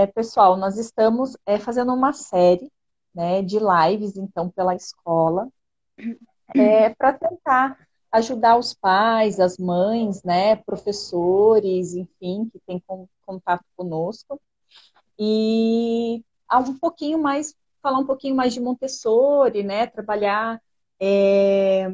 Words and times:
é, 0.00 0.06
pessoal, 0.06 0.56
nós 0.56 0.78
estamos 0.78 1.36
é, 1.44 1.58
fazendo 1.58 1.92
uma 1.92 2.12
série 2.12 2.70
né, 3.14 3.42
de 3.42 3.58
lives, 3.58 4.16
então, 4.16 4.48
pela 4.48 4.74
escola, 4.74 5.48
é, 6.54 6.90
para 6.90 7.12
tentar 7.12 7.78
ajudar 8.10 8.56
os 8.56 8.74
pais, 8.74 9.38
as 9.38 9.58
mães, 9.58 10.22
né, 10.22 10.56
professores, 10.56 11.94
enfim, 11.94 12.48
que 12.50 12.58
têm 12.66 12.82
contato 13.24 13.64
conosco, 13.76 14.40
e 15.18 16.24
um 16.52 16.78
pouquinho 16.78 17.18
mais, 17.18 17.54
falar 17.82 17.98
um 17.98 18.06
pouquinho 18.06 18.34
mais 18.34 18.54
de 18.54 18.60
Montessori, 18.60 19.62
né, 19.62 19.86
trabalhar 19.86 20.60
é, 20.98 21.88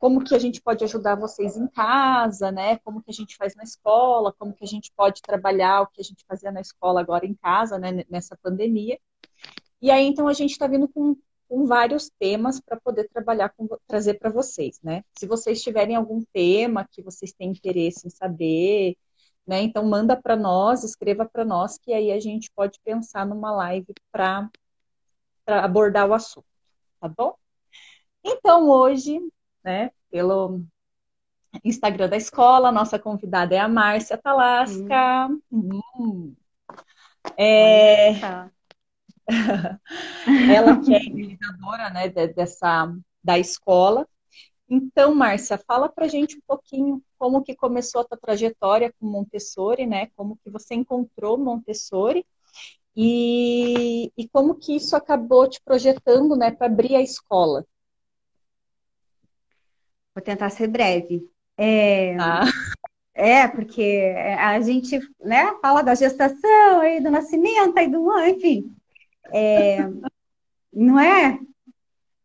como 0.00 0.24
que 0.24 0.34
a 0.34 0.38
gente 0.38 0.60
pode 0.62 0.82
ajudar 0.82 1.14
vocês 1.14 1.56
em 1.56 1.68
casa, 1.68 2.50
né, 2.50 2.78
como 2.78 3.02
que 3.02 3.10
a 3.10 3.14
gente 3.14 3.36
faz 3.36 3.54
na 3.54 3.62
escola, 3.62 4.34
como 4.38 4.54
que 4.54 4.64
a 4.64 4.66
gente 4.66 4.92
pode 4.96 5.22
trabalhar 5.22 5.82
o 5.82 5.86
que 5.86 6.00
a 6.00 6.04
gente 6.04 6.24
fazia 6.26 6.50
na 6.50 6.60
escola 6.60 7.00
agora 7.00 7.26
em 7.26 7.34
casa, 7.34 7.78
né, 7.78 8.04
nessa 8.10 8.36
pandemia. 8.42 8.98
E 9.82 9.90
aí, 9.90 10.06
então, 10.06 10.26
a 10.28 10.32
gente 10.32 10.52
está 10.52 10.66
vindo 10.66 10.88
com 10.88 11.16
com 11.50 11.66
vários 11.66 12.08
temas 12.10 12.60
para 12.60 12.78
poder 12.78 13.08
trabalhar 13.08 13.48
com 13.50 13.68
trazer 13.88 14.14
para 14.14 14.30
vocês, 14.30 14.80
né? 14.82 15.02
Se 15.18 15.26
vocês 15.26 15.60
tiverem 15.60 15.96
algum 15.96 16.22
tema 16.32 16.86
que 16.88 17.02
vocês 17.02 17.32
têm 17.32 17.50
interesse 17.50 18.06
em 18.06 18.10
saber, 18.10 18.96
né? 19.44 19.60
Então 19.62 19.84
manda 19.84 20.16
para 20.16 20.36
nós, 20.36 20.84
escreva 20.84 21.26
para 21.28 21.44
nós 21.44 21.76
que 21.76 21.92
aí 21.92 22.12
a 22.12 22.20
gente 22.20 22.50
pode 22.54 22.78
pensar 22.84 23.26
numa 23.26 23.50
live 23.50 23.92
para 24.12 24.48
abordar 25.46 26.08
o 26.08 26.14
assunto, 26.14 26.46
tá 27.00 27.08
bom? 27.08 27.34
Então 28.22 28.68
hoje, 28.68 29.20
né, 29.64 29.90
pelo 30.10 30.62
Instagram 31.64 32.08
da 32.08 32.16
escola, 32.16 32.72
nossa 32.72 32.98
convidada 32.98 33.54
é 33.54 33.58
a 33.58 33.68
Márcia 33.68 34.16
Talasca. 34.16 35.28
Hum. 35.50 35.80
Hum. 35.98 36.34
É, 37.36 38.12
ela 40.52 40.80
que 40.80 40.94
é 40.94 41.02
idealizadora 41.04 41.90
né, 41.90 42.08
dessa, 42.08 42.94
da 43.22 43.38
escola. 43.38 44.06
Então, 44.68 45.14
Márcia, 45.14 45.58
fala 45.58 45.88
pra 45.88 46.06
gente 46.06 46.36
um 46.36 46.40
pouquinho 46.46 47.02
como 47.18 47.42
que 47.42 47.56
começou 47.56 48.02
a 48.02 48.04
tua 48.04 48.16
trajetória 48.16 48.94
com 48.98 49.06
Montessori, 49.06 49.84
né? 49.84 50.06
Como 50.16 50.36
que 50.36 50.48
você 50.48 50.74
encontrou 50.74 51.36
Montessori 51.36 52.24
e, 52.96 54.12
e 54.16 54.28
como 54.28 54.54
que 54.54 54.76
isso 54.76 54.94
acabou 54.94 55.48
te 55.48 55.60
projetando, 55.64 56.36
né, 56.36 56.50
para 56.50 56.66
abrir 56.66 56.94
a 56.94 57.02
escola. 57.02 57.64
Vou 60.20 60.24
tentar 60.24 60.50
ser 60.50 60.68
breve. 60.68 61.26
É, 61.56 62.14
ah. 62.18 62.44
é 63.14 63.48
porque 63.48 64.14
a 64.38 64.60
gente, 64.60 65.00
né, 65.18 65.50
fala 65.62 65.80
da 65.80 65.94
gestação 65.94 66.80
aí 66.80 67.00
do 67.00 67.10
nascimento 67.10 67.78
aí 67.78 67.88
do, 67.88 68.18
enfim, 68.26 68.70
é, 69.32 69.78
não 70.70 71.00
é? 71.00 71.38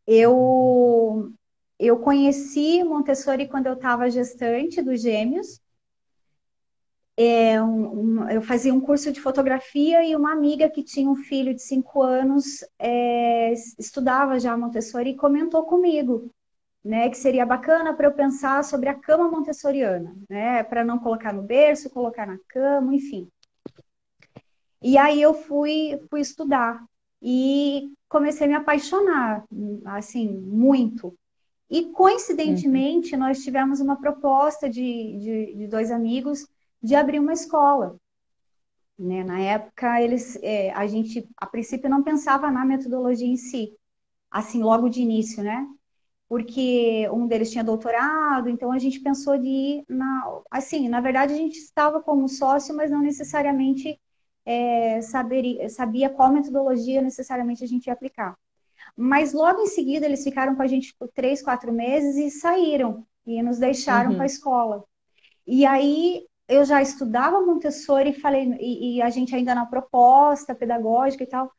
Eu, 0.06 1.32
eu 1.80 2.00
conheci 2.00 2.84
Montessori 2.84 3.48
quando 3.48 3.68
eu 3.68 3.74
estava 3.76 4.12
gestante 4.12 4.82
dos 4.82 5.02
gêmeos. 5.02 5.62
É, 7.16 7.62
um, 7.62 8.00
um, 8.00 8.30
eu 8.30 8.42
fazia 8.42 8.74
um 8.74 8.82
curso 8.82 9.10
de 9.10 9.22
fotografia 9.22 10.04
e 10.04 10.14
uma 10.18 10.34
amiga 10.34 10.70
que 10.70 10.84
tinha 10.84 11.10
um 11.10 11.16
filho 11.16 11.56
de 11.56 11.62
cinco 11.62 12.02
anos 12.02 12.62
é, 12.78 13.54
estudava 13.80 14.38
já 14.38 14.58
Montessori 14.58 15.12
e 15.12 15.16
comentou 15.16 15.64
comigo 15.64 16.30
né, 16.86 17.10
que 17.10 17.18
seria 17.18 17.48
bacana 17.48 17.96
para 17.96 18.06
eu 18.06 18.14
pensar 18.14 18.64
sobre 18.64 18.88
a 18.88 18.94
cama 18.94 19.28
montessoriana, 19.28 20.16
né, 20.30 20.64
para 20.64 20.86
não 20.86 21.00
colocar 21.00 21.34
no 21.34 21.42
berço, 21.42 21.90
colocar 21.90 22.28
na 22.28 22.38
cama, 22.48 22.94
enfim. 22.94 23.28
E 24.84 24.96
aí 24.96 25.20
eu 25.20 25.34
fui, 25.34 26.00
fui 26.12 26.22
estudar 26.22 26.86
e 27.20 27.92
comecei 28.08 28.46
a 28.46 28.50
me 28.50 28.56
apaixonar, 28.56 29.44
assim, 29.86 30.32
muito. 30.32 31.18
E 31.68 31.86
coincidentemente, 31.86 33.16
uhum. 33.16 33.22
nós 33.22 33.44
tivemos 33.44 33.80
uma 33.80 34.00
proposta 34.00 34.70
de, 34.70 35.18
de, 35.18 35.56
de, 35.56 35.68
dois 35.68 35.90
amigos 35.90 36.48
de 36.84 36.94
abrir 36.94 37.20
uma 37.20 37.34
escola. 37.34 37.98
Né? 38.98 39.24
Na 39.24 39.40
época, 39.40 40.00
eles, 40.00 40.38
é, 40.44 40.72
a 40.72 40.86
gente, 40.86 41.28
a 41.36 41.48
princípio, 41.48 41.90
não 41.90 42.04
pensava 42.04 42.52
na 42.52 42.64
metodologia 42.64 43.28
em 43.28 43.38
si, 43.38 43.76
assim, 44.30 44.62
logo 44.62 44.88
de 44.88 45.02
início, 45.02 45.44
né? 45.44 45.68
Porque 46.36 47.08
um 47.14 47.28
deles 47.28 47.50
tinha 47.50 47.64
doutorado, 47.64 48.50
então 48.50 48.70
a 48.70 48.78
gente 48.78 49.00
pensou 49.00 49.38
de 49.38 49.48
ir 49.48 49.86
na. 49.88 50.42
Assim, 50.52 50.90
na 50.90 51.00
verdade, 51.00 51.34
a 51.34 51.38
gente 51.38 51.58
estava 51.58 52.02
como 52.02 52.28
sócio, 52.28 52.76
mas 52.76 52.92
não 52.92 53.02
necessariamente 53.02 53.98
é, 54.46 55.00
saber, 55.00 55.70
sabia 55.70 56.10
qual 56.10 56.34
metodologia 56.34 57.02
necessariamente 57.02 57.64
a 57.64 57.68
gente 57.68 57.88
ia 57.88 57.94
aplicar. 57.94 58.38
Mas 58.98 59.32
logo 59.32 59.62
em 59.62 59.68
seguida 59.68 60.06
eles 60.06 60.26
ficaram 60.26 60.58
com 60.58 60.62
a 60.62 60.68
gente 60.68 60.94
por 61.00 61.08
três, 61.08 61.42
quatro 61.42 61.72
meses 61.72 62.18
e 62.18 62.30
saíram 62.38 63.08
e 63.26 63.42
nos 63.42 63.58
deixaram 63.58 64.10
uhum. 64.10 64.16
para 64.18 64.26
a 64.26 64.28
escola. 64.28 64.84
E 65.48 65.66
aí 65.66 66.26
eu 66.50 66.66
já 66.66 66.82
estudava 66.82 67.46
Montessori 67.46 68.10
e 68.10 68.20
falei 68.20 68.44
e, 68.60 68.98
e, 68.98 69.02
a 69.02 69.10
gente 69.10 69.34
ainda 69.34 69.56
na 69.56 69.66
proposta 69.66 70.54
pedagógica 70.54 71.24
e 71.24 71.28
tal. 71.28 71.50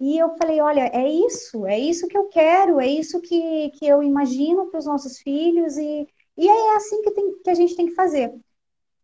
E 0.00 0.16
eu 0.16 0.34
falei, 0.38 0.62
olha, 0.62 0.88
é 0.94 1.06
isso, 1.06 1.66
é 1.66 1.78
isso 1.78 2.08
que 2.08 2.16
eu 2.16 2.26
quero, 2.28 2.80
é 2.80 2.86
isso 2.86 3.20
que, 3.20 3.68
que 3.72 3.86
eu 3.86 4.02
imagino 4.02 4.70
para 4.70 4.78
os 4.78 4.86
nossos 4.86 5.18
filhos 5.18 5.76
e, 5.76 6.08
e 6.38 6.48
é 6.48 6.76
assim 6.76 7.02
que, 7.02 7.10
tem, 7.10 7.38
que 7.42 7.50
a 7.50 7.54
gente 7.54 7.76
tem 7.76 7.86
que 7.86 7.94
fazer. 7.94 8.34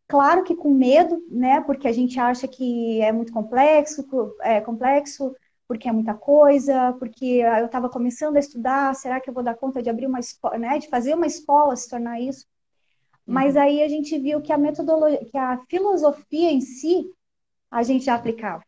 Claro 0.09 0.43
que 0.43 0.57
com 0.57 0.73
medo, 0.73 1.23
né? 1.31 1.61
Porque 1.61 1.87
a 1.87 1.93
gente 1.93 2.19
acha 2.19 2.49
que 2.49 3.03
é 3.03 3.13
muito 3.13 3.31
complexo, 3.31 4.07
é 4.41 4.59
complexo, 4.63 5.37
porque 5.69 5.87
é 5.87 5.93
muita 5.93 6.15
coisa, 6.15 6.95
porque 6.99 7.43
eu 7.61 7.67
estava 7.67 7.91
começando 7.91 8.37
a 8.37 8.41
estudar, 8.41 8.95
será 8.95 9.21
que 9.21 9.29
eu 9.29 9.35
vou 9.35 9.43
dar 9.43 9.55
conta 9.55 9.83
de 9.83 9.91
abrir 9.91 10.07
uma 10.07 10.21
escola, 10.21 10.57
né? 10.57 10.79
De 10.79 10.89
fazer 10.89 11.15
uma 11.15 11.27
escola 11.27 11.77
se 11.77 11.91
tornar 11.91 12.19
isso? 12.21 12.47
Mas 13.27 13.55
uhum. 13.55 13.61
aí 13.61 13.83
a 13.83 13.89
gente 13.89 14.19
viu 14.19 14.41
que 14.41 14.53
a 14.53 14.57
metodologia, 14.57 15.27
que 15.27 15.37
a 15.37 15.61
filosofia 15.69 16.51
em 16.51 16.63
si, 16.63 17.13
a 17.71 17.83
gente 17.83 18.07
já 18.07 18.15
aplicava. 18.15 18.65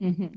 Uhum 0.00 0.32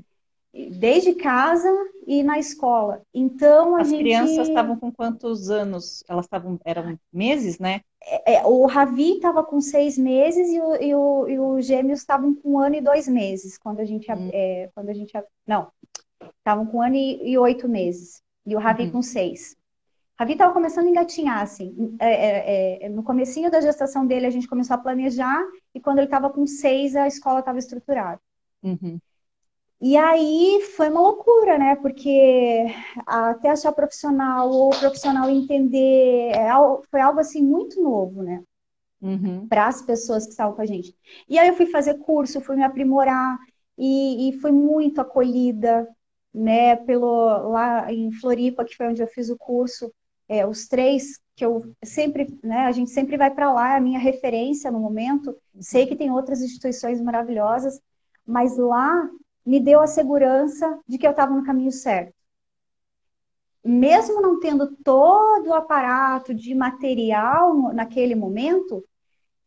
desde 0.52 1.14
casa 1.14 1.68
e 2.06 2.22
na 2.22 2.38
escola. 2.38 3.02
Então 3.14 3.76
a 3.76 3.80
As 3.80 3.88
gente... 3.88 4.00
crianças 4.00 4.48
estavam 4.48 4.76
com 4.76 4.92
quantos 4.92 5.48
anos? 5.48 6.04
Elas 6.06 6.26
estavam 6.26 6.60
eram 6.64 6.98
meses, 7.12 7.58
né? 7.58 7.80
É, 8.02 8.34
é 8.34 8.46
o 8.46 8.66
Ravi 8.66 9.14
estava 9.14 9.42
com 9.42 9.60
seis 9.60 9.96
meses 9.96 10.50
e 10.50 10.60
o, 10.60 10.74
e 10.74 10.94
o, 10.94 11.28
e 11.28 11.38
o 11.38 11.60
Gêmeos 11.60 12.00
estavam 12.00 12.34
com 12.34 12.52
um 12.52 12.58
ano 12.58 12.74
e 12.74 12.80
dois 12.80 13.08
meses 13.08 13.56
quando 13.56 13.80
a 13.80 13.84
gente 13.84 14.10
hum. 14.12 14.30
é, 14.32 14.70
quando 14.74 14.90
a 14.90 14.94
gente 14.94 15.12
não 15.46 15.68
estavam 16.38 16.66
com 16.66 16.78
um 16.78 16.82
ano 16.82 16.96
e, 16.96 17.30
e, 17.30 17.38
oito 17.38 17.68
meses 17.68 18.22
e 18.44 18.54
o 18.54 18.58
Ravi 18.58 18.84
uhum. 18.84 18.92
com 18.92 19.02
seis. 19.02 19.56
Ravi 20.18 20.32
estava 20.34 20.52
começando 20.52 20.86
a 20.86 20.90
engatinhar 20.90 21.40
assim. 21.40 21.96
É, 21.98 22.12
é, 22.12 22.86
é, 22.86 22.88
no 22.88 23.02
comecinho 23.02 23.50
da 23.50 23.60
gestação 23.60 24.06
dele 24.06 24.26
a 24.26 24.30
gente 24.30 24.46
começou 24.46 24.74
a 24.74 24.78
planejar 24.78 25.42
e 25.74 25.80
quando 25.80 25.98
ele 25.98 26.06
estava 26.06 26.28
com 26.28 26.46
seis 26.46 26.94
a 26.94 27.06
escola 27.06 27.40
estava 27.40 27.58
estruturada. 27.58 28.20
Uhum. 28.62 29.00
E 29.84 29.96
aí 29.96 30.62
foi 30.76 30.88
uma 30.88 31.00
loucura, 31.00 31.58
né? 31.58 31.74
Porque 31.74 32.66
até 33.04 33.50
achar 33.50 33.72
profissional 33.72 34.48
ou 34.48 34.70
profissional 34.70 35.28
entender 35.28 36.30
é 36.30 36.50
foi 36.88 37.00
algo 37.00 37.18
assim 37.18 37.42
muito 37.42 37.82
novo, 37.82 38.22
né? 38.22 38.44
Uhum. 39.00 39.48
Para 39.48 39.66
as 39.66 39.82
pessoas 39.82 40.24
que 40.24 40.30
estavam 40.30 40.54
com 40.54 40.62
a 40.62 40.66
gente. 40.66 40.96
E 41.28 41.36
aí 41.36 41.48
eu 41.48 41.54
fui 41.54 41.66
fazer 41.66 41.98
curso, 41.98 42.40
fui 42.40 42.54
me 42.54 42.62
aprimorar 42.62 43.36
e, 43.76 44.28
e 44.28 44.40
fui 44.40 44.52
muito 44.52 45.00
acolhida, 45.00 45.88
né? 46.32 46.76
Pelo 46.76 47.48
lá 47.50 47.92
em 47.92 48.12
Floripa, 48.12 48.64
que 48.64 48.76
foi 48.76 48.86
onde 48.86 49.02
eu 49.02 49.08
fiz 49.08 49.30
o 49.30 49.36
curso, 49.36 49.92
é, 50.28 50.46
os 50.46 50.68
três 50.68 51.18
que 51.34 51.44
eu 51.44 51.74
sempre, 51.82 52.28
né? 52.40 52.66
A 52.66 52.72
gente 52.72 52.92
sempre 52.92 53.16
vai 53.16 53.32
para 53.32 53.52
lá, 53.52 53.72
é 53.72 53.76
a 53.78 53.80
minha 53.80 53.98
referência 53.98 54.70
no 54.70 54.78
momento. 54.78 55.36
Sei 55.58 55.86
que 55.88 55.96
tem 55.96 56.08
outras 56.08 56.40
instituições 56.40 57.00
maravilhosas, 57.00 57.80
mas 58.24 58.56
lá 58.56 59.10
me 59.44 59.60
deu 59.60 59.80
a 59.80 59.86
segurança 59.86 60.78
de 60.86 60.98
que 60.98 61.06
eu 61.06 61.10
estava 61.10 61.34
no 61.34 61.44
caminho 61.44 61.72
certo. 61.72 62.14
Mesmo 63.64 64.20
não 64.20 64.40
tendo 64.40 64.76
todo 64.84 65.48
o 65.48 65.54
aparato 65.54 66.34
de 66.34 66.54
material 66.54 67.72
naquele 67.72 68.14
momento, 68.14 68.84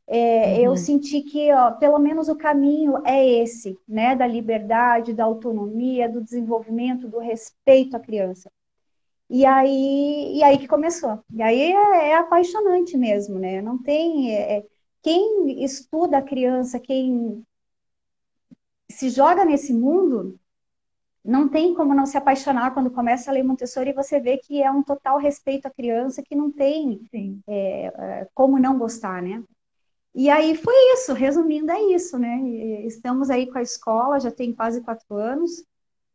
é, 0.08 0.60
uhum. 0.60 0.64
eu 0.66 0.78
senti 0.78 1.22
que 1.22 1.52
ó, 1.52 1.72
pelo 1.72 2.00
menos 2.00 2.30
o 2.30 2.36
caminho 2.36 3.02
é 3.06 3.28
esse, 3.28 3.78
né? 3.88 4.16
Da 4.16 4.28
liberdade, 4.28 5.14
da 5.14 5.26
autonomia, 5.26 6.08
do 6.08 6.22
desenvolvimento, 6.22 7.08
do 7.10 7.20
respeito 7.20 7.98
à 7.98 8.00
criança. 8.00 8.52
E 9.30 9.46
aí, 9.46 10.38
e 10.38 10.44
aí 10.44 10.58
que 10.58 10.68
começou. 10.68 11.20
E 11.34 11.42
aí 11.42 11.74
é, 11.74 12.10
é 12.12 12.16
apaixonante 12.16 12.98
mesmo, 12.98 13.40
né? 13.40 13.62
Não 13.62 13.78
tem. 13.82 14.34
É, 14.36 14.60
é 14.60 14.66
quem 15.02 15.64
estuda 15.64 16.18
a 16.18 16.22
criança, 16.22 16.80
quem 16.80 17.44
se 18.96 19.10
joga 19.10 19.44
nesse 19.44 19.74
mundo, 19.74 20.40
não 21.24 21.50
tem 21.50 21.74
como 21.74 21.94
não 21.94 22.06
se 22.06 22.18
apaixonar 22.18 22.74
quando 22.74 22.90
começa 22.90 23.30
a 23.30 23.34
ler 23.34 23.44
Montessori 23.44 23.90
e 23.90 23.94
você 23.94 24.22
vê 24.22 24.38
que 24.38 24.64
é 24.64 24.72
um 24.72 24.82
total 24.82 25.18
respeito 25.18 25.66
à 25.66 25.70
criança 25.70 26.24
que 26.24 26.34
não 26.34 26.50
tem 26.50 27.02
é, 27.46 27.88
é, 27.88 28.28
como 28.34 28.58
não 28.58 28.78
gostar, 28.78 29.22
né? 29.22 29.44
E 30.14 30.30
aí 30.30 30.56
foi 30.56 30.74
isso, 30.94 31.12
resumindo, 31.12 31.72
é 31.72 31.82
isso, 31.94 32.18
né? 32.18 32.40
Estamos 32.86 33.30
aí 33.30 33.48
com 33.48 33.58
a 33.58 33.62
escola, 33.62 34.20
já 34.20 34.32
tem 34.32 34.54
quase 34.54 34.80
quatro 34.82 35.14
anos, 35.18 35.66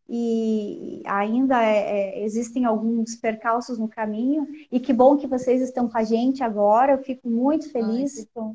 e 0.08 1.02
ainda 1.04 1.62
é, 1.62 2.20
é, 2.20 2.24
existem 2.24 2.64
alguns 2.64 3.14
percalços 3.14 3.78
no 3.78 3.88
caminho, 3.88 4.48
e 4.72 4.80
que 4.80 4.94
bom 4.94 5.18
que 5.18 5.26
vocês 5.26 5.60
estão 5.60 5.86
com 5.86 5.98
a 5.98 6.02
gente 6.02 6.42
agora, 6.42 6.92
eu 6.92 6.98
fico 6.98 7.28
muito 7.28 7.70
feliz, 7.70 8.26
Ai, 8.34 8.52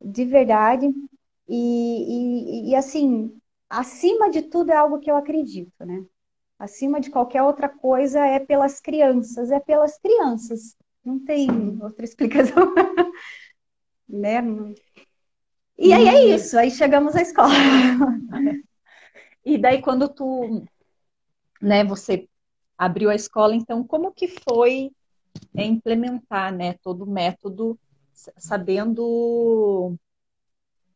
de 0.00 0.24
verdade. 0.24 0.90
E, 1.48 2.66
e, 2.66 2.70
e, 2.70 2.74
assim, 2.74 3.32
acima 3.68 4.30
de 4.30 4.42
tudo 4.42 4.70
é 4.70 4.76
algo 4.76 4.98
que 4.98 5.10
eu 5.10 5.16
acredito, 5.16 5.84
né? 5.84 6.04
Acima 6.58 7.00
de 7.00 7.10
qualquer 7.10 7.42
outra 7.42 7.68
coisa 7.68 8.24
é 8.26 8.40
pelas 8.40 8.80
crianças, 8.80 9.50
é 9.50 9.60
pelas 9.60 9.98
crianças. 9.98 10.76
Não 11.04 11.18
tem 11.24 11.48
outra 11.80 12.04
explicação. 12.04 12.74
né? 14.08 14.42
E 15.78 15.92
aí 15.92 16.08
é 16.08 16.34
isso, 16.34 16.58
aí 16.58 16.70
chegamos 16.70 17.14
à 17.14 17.22
escola. 17.22 17.54
E 19.44 19.56
daí 19.56 19.80
quando 19.80 20.08
tu, 20.08 20.64
né, 21.62 21.84
você 21.84 22.28
abriu 22.76 23.08
a 23.08 23.14
escola, 23.14 23.54
então 23.54 23.84
como 23.84 24.12
que 24.12 24.28
foi 24.28 24.90
é, 25.56 25.64
implementar, 25.64 26.52
né, 26.52 26.74
todo 26.82 27.04
o 27.04 27.10
método, 27.10 27.78
sabendo 28.36 29.96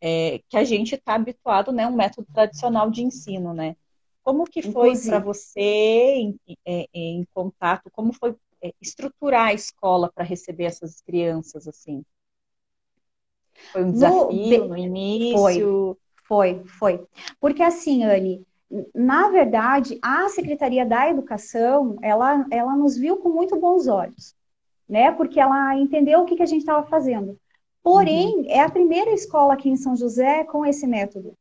é, 0.04 0.40
que 0.48 0.56
a 0.56 0.64
gente 0.64 0.96
está 0.96 1.14
habituado, 1.14 1.70
né, 1.70 1.86
um 1.86 1.94
método 1.94 2.26
tradicional 2.34 2.90
de 2.90 3.04
ensino, 3.04 3.54
né? 3.54 3.76
Como 4.24 4.44
que 4.44 4.60
foi 4.60 4.98
para 4.98 5.20
você 5.20 5.60
em, 5.60 6.40
em, 6.46 6.56
é, 6.66 6.88
em, 6.92 7.24
contato? 7.32 7.88
Como 7.92 8.12
foi 8.12 8.34
é, 8.60 8.72
estruturar 8.80 9.48
a 9.48 9.54
escola 9.54 10.10
para 10.12 10.24
receber 10.24 10.64
essas 10.64 11.00
crianças 11.00 11.68
assim? 11.68 12.04
Foi 13.70 13.84
um 13.84 13.92
desafio 13.92 14.58
no, 14.58 14.68
no 14.68 14.76
início? 14.76 15.96
Foi, 16.24 16.62
foi, 16.64 16.64
foi. 16.64 17.06
Porque 17.40 17.62
assim, 17.62 18.04
Anne, 18.04 18.44
na 18.92 19.28
verdade, 19.28 19.98
a 20.02 20.28
Secretaria 20.28 20.84
da 20.84 21.08
Educação, 21.08 21.96
ela, 22.02 22.44
ela 22.50 22.74
nos 22.74 22.96
viu 22.96 23.18
com 23.18 23.28
muito 23.28 23.58
bons 23.58 23.86
olhos, 23.86 24.34
né? 24.88 25.12
Porque 25.12 25.38
ela 25.38 25.76
entendeu 25.76 26.20
o 26.20 26.24
que, 26.24 26.36
que 26.36 26.42
a 26.42 26.46
gente 26.46 26.60
estava 26.60 26.84
fazendo. 26.86 27.38
Porém, 27.82 28.38
uhum. 28.38 28.44
é 28.46 28.60
a 28.60 28.70
primeira 28.70 29.12
escola 29.12 29.54
aqui 29.54 29.68
em 29.68 29.76
São 29.76 29.96
José 29.96 30.44
com 30.44 30.64
esse 30.64 30.86
método. 30.86 31.36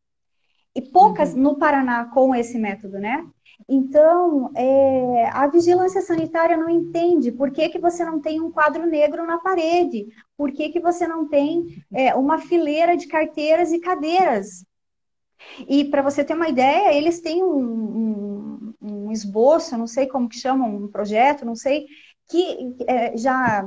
E 0.73 0.81
poucas 0.81 1.33
uhum. 1.33 1.41
no 1.41 1.57
Paraná 1.57 2.05
com 2.05 2.33
esse 2.33 2.57
método, 2.57 2.97
né? 2.97 3.25
Então, 3.67 4.51
é, 4.55 5.29
a 5.31 5.47
vigilância 5.47 6.01
sanitária 6.01 6.57
não 6.57 6.69
entende 6.69 7.31
por 7.31 7.51
que, 7.51 7.69
que 7.69 7.79
você 7.79 8.03
não 8.03 8.19
tem 8.19 8.41
um 8.41 8.51
quadro 8.51 8.85
negro 8.85 9.25
na 9.25 9.37
parede, 9.37 10.07
por 10.35 10.51
que, 10.51 10.69
que 10.69 10.79
você 10.79 11.07
não 11.07 11.27
tem 11.27 11.83
é, 11.93 12.15
uma 12.15 12.39
fileira 12.39 12.97
de 12.97 13.07
carteiras 13.07 13.71
e 13.71 13.79
cadeiras. 13.79 14.65
E 15.67 15.85
para 15.85 16.01
você 16.01 16.23
ter 16.23 16.33
uma 16.33 16.49
ideia, 16.49 16.93
eles 16.93 17.19
têm 17.19 17.43
um, 17.43 17.57
um, 18.01 18.73
um 18.81 19.11
esboço, 19.11 19.77
não 19.77 19.87
sei 19.87 20.07
como 20.07 20.29
que 20.29 20.37
chamam, 20.37 20.75
um 20.75 20.87
projeto, 20.87 21.45
não 21.45 21.55
sei, 21.55 21.85
que 22.31 22.77
é, 22.87 23.17
já, 23.17 23.61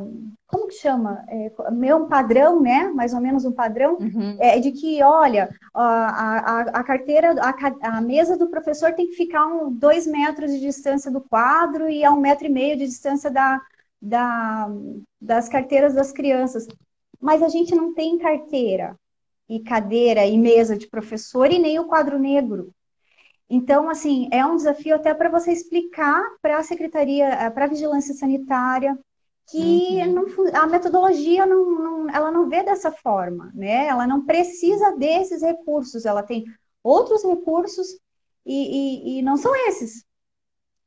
como 0.47 0.69
que 0.69 0.75
chama? 0.75 1.23
É, 1.29 1.53
meu 1.71 2.07
padrão, 2.07 2.61
né? 2.63 2.89
Mais 2.89 3.13
ou 3.13 3.21
menos 3.21 3.45
um 3.45 3.53
padrão, 3.53 3.99
uhum. 4.01 4.37
é 4.41 4.59
de 4.59 4.73
que, 4.73 5.03
olha, 5.03 5.55
a, 5.75 5.83
a, 5.83 6.61
a 6.61 6.85
carteira, 6.85 7.35
a, 7.41 7.97
a, 7.99 8.01
mesa 8.01 8.39
do 8.39 8.49
professor 8.49 8.95
tem 8.95 9.09
que 9.09 9.17
ficar 9.17 9.47
um, 9.47 9.71
dois 9.71 10.07
metros 10.07 10.51
de 10.51 10.61
distância 10.61 11.11
do 11.11 11.21
quadro 11.21 11.91
e 11.91 12.03
a 12.03 12.11
um 12.11 12.21
metro 12.21 12.47
e 12.47 12.51
meio 12.51 12.79
de 12.79 12.87
distância 12.87 13.31
da, 13.31 13.61
da, 14.01 14.71
das 15.21 15.47
carteiras 15.47 15.93
das 15.93 16.11
crianças. 16.11 16.67
Mas 17.21 17.43
a 17.43 17.49
gente 17.49 17.75
não 17.75 17.93
tem 17.93 18.19
carteira 18.19 18.97
e 19.47 19.61
cadeira 19.61 20.25
e 20.25 20.39
mesa 20.39 20.77
de 20.77 20.87
professor 20.87 21.53
e 21.53 21.59
nem 21.59 21.79
o 21.79 21.85
quadro 21.85 22.19
negro. 22.19 22.73
Então, 23.49 23.91
assim, 23.91 24.29
é 24.33 24.45
um 24.45 24.57
desafio 24.57 24.95
até 24.95 25.13
para 25.13 25.29
você 25.29 25.53
explicar 25.53 26.23
para 26.41 26.59
a 26.59 26.63
Secretaria, 26.63 27.29
eh, 27.29 27.51
para 27.51 27.67
a 27.67 27.69
Vigilância 27.69 28.15
Sanitária, 28.15 28.99
que 29.51 30.03
uhum. 30.03 30.13
não, 30.13 30.61
a 30.61 30.67
metodologia 30.67 31.45
não, 31.45 31.71
não, 31.71 32.11
ela 32.11 32.31
não 32.31 32.49
vê 32.49 32.63
dessa 32.63 32.91
forma, 32.91 33.53
né? 33.55 33.87
Ela 33.87 34.07
não 34.07 34.25
precisa 34.25 34.97
desses 34.97 35.43
recursos, 35.43 36.07
ela 36.07 36.23
tem 36.23 36.45
outros 36.83 37.23
recursos 37.23 37.99
e, 38.47 39.17
e, 39.17 39.19
e 39.19 39.23
não 39.23 39.37
são 39.37 39.55
esses. 39.69 40.05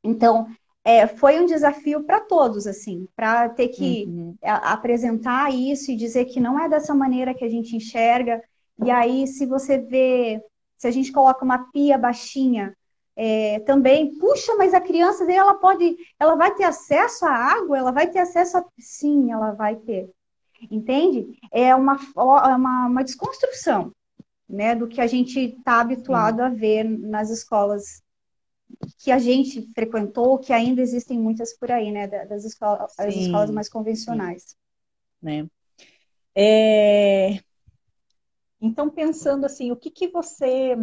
Então, 0.02 0.46
é, 0.84 1.06
foi 1.06 1.38
um 1.38 1.46
desafio 1.46 2.02
para 2.04 2.20
todos, 2.20 2.66
assim, 2.66 3.06
para 3.14 3.48
ter 3.48 3.68
que 3.68 4.06
uhum. 4.06 4.34
apresentar 4.42 5.52
isso 5.52 5.90
e 5.90 5.96
dizer 5.96 6.24
que 6.24 6.40
não 6.40 6.58
é 6.58 6.68
dessa 6.68 6.94
maneira 6.94 7.34
que 7.34 7.44
a 7.44 7.48
gente 7.48 7.76
enxerga. 7.76 8.42
E 8.84 8.90
aí, 8.90 9.26
se 9.26 9.44
você 9.44 9.78
vê 9.78 10.42
se 10.78 10.86
a 10.86 10.90
gente 10.90 11.12
coloca 11.12 11.44
uma 11.44 11.70
pia 11.70 11.98
baixinha 11.98 12.74
é, 13.16 13.58
também, 13.60 14.16
puxa, 14.16 14.54
mas 14.56 14.72
a 14.72 14.80
criança 14.80 15.30
ela 15.30 15.54
pode, 15.54 15.96
ela 16.20 16.36
vai 16.36 16.54
ter 16.54 16.62
acesso 16.62 17.26
à 17.26 17.30
água, 17.30 17.76
ela 17.76 17.90
vai 17.90 18.08
ter 18.08 18.20
acesso 18.20 18.56
a. 18.56 18.64
Sim, 18.78 19.32
ela 19.32 19.50
vai 19.50 19.74
ter. 19.74 20.08
Entende? 20.70 21.36
É 21.50 21.74
uma, 21.74 21.96
é 21.96 22.54
uma, 22.54 22.86
uma 22.86 23.04
desconstrução 23.04 23.92
né, 24.48 24.74
do 24.74 24.86
que 24.86 25.00
a 25.00 25.06
gente 25.06 25.38
está 25.40 25.80
habituado 25.80 26.36
Sim. 26.36 26.42
a 26.42 26.48
ver 26.48 26.84
nas 26.84 27.28
escolas 27.28 28.02
que 28.98 29.10
a 29.10 29.18
gente 29.18 29.62
frequentou, 29.74 30.38
que 30.38 30.52
ainda 30.52 30.80
existem 30.80 31.18
muitas 31.18 31.56
por 31.56 31.72
aí, 31.72 31.90
né, 31.90 32.06
das 32.06 32.44
escolas, 32.44 32.92
as 32.98 33.14
escolas 33.14 33.50
mais 33.50 33.68
convencionais. 33.68 34.56
Né? 35.20 35.48
É, 36.34 37.40
então, 38.60 38.90
pensando 38.90 39.46
assim, 39.46 39.70
o 39.70 39.76
que 39.76 39.90
que 39.90 40.08
você, 40.08 40.74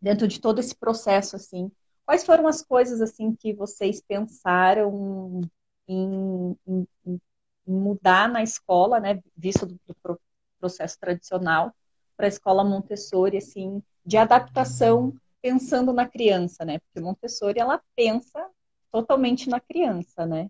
dentro 0.00 0.26
de 0.28 0.40
todo 0.40 0.58
esse 0.58 0.74
processo, 0.74 1.36
assim, 1.36 1.70
quais 2.04 2.24
foram 2.24 2.46
as 2.46 2.62
coisas, 2.62 3.00
assim, 3.00 3.34
que 3.34 3.52
vocês 3.52 4.00
pensaram 4.00 5.40
em, 5.88 6.56
em, 6.66 6.86
em 7.06 7.20
mudar 7.66 8.28
na 8.28 8.42
escola, 8.42 9.00
né, 9.00 9.20
visto 9.36 9.66
do, 9.66 9.78
do 9.86 10.20
processo 10.58 10.98
tradicional, 10.98 11.74
para 12.16 12.26
a 12.26 12.28
escola 12.28 12.64
Montessori, 12.64 13.36
assim, 13.36 13.82
de 14.04 14.16
adaptação 14.16 15.12
pensando 15.40 15.92
na 15.92 16.08
criança, 16.08 16.64
né? 16.64 16.78
Porque 16.78 17.00
Montessori, 17.00 17.58
ela 17.58 17.82
pensa 17.96 18.48
totalmente 18.92 19.48
na 19.48 19.58
criança, 19.58 20.24
né? 20.24 20.48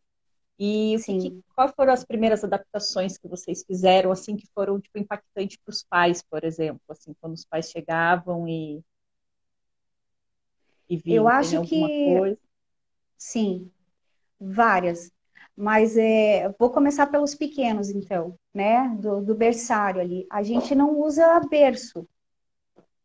E 0.65 0.97
Sim. 1.01 1.19
Que, 1.19 1.41
quais 1.57 1.73
foram 1.75 1.93
as 1.93 2.05
primeiras 2.05 2.45
adaptações 2.45 3.19
que 3.19 3.27
vocês 3.27 3.65
fizeram, 3.67 4.13
assim, 4.13 4.37
que 4.37 4.47
foram 4.55 4.81
tipo, 4.81 4.97
impactantes 4.97 5.57
para 5.57 5.73
os 5.73 5.83
pais, 5.83 6.23
por 6.23 6.45
exemplo, 6.45 6.81
assim, 6.89 7.13
quando 7.21 7.35
os 7.35 7.45
pais 7.45 7.69
chegavam 7.69 8.47
e, 8.47 8.81
e 10.89 10.97
viam 10.97 11.25
Eu 11.25 11.29
acho 11.29 11.57
alguma 11.57 11.69
que 11.69 12.15
coisa? 12.15 12.39
sim, 13.19 13.71
várias. 14.41 15.11
Mas 15.57 15.97
é, 15.97 16.49
vou 16.59 16.71
começar 16.71 17.09
pelos 17.09 17.35
pequenos, 17.35 17.91
então, 17.91 18.39
né? 18.55 18.89
Do, 19.01 19.23
do 19.23 19.35
berçário 19.35 20.01
ali. 20.01 20.27
A 20.31 20.43
gente 20.43 20.75
não 20.75 21.01
usa 21.01 21.41
berço. 21.51 22.09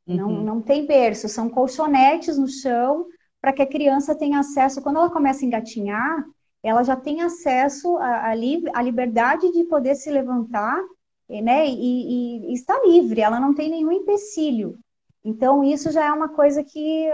Uhum. 0.07 0.17
Não, 0.17 0.31
não 0.31 0.61
tem 0.61 0.85
berço, 0.85 1.27
são 1.27 1.49
colchonetes 1.49 2.37
no 2.37 2.47
chão 2.47 3.05
para 3.41 3.53
que 3.53 3.61
a 3.61 3.67
criança 3.67 4.15
tenha 4.17 4.39
acesso. 4.39 4.81
Quando 4.81 4.97
ela 4.97 5.11
começa 5.11 5.43
a 5.43 5.47
engatinhar, 5.47 6.25
ela 6.63 6.83
já 6.83 6.95
tem 6.95 7.21
acesso 7.21 7.97
à, 7.97 8.29
à 8.29 8.81
liberdade 8.81 9.51
de 9.51 9.63
poder 9.65 9.95
se 9.95 10.09
levantar 10.09 10.83
né, 11.29 11.67
e, 11.67 12.49
e, 12.49 12.53
está 12.53 12.79
livre, 12.85 13.21
ela 13.21 13.39
não 13.39 13.53
tem 13.53 13.69
nenhum 13.69 13.91
empecilho. 13.91 14.77
Então, 15.23 15.63
isso 15.63 15.91
já 15.91 16.05
é 16.05 16.11
uma 16.11 16.29
coisa 16.29 16.63
que, 16.63 17.09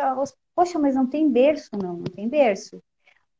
poxa, 0.56 0.78
mas 0.78 0.96
não 0.96 1.08
tem 1.08 1.30
berço, 1.30 1.70
não, 1.74 1.98
não 1.98 2.04
tem 2.04 2.30
berço. 2.30 2.82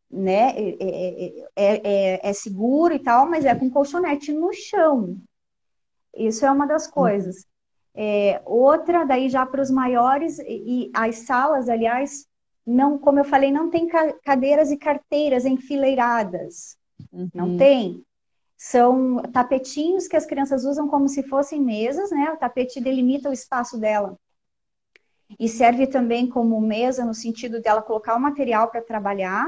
Né? 0.10 0.52
É, 0.56 1.46
é, 1.56 1.82
é, 1.84 2.30
é, 2.30 2.34
seguro 2.34 2.94
e 2.94 3.00
tal, 3.00 3.30
mas 3.30 3.46
é 3.46 3.54
com 3.54 3.70
colchonete 3.70 4.34
no 4.34 4.52
chão. 4.52 5.18
Isso 6.16 6.46
é 6.46 6.52
uma 6.52 6.66
das 6.66 6.88
coisas. 6.88 7.46
É, 7.96 8.42
outra, 8.46 9.06
daí 9.06 9.30
já 9.30 9.46
para 9.46 9.62
os 9.62 9.70
maiores, 9.70 10.40
e, 10.40 10.88
e, 10.88 10.92
as 10.96 11.18
salas, 11.18 11.70
aliás, 11.70 12.28
não, 12.66 12.98
como 12.98 13.20
eu 13.20 13.26
falei, 13.26 13.52
não 13.52 13.70
tem 13.70 13.88
cadeiras 14.24 14.72
e 14.72 14.78
carteiras 14.78 15.46
enfileiradas. 15.46 16.78
Uhum. 17.12 17.30
Não 17.34 17.58
tem. 17.58 18.04
São 18.58 19.18
tapetinhos 19.34 20.08
que 20.08 20.16
as 20.16 20.26
crianças 20.26 20.64
usam 20.64 20.88
como 20.88 21.10
se 21.10 21.24
fossem 21.24 21.62
mesas, 21.62 22.12
né? 22.12 22.32
O 22.32 22.38
tapete 22.38 22.80
delimita 22.80 23.30
o 23.30 23.34
espaço 23.34 23.78
dela. 23.78 24.18
E 25.40 25.50
serve 25.50 25.88
também 25.88 26.30
como 26.30 26.60
mesa 26.62 27.04
no 27.04 27.14
sentido 27.14 27.62
dela 27.62 27.82
colocar 27.82 28.16
o 28.16 28.22
material 28.22 28.70
para 28.70 28.82
trabalhar. 28.82 29.46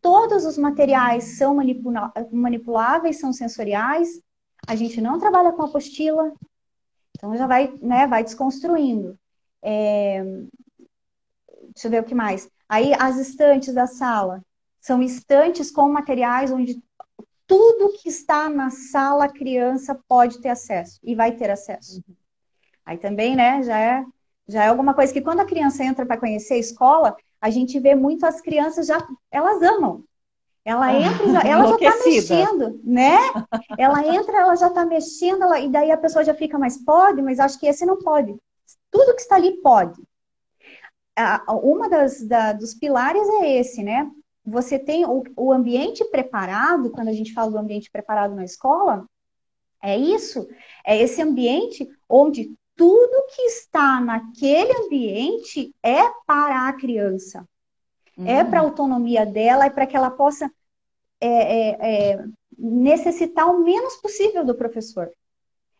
Todos 0.00 0.44
os 0.44 0.58
materiais 0.58 1.36
são 1.36 1.56
manipuláveis, 2.32 3.20
são 3.20 3.32
sensoriais. 3.32 4.20
A 4.66 4.74
gente 4.74 5.00
não 5.00 5.18
trabalha 5.18 5.52
com 5.52 5.62
apostila, 5.62 6.32
então 7.12 7.36
já 7.36 7.46
vai, 7.46 7.72
né, 7.80 8.06
vai 8.06 8.24
desconstruindo. 8.24 9.18
É, 9.62 10.24
Deixa 11.76 11.88
eu 11.88 11.90
ver 11.90 12.00
o 12.00 12.04
que 12.04 12.14
mais. 12.14 12.48
Aí 12.66 12.94
as 12.98 13.18
estantes 13.18 13.74
da 13.74 13.86
sala 13.86 14.42
são 14.80 15.02
estantes 15.02 15.70
com 15.70 15.92
materiais 15.92 16.50
onde 16.50 16.82
tudo 17.46 17.92
que 17.98 18.08
está 18.08 18.48
na 18.48 18.70
sala 18.70 19.26
a 19.26 19.32
criança 19.32 19.94
pode 20.08 20.40
ter 20.40 20.48
acesso 20.48 20.98
e 21.04 21.14
vai 21.14 21.32
ter 21.32 21.50
acesso. 21.50 21.96
Uhum. 22.08 22.14
Aí 22.86 22.96
também, 22.96 23.36
né, 23.36 23.62
já 23.62 23.78
é, 23.78 24.04
já 24.48 24.64
é 24.64 24.68
alguma 24.68 24.94
coisa 24.94 25.12
que 25.12 25.20
quando 25.20 25.40
a 25.40 25.44
criança 25.44 25.84
entra 25.84 26.06
para 26.06 26.16
conhecer 26.18 26.54
a 26.54 26.58
escola, 26.58 27.14
a 27.40 27.50
gente 27.50 27.78
vê 27.78 27.94
muito 27.94 28.24
as 28.24 28.40
crianças 28.40 28.86
já, 28.86 29.06
elas 29.30 29.62
amam. 29.62 30.02
Ela 30.64 30.86
ah, 30.86 31.00
entra, 31.00 31.30
já, 31.30 31.40
ela 31.42 31.66
já 31.68 31.74
está 31.76 32.04
mexendo, 32.04 32.80
né? 32.82 33.18
Ela 33.78 34.06
entra, 34.06 34.38
ela 34.38 34.56
já 34.56 34.66
está 34.68 34.84
mexendo, 34.84 35.42
ela, 35.42 35.60
e 35.60 35.68
daí 35.68 35.92
a 35.92 35.96
pessoa 35.96 36.24
já 36.24 36.34
fica, 36.34 36.58
mas 36.58 36.82
pode, 36.82 37.22
mas 37.22 37.38
acho 37.38 37.60
que 37.60 37.66
esse 37.66 37.84
não 37.84 37.98
pode. 37.98 38.34
Tudo 38.90 39.14
que 39.14 39.20
está 39.20 39.36
ali 39.36 39.60
pode. 39.60 40.02
Uma 41.62 41.88
das 41.88 42.22
da, 42.22 42.52
dos 42.52 42.74
pilares 42.74 43.26
é 43.40 43.58
esse, 43.58 43.82
né? 43.82 44.10
Você 44.44 44.78
tem 44.78 45.04
o, 45.04 45.24
o 45.36 45.52
ambiente 45.52 46.04
preparado, 46.04 46.90
quando 46.90 47.08
a 47.08 47.12
gente 47.12 47.32
fala 47.32 47.50
do 47.50 47.58
ambiente 47.58 47.90
preparado 47.90 48.34
na 48.34 48.44
escola, 48.44 49.06
é 49.82 49.96
isso, 49.96 50.46
é 50.84 51.00
esse 51.00 51.20
ambiente 51.22 51.88
onde 52.08 52.52
tudo 52.76 53.26
que 53.34 53.42
está 53.42 54.00
naquele 54.00 54.72
ambiente 54.84 55.74
é 55.82 56.02
para 56.26 56.68
a 56.68 56.72
criança. 56.74 57.48
Uhum. 58.16 58.26
É 58.26 58.44
para 58.44 58.60
a 58.60 58.62
autonomia 58.62 59.24
dela 59.24 59.66
e 59.66 59.70
para 59.70 59.86
que 59.86 59.96
ela 59.96 60.10
possa 60.10 60.50
é, 61.20 61.28
é, 61.28 62.12
é, 62.12 62.24
necessitar 62.58 63.48
o 63.48 63.64
menos 63.64 63.96
possível 63.96 64.44
do 64.44 64.54
professor. 64.54 65.10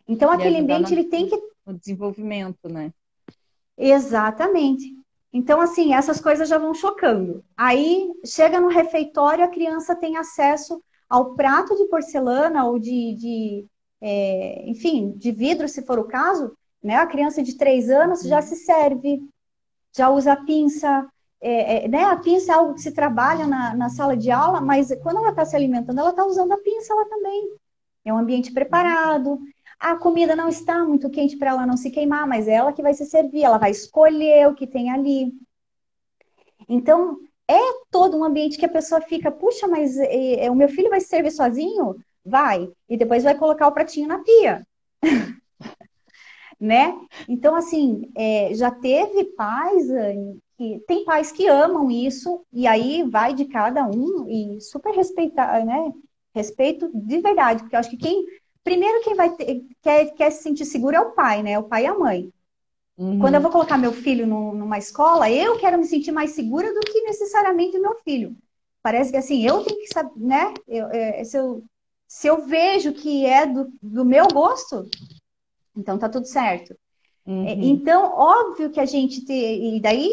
Então, 0.09 0.33
e 0.33 0.35
aquele 0.35 0.59
ambiente 0.59 0.93
ele 0.93 1.05
tem 1.05 1.29
que. 1.29 1.37
O 1.67 1.73
desenvolvimento, 1.73 2.69
né? 2.69 2.93
Exatamente. 3.77 4.96
Então, 5.37 5.61
assim, 5.61 5.93
essas 5.93 6.19
coisas 6.19 6.49
já 6.49 6.57
vão 6.57 6.73
chocando. 6.73 7.45
Aí, 7.55 8.11
chega 8.25 8.59
no 8.59 8.69
refeitório, 8.69 9.45
a 9.45 9.49
criança 9.49 9.95
tem 9.95 10.17
acesso 10.17 10.83
ao 11.11 11.35
prato 11.35 11.77
de 11.77 11.85
porcelana 11.89 12.65
ou 12.65 12.79
de, 12.79 13.15
de 13.15 13.67
é, 14.01 14.67
enfim, 14.67 15.13
de 15.15 15.31
vidro, 15.33 15.69
se 15.69 15.85
for 15.85 15.99
o 15.99 16.05
caso, 16.05 16.57
né? 16.83 16.97
A 16.97 17.07
criança 17.07 17.43
de 17.43 17.55
três 17.55 17.91
anos 17.91 18.23
já 18.23 18.41
se 18.41 18.57
serve, 18.57 19.21
já 19.95 20.09
usa 20.09 20.33
a 20.33 20.43
pinça. 20.43 21.07
É, 21.39 21.85
é, 21.85 21.89
né? 21.89 22.05
A 22.05 22.17
pinça 22.17 22.53
é 22.53 22.55
algo 22.55 22.73
que 22.73 22.81
se 22.81 22.93
trabalha 22.93 23.47
na, 23.47 23.77
na 23.77 23.91
sala 23.91 24.17
de 24.17 24.31
aula, 24.31 24.63
mas 24.63 24.89
quando 25.03 25.19
ela 25.19 25.31
está 25.31 25.45
se 25.45 25.55
alimentando, 25.55 26.01
ela 26.01 26.11
está 26.11 26.25
usando 26.25 26.53
a 26.53 26.59
pinça 26.59 26.95
ela 26.95 27.05
também. 27.11 27.57
É 28.07 28.15
um 28.15 28.19
ambiente 28.19 28.51
preparado. 28.53 29.39
A 29.79 29.97
comida 29.97 30.35
não 30.35 30.49
está 30.49 30.85
muito 30.85 31.11
quente 31.11 31.37
para 31.37 31.51
ela 31.51 31.67
não 31.67 31.77
se 31.77 31.91
queimar, 31.91 32.27
mas 32.27 32.49
é 32.49 32.53
ela 32.55 32.73
que 32.73 32.83
vai 32.83 32.95
se 32.95 33.05
servir, 33.05 33.43
ela 33.43 33.59
vai 33.59 33.71
escolher 33.71 34.49
o 34.49 34.55
que 34.55 34.67
tem 34.67 34.91
ali. 34.91 35.33
Então, 36.69 37.19
é 37.49 37.61
todo 37.91 38.17
um 38.17 38.25
ambiente 38.25 38.59
que 38.59 38.65
a 38.65 38.71
pessoa 38.71 39.01
fica, 39.01 39.31
puxa, 39.31 39.69
mas 39.69 39.97
é, 39.99 40.51
o 40.51 40.55
meu 40.55 40.69
filho 40.69 40.91
vai 40.91 41.01
se 41.01 41.09
servir 41.09 41.31
sozinho? 41.31 41.97
Vai. 42.25 42.69
E 42.89 42.97
depois 42.97 43.23
vai 43.23 43.37
colocar 43.37 43.69
o 43.69 43.73
pratinho 43.73 44.09
na 44.09 44.19
pia. 44.19 44.67
né? 46.59 46.99
Então, 47.29 47.55
assim, 47.55 48.11
é, 48.17 48.55
já 48.55 48.71
teve 48.71 49.25
pais 49.37 49.87
que 50.57 50.83
tem 50.87 51.05
pais 51.05 51.31
que 51.31 51.47
amam 51.47 51.91
isso, 51.91 52.45
e 52.53 52.67
aí 52.67 53.03
vai 53.05 53.35
de 53.35 53.45
cada 53.45 53.87
um 53.87 54.27
e 54.29 54.61
super 54.61 54.95
respeitar, 54.95 55.65
né? 55.65 55.93
Respeito 56.35 56.91
de 56.95 57.21
verdade, 57.21 57.63
porque 57.63 57.77
eu 57.77 57.81
acho 57.81 57.91
que 57.91 57.97
quem. 57.97 58.25
Primeiro, 58.67 59.01
quem 59.05 59.15
vai 59.15 59.31
ter, 59.31 59.65
quer, 59.81 60.07
quer 60.15 60.31
se 60.33 60.43
sentir 60.43 60.65
seguro 60.65 60.97
é 60.97 61.01
o 61.01 61.13
pai, 61.13 61.41
né? 61.41 61.57
O 61.57 61.63
pai 61.63 61.85
e 61.85 61.87
a 61.87 61.97
mãe. 61.97 62.33
Uhum. 62.99 63.21
Quando 63.21 63.37
eu 63.37 63.41
vou 63.41 63.53
colocar 63.53 63.79
meu 63.79 63.93
filho 63.93 64.27
no, 64.27 64.53
numa 64.57 64.77
escola, 64.77 65.31
eu 65.31 65.57
quero 65.57 65.79
me 65.79 65.85
sentir 65.85 66.11
mais 66.11 66.33
segura 66.33 66.75
do 66.75 66.81
que 66.81 67.03
necessariamente 67.03 67.79
meu 67.79 67.95
filho. 68.01 68.37
Parece 68.83 69.13
que 69.13 69.19
assim, 69.19 69.47
eu 69.47 69.63
tenho 69.63 69.79
que 69.79 69.87
saber, 69.87 70.11
né? 70.17 70.53
Eu, 70.67 70.89
é, 70.89 71.23
se, 71.23 71.39
eu, 71.39 71.63
se 72.09 72.27
eu 72.27 72.45
vejo 72.45 72.93
que 72.93 73.25
é 73.25 73.47
do, 73.47 73.73
do 73.81 74.05
meu 74.05 74.27
gosto, 74.27 74.85
então 75.77 75.97
tá 75.97 76.09
tudo 76.09 76.27
certo. 76.27 76.75
É, 77.25 77.31
uhum. 77.31 77.63
Então, 77.63 78.15
óbvio 78.17 78.71
que 78.71 78.81
a 78.81 78.85
gente 78.85 79.25
tem, 79.25 79.77
e 79.77 79.81
daí 79.81 80.11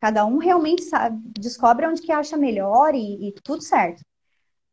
cada 0.00 0.24
um 0.24 0.38
realmente 0.38 0.84
sabe, 0.84 1.20
descobre 1.38 1.86
onde 1.86 2.00
que 2.00 2.12
acha 2.12 2.34
melhor 2.38 2.94
e, 2.94 3.28
e, 3.28 3.32
tudo 3.42 3.62
certo. 3.62 4.00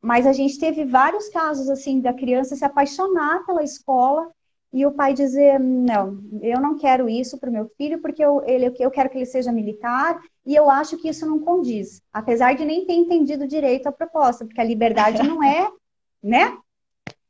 Mas 0.01 0.25
a 0.25 0.33
gente 0.33 0.57
teve 0.57 0.83
vários 0.83 1.29
casos 1.29 1.69
assim 1.69 2.01
da 2.01 2.13
criança 2.13 2.55
se 2.55 2.65
apaixonar 2.65 3.45
pela 3.45 3.63
escola 3.63 4.31
e 4.73 4.85
o 4.85 4.91
pai 4.91 5.13
dizer 5.13 5.59
não, 5.59 6.23
eu 6.41 6.59
não 6.59 6.77
quero 6.77 7.09
isso 7.09 7.37
para 7.37 7.49
o 7.49 7.53
meu 7.53 7.69
filho 7.77 8.01
porque 8.01 8.23
eu, 8.23 8.41
ele, 8.45 8.73
eu 8.79 8.89
quero 8.89 9.09
que 9.09 9.17
ele 9.17 9.25
seja 9.25 9.51
militar 9.51 10.19
e 10.45 10.55
eu 10.55 10.69
acho 10.69 10.97
que 10.97 11.09
isso 11.09 11.25
não 11.25 11.39
condiz, 11.39 12.01
apesar 12.11 12.55
de 12.55 12.65
nem 12.65 12.85
ter 12.85 12.93
entendido 12.93 13.47
direito 13.47 13.87
a 13.87 13.91
proposta, 13.91 14.45
porque 14.45 14.61
a 14.61 14.63
liberdade 14.63 15.21
não 15.21 15.43
é, 15.43 15.69
né? 16.23 16.57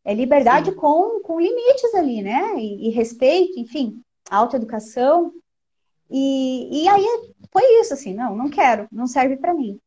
É 0.03 0.13
liberdade 0.13 0.73
com, 0.73 1.21
com 1.21 1.39
limites 1.39 1.93
ali, 1.93 2.21
né? 2.21 2.55
E, 2.57 2.87
e 2.87 2.91
respeito, 2.91 3.59
enfim, 3.59 4.01
autoeducação. 4.29 5.31
E, 6.09 6.83
e 6.83 6.87
aí 6.87 7.05
foi 7.51 7.63
isso, 7.81 7.93
assim, 7.93 8.13
não, 8.13 8.35
não 8.35 8.49
quero, 8.49 8.87
não 8.91 9.05
serve 9.05 9.37
para 9.37 9.53
mim. 9.53 9.79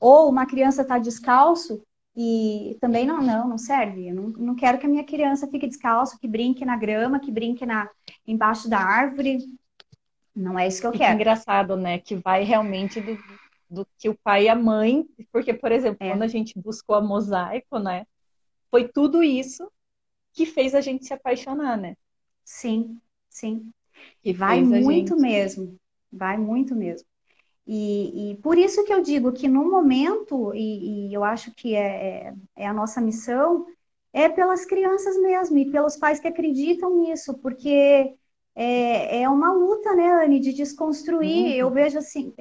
Ou 0.00 0.28
uma 0.28 0.46
criança 0.46 0.82
está 0.82 0.98
descalço 0.98 1.82
e 2.14 2.76
também 2.80 3.06
não, 3.06 3.22
não, 3.22 3.48
não 3.48 3.58
serve. 3.58 4.08
Eu 4.08 4.14
não, 4.14 4.28
não 4.28 4.54
quero 4.54 4.78
que 4.78 4.86
a 4.86 4.88
minha 4.88 5.04
criança 5.04 5.48
fique 5.48 5.66
descalço, 5.66 6.18
que 6.18 6.28
brinque 6.28 6.64
na 6.64 6.76
grama, 6.76 7.20
que 7.20 7.30
brinque 7.30 7.64
na, 7.64 7.88
embaixo 8.26 8.68
da 8.68 8.78
árvore. 8.78 9.38
Não 10.34 10.58
é 10.58 10.66
isso 10.66 10.80
que 10.80 10.86
eu 10.86 10.94
e 10.94 10.98
quero. 10.98 11.10
Que 11.10 11.22
engraçado, 11.22 11.76
né? 11.76 11.98
Que 11.98 12.16
vai 12.16 12.44
realmente 12.44 13.00
do, 13.00 13.18
do 13.68 13.86
que 13.98 14.08
o 14.08 14.18
pai 14.22 14.44
e 14.44 14.48
a 14.48 14.54
mãe, 14.54 15.06
porque, 15.32 15.54
por 15.54 15.72
exemplo, 15.72 15.98
é. 16.00 16.10
quando 16.10 16.22
a 16.22 16.28
gente 16.28 16.58
buscou 16.58 16.96
a 16.96 17.00
mosaico, 17.00 17.78
né? 17.78 18.06
foi 18.72 18.88
tudo 18.88 19.22
isso 19.22 19.70
que 20.32 20.46
fez 20.46 20.74
a 20.74 20.80
gente 20.80 21.04
se 21.04 21.12
apaixonar, 21.12 21.76
né? 21.76 21.94
Sim, 22.42 22.98
sim. 23.28 23.70
Que 24.22 24.32
vai 24.32 24.62
muito 24.62 25.10
gente... 25.10 25.20
mesmo, 25.20 25.78
vai 26.10 26.38
muito 26.38 26.74
mesmo. 26.74 27.06
E, 27.66 28.32
e, 28.32 28.36
por 28.38 28.58
isso 28.58 28.84
que 28.84 28.92
eu 28.92 29.00
digo 29.00 29.32
que 29.32 29.46
no 29.46 29.70
momento, 29.70 30.52
e, 30.54 31.08
e 31.08 31.14
eu 31.14 31.22
acho 31.22 31.54
que 31.54 31.74
é, 31.74 32.28
é, 32.28 32.34
é, 32.56 32.66
a 32.66 32.72
nossa 32.72 33.00
missão, 33.00 33.66
é 34.12 34.28
pelas 34.28 34.64
crianças 34.64 35.16
mesmo 35.16 35.56
e 35.58 35.70
pelos 35.70 35.96
pais 35.96 36.18
que 36.18 36.28
acreditam 36.28 36.98
nisso, 36.98 37.34
porque 37.38 38.14
é, 38.54 39.22
é 39.22 39.28
uma 39.28 39.52
luta, 39.52 39.94
né, 39.94 40.24
Anne, 40.24 40.40
de 40.40 40.52
desconstruir. 40.52 41.52
Uhum. 41.52 41.52
Eu 41.52 41.70
vejo 41.70 41.98
assim, 41.98 42.34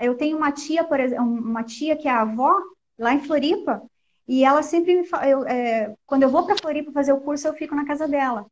eu 0.00 0.16
tenho 0.16 0.36
uma 0.36 0.50
tia, 0.50 0.82
por 0.82 0.98
exemplo, 0.98 1.24
uma 1.24 1.62
tia 1.62 1.96
que 1.96 2.08
é 2.08 2.10
a 2.10 2.22
avó, 2.22 2.52
lá 2.98 3.14
em 3.14 3.20
Floripa, 3.20 3.82
e 4.26 4.44
ela 4.44 4.62
sempre 4.62 4.96
me 4.96 5.04
fala, 5.04 5.28
eu, 5.28 5.44
é, 5.46 5.94
quando 6.06 6.24
eu 6.24 6.30
vou 6.30 6.44
para 6.44 6.56
Floripa 6.60 6.92
fazer 6.92 7.12
o 7.12 7.20
curso, 7.20 7.46
eu 7.46 7.54
fico 7.54 7.74
na 7.74 7.86
casa 7.86 8.06
dela. 8.06 8.46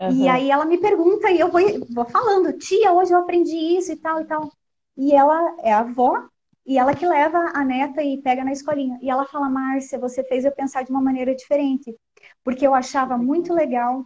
Uhum. 0.00 0.10
E 0.10 0.28
aí 0.28 0.50
ela 0.50 0.64
me 0.64 0.78
pergunta 0.78 1.30
e 1.30 1.40
eu 1.40 1.50
vou, 1.50 1.60
vou 1.90 2.04
falando, 2.04 2.56
tia, 2.56 2.92
hoje 2.92 3.12
eu 3.12 3.18
aprendi 3.18 3.56
isso 3.56 3.92
e 3.92 3.96
tal 3.96 4.20
e 4.20 4.24
tal. 4.24 4.52
E 4.98 5.14
ela 5.14 5.56
é 5.60 5.72
avó 5.72 6.28
e 6.66 6.76
ela 6.76 6.94
que 6.94 7.06
leva 7.06 7.38
a 7.54 7.64
neta 7.64 8.02
e 8.02 8.20
pega 8.20 8.44
na 8.44 8.52
escolinha. 8.52 8.98
E 9.00 9.08
ela 9.08 9.24
fala, 9.24 9.48
Márcia, 9.48 9.98
você 9.98 10.22
fez 10.24 10.44
eu 10.44 10.52
pensar 10.52 10.82
de 10.82 10.90
uma 10.90 11.00
maneira 11.00 11.34
diferente. 11.34 11.96
Porque 12.44 12.66
eu 12.66 12.74
achava 12.74 13.16
muito 13.16 13.54
legal 13.54 14.04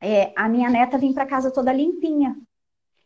é, 0.00 0.32
a 0.34 0.48
minha 0.48 0.70
neta 0.70 0.98
vir 0.98 1.14
para 1.14 1.26
casa 1.26 1.52
toda 1.52 1.72
limpinha. 1.72 2.34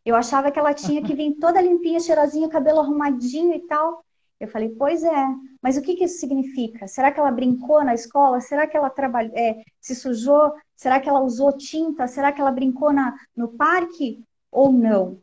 Eu 0.05 0.17
achava 0.17 0.51
que 0.51 0.59
ela 0.59 0.73
tinha 0.73 1.03
que 1.03 1.15
vir 1.15 1.35
toda 1.39 1.61
limpinha, 1.61 2.01
cheirosinha, 2.01 2.49
cabelo 2.49 2.81
arrumadinho 2.81 3.55
e 3.55 3.67
tal. 3.67 4.05
Eu 4.39 4.49
falei, 4.49 4.71
pois 4.71 5.05
é, 5.05 5.27
mas 5.61 5.77
o 5.77 5.83
que, 5.83 5.97
que 5.97 6.05
isso 6.05 6.19
significa? 6.19 6.89
Será 6.89 7.13
que 7.13 7.21
ela 7.21 7.31
brincou 7.31 7.85
na 7.85 7.93
escola? 7.93 8.41
Será 8.41 8.67
que 8.67 8.77
ela 8.77 8.89
trabalhou, 8.89 9.37
é, 9.37 9.63
se 9.79 9.95
sujou? 9.95 10.55
Será 10.75 10.99
que 10.99 11.09
ela 11.09 11.21
usou 11.21 11.55
tinta? 11.55 12.07
Será 12.07 12.33
que 12.33 12.41
ela 12.41 12.51
brincou 12.51 12.93
na, 12.93 13.15
no 13.37 13.49
parque? 13.49 14.25
Ou 14.51 14.73
não? 14.73 15.21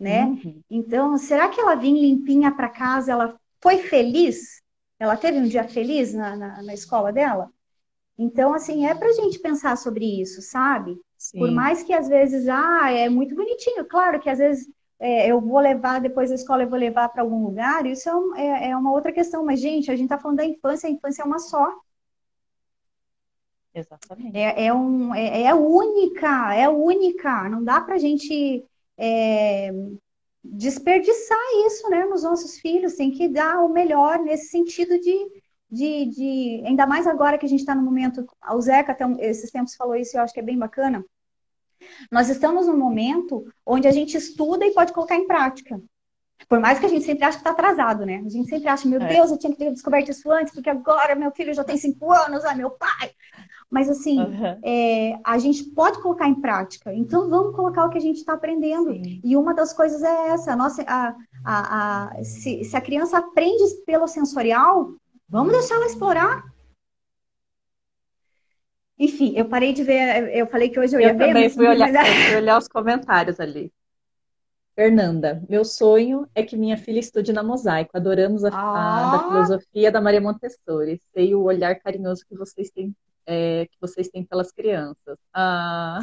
Né? 0.00 0.24
Uhum. 0.24 0.62
Então, 0.70 1.18
será 1.18 1.48
que 1.48 1.60
ela 1.60 1.74
vinha 1.74 2.00
limpinha 2.00 2.50
para 2.50 2.70
casa? 2.70 3.12
Ela 3.12 3.38
foi 3.60 3.78
feliz? 3.78 4.62
Ela 4.98 5.16
teve 5.16 5.38
um 5.38 5.46
dia 5.46 5.64
feliz 5.64 6.14
na, 6.14 6.34
na, 6.34 6.62
na 6.62 6.74
escola 6.74 7.12
dela? 7.12 7.50
Então, 8.16 8.54
assim, 8.54 8.86
é 8.86 8.94
para 8.94 9.12
gente 9.12 9.38
pensar 9.38 9.76
sobre 9.76 10.04
isso, 10.20 10.40
sabe? 10.42 10.98
Sim. 11.18 11.38
Por 11.38 11.50
mais 11.50 11.82
que 11.82 11.92
às 11.92 12.08
vezes, 12.08 12.48
ah, 12.48 12.90
é 12.90 13.08
muito 13.08 13.34
bonitinho. 13.34 13.84
Claro 13.84 14.18
que 14.20 14.30
às 14.30 14.38
vezes 14.38 14.66
é, 14.98 15.30
eu 15.30 15.40
vou 15.40 15.58
levar, 15.60 16.00
depois 16.00 16.28
da 16.28 16.34
escola 16.34 16.62
eu 16.62 16.68
vou 16.68 16.78
levar 16.78 17.08
para 17.08 17.22
algum 17.22 17.44
lugar, 17.44 17.86
isso 17.86 18.08
é, 18.08 18.14
um, 18.14 18.36
é, 18.36 18.70
é, 18.70 18.76
uma 18.76 18.92
outra 18.92 19.12
questão. 19.12 19.44
Mas, 19.44 19.60
gente, 19.60 19.90
a 19.90 19.96
gente 19.96 20.04
está 20.04 20.18
falando 20.18 20.38
da 20.38 20.44
infância, 20.44 20.88
a 20.88 20.92
infância 20.92 21.22
é 21.22 21.24
uma 21.26 21.38
só. 21.38 21.74
Exatamente. 23.74 24.36
É, 24.36 24.66
é, 24.66 24.74
um, 24.74 25.14
é, 25.14 25.44
é 25.44 25.54
única, 25.54 26.54
é 26.54 26.68
única. 26.68 27.48
Não 27.48 27.64
dá 27.64 27.80
para 27.80 27.98
gente 27.98 28.66
é, 29.00 29.72
desperdiçar 30.44 31.38
isso 31.66 31.88
né, 31.88 32.04
nos 32.04 32.22
nossos 32.22 32.58
filhos. 32.58 32.94
Tem 32.94 33.10
que 33.10 33.28
dar 33.28 33.64
o 33.64 33.68
melhor 33.68 34.18
nesse 34.18 34.48
sentido 34.48 35.00
de, 35.00 35.42
de, 35.70 36.06
de 36.06 36.62
ainda 36.66 36.86
mais 36.86 37.06
agora 37.06 37.38
que 37.38 37.46
a 37.46 37.48
gente 37.48 37.60
está 37.60 37.74
no 37.74 37.82
momento. 37.82 38.26
O 38.52 38.60
Zeca, 38.60 38.92
até 38.92 39.04
esses 39.20 39.50
tempos, 39.50 39.74
falou 39.74 39.96
isso, 39.96 40.16
eu 40.16 40.22
acho 40.22 40.34
que 40.34 40.40
é 40.40 40.42
bem 40.42 40.58
bacana 40.58 41.04
nós 42.10 42.28
estamos 42.28 42.66
num 42.66 42.76
momento 42.76 43.46
onde 43.64 43.88
a 43.88 43.92
gente 43.92 44.16
estuda 44.16 44.64
e 44.66 44.72
pode 44.72 44.92
colocar 44.92 45.16
em 45.16 45.26
prática. 45.26 45.80
Por 46.48 46.58
mais 46.58 46.78
que 46.78 46.86
a 46.86 46.88
gente 46.88 47.04
sempre 47.04 47.24
ache 47.24 47.36
que 47.36 47.40
está 47.42 47.50
atrasado, 47.50 48.06
né? 48.06 48.22
A 48.24 48.28
gente 48.28 48.48
sempre 48.48 48.68
acha, 48.68 48.88
meu 48.88 49.00
é. 49.00 49.06
Deus, 49.06 49.30
eu 49.30 49.38
tinha 49.38 49.52
que 49.52 49.58
ter 49.58 49.70
descoberto 49.70 50.10
isso 50.10 50.30
antes, 50.30 50.54
porque 50.54 50.70
agora 50.70 51.14
meu 51.14 51.30
filho 51.30 51.52
já 51.52 51.62
tem 51.62 51.76
cinco 51.76 52.10
anos, 52.12 52.44
ai 52.44 52.56
meu 52.56 52.70
pai. 52.70 53.12
Mas 53.70 53.88
assim, 53.88 54.18
uhum. 54.18 54.58
é, 54.64 55.16
a 55.24 55.38
gente 55.38 55.62
pode 55.62 56.02
colocar 56.02 56.28
em 56.28 56.34
prática. 56.34 56.92
Então 56.92 57.30
vamos 57.30 57.54
colocar 57.54 57.84
o 57.84 57.90
que 57.90 57.98
a 57.98 58.00
gente 58.00 58.16
está 58.16 58.32
aprendendo. 58.32 58.92
Sim. 58.92 59.20
E 59.22 59.36
uma 59.36 59.54
das 59.54 59.72
coisas 59.72 60.02
é 60.02 60.28
essa, 60.30 60.56
nossa, 60.56 60.82
a, 60.88 61.14
a, 61.44 62.08
a 62.18 62.24
se, 62.24 62.64
se 62.64 62.76
a 62.76 62.80
criança 62.80 63.18
aprende 63.18 63.62
pelo 63.86 64.08
sensorial, 64.08 64.92
vamos 65.28 65.52
deixar 65.52 65.76
ela 65.76 65.86
explorar. 65.86 66.50
Enfim, 68.98 69.34
eu 69.36 69.46
parei 69.46 69.72
de 69.72 69.84
ver, 69.84 70.36
eu 70.36 70.46
falei 70.48 70.68
que 70.68 70.78
hoje 70.78 70.96
eu 70.96 71.00
ia 71.00 71.12
eu 71.12 71.16
ver. 71.16 71.28
Também 71.28 71.48
fui 71.48 71.66
olhar, 71.68 71.92
mas... 71.92 72.08
fui 72.08 72.36
olhar 72.36 72.58
os 72.58 72.66
comentários 72.66 73.38
ali. 73.38 73.72
Fernanda, 74.74 75.42
meu 75.48 75.64
sonho 75.64 76.26
é 76.34 76.42
que 76.42 76.56
minha 76.56 76.76
filha 76.76 76.98
estude 76.98 77.32
na 77.32 77.42
Mosaico. 77.42 77.96
Adoramos 77.96 78.44
a, 78.44 78.50
ah. 78.52 79.12
da 79.12 79.28
filosofia 79.28 79.92
da 79.92 80.00
Maria 80.00 80.20
Montessori. 80.20 81.00
Sei 81.14 81.34
o 81.34 81.42
olhar 81.42 81.76
carinhoso 81.76 82.24
que 82.26 82.36
vocês 82.36 82.70
têm, 82.70 82.94
é, 83.30 83.66
que 83.66 83.76
vocês 83.80 84.08
têm 84.08 84.24
pelas 84.24 84.50
crianças. 84.50 85.16
Ah. 85.32 86.00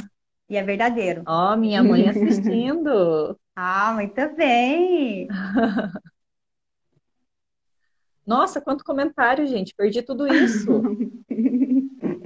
E 0.50 0.56
é 0.56 0.64
verdadeiro. 0.64 1.24
Ó, 1.28 1.54
oh, 1.54 1.58
minha 1.58 1.84
mãe 1.84 2.08
assistindo. 2.10 3.38
ah, 3.56 3.94
muito 3.94 4.36
bem. 4.36 5.28
Nossa, 8.26 8.60
quanto 8.60 8.84
comentário, 8.84 9.46
gente. 9.46 9.74
Perdi 9.76 10.02
tudo 10.02 10.28
isso. 10.28 10.82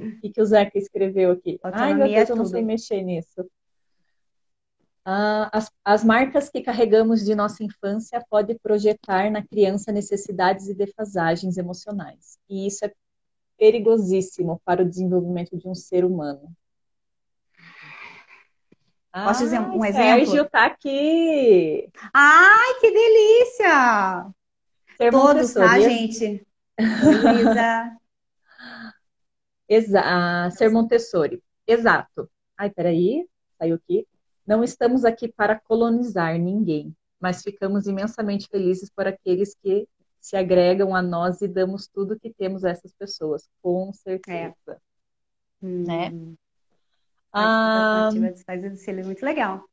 O 0.01 0.21
que, 0.21 0.29
que 0.29 0.41
o 0.41 0.45
Zeca 0.45 0.77
escreveu 0.77 1.31
aqui? 1.31 1.59
Autonomia 1.63 1.93
Ai, 1.93 1.93
meu 1.95 2.07
Deus, 2.07 2.29
é 2.29 2.31
eu 2.31 2.35
não 2.35 2.45
sei 2.45 2.61
mexer 2.61 3.01
nisso. 3.01 3.43
Ah, 5.03 5.49
as, 5.51 5.71
as 5.83 6.03
marcas 6.03 6.47
que 6.49 6.61
carregamos 6.61 7.25
de 7.25 7.33
nossa 7.33 7.63
infância 7.63 8.23
podem 8.29 8.57
projetar 8.61 9.31
na 9.31 9.43
criança 9.43 9.91
necessidades 9.91 10.67
e 10.67 10.75
defasagens 10.75 11.57
emocionais. 11.57 12.37
E 12.47 12.67
isso 12.67 12.85
é 12.85 12.93
perigosíssimo 13.61 14.59
para 14.65 14.81
o 14.81 14.89
desenvolvimento 14.89 15.55
de 15.55 15.67
um 15.67 15.75
ser 15.75 16.03
humano. 16.03 16.51
Posso 19.13 19.43
dizer 19.43 19.59
um 19.59 19.85
exemplo? 19.85 20.25
Sérgio 20.25 20.49
tá 20.49 20.65
aqui. 20.65 21.87
Ai, 22.11 22.79
que 22.79 22.91
delícia! 22.91 24.33
Ser 24.97 25.11
Todos, 25.11 25.53
tá, 25.53 25.79
gente? 25.79 26.43
Luísa. 26.79 27.97
Exa 29.69 30.49
ser 30.57 30.71
Montessori. 30.71 31.43
Exato. 31.67 32.27
Ai, 32.57 32.71
peraí, 32.71 33.27
saiu 33.59 33.75
aqui. 33.75 34.07
Não 34.45 34.63
estamos 34.63 35.05
aqui 35.05 35.27
para 35.27 35.59
colonizar 35.59 36.35
ninguém, 36.39 36.95
mas 37.19 37.43
ficamos 37.43 37.85
imensamente 37.85 38.47
felizes 38.47 38.89
por 38.89 39.05
aqueles 39.05 39.53
que 39.53 39.87
se 40.21 40.37
agregam 40.37 40.95
a 40.95 41.01
nós 41.01 41.41
e 41.41 41.47
damos 41.47 41.87
tudo 41.87 42.19
que 42.19 42.31
temos 42.31 42.63
a 42.63 42.69
essas 42.69 42.93
pessoas, 42.93 43.49
com 43.61 43.91
certeza. 43.91 44.55
É. 44.69 44.77
Né? 45.61 46.09
Hum. 46.11 46.35
Ah, 47.33 48.09
faz 48.45 48.81
ser 48.81 49.03
muito 49.03 49.25
legal. 49.25 49.65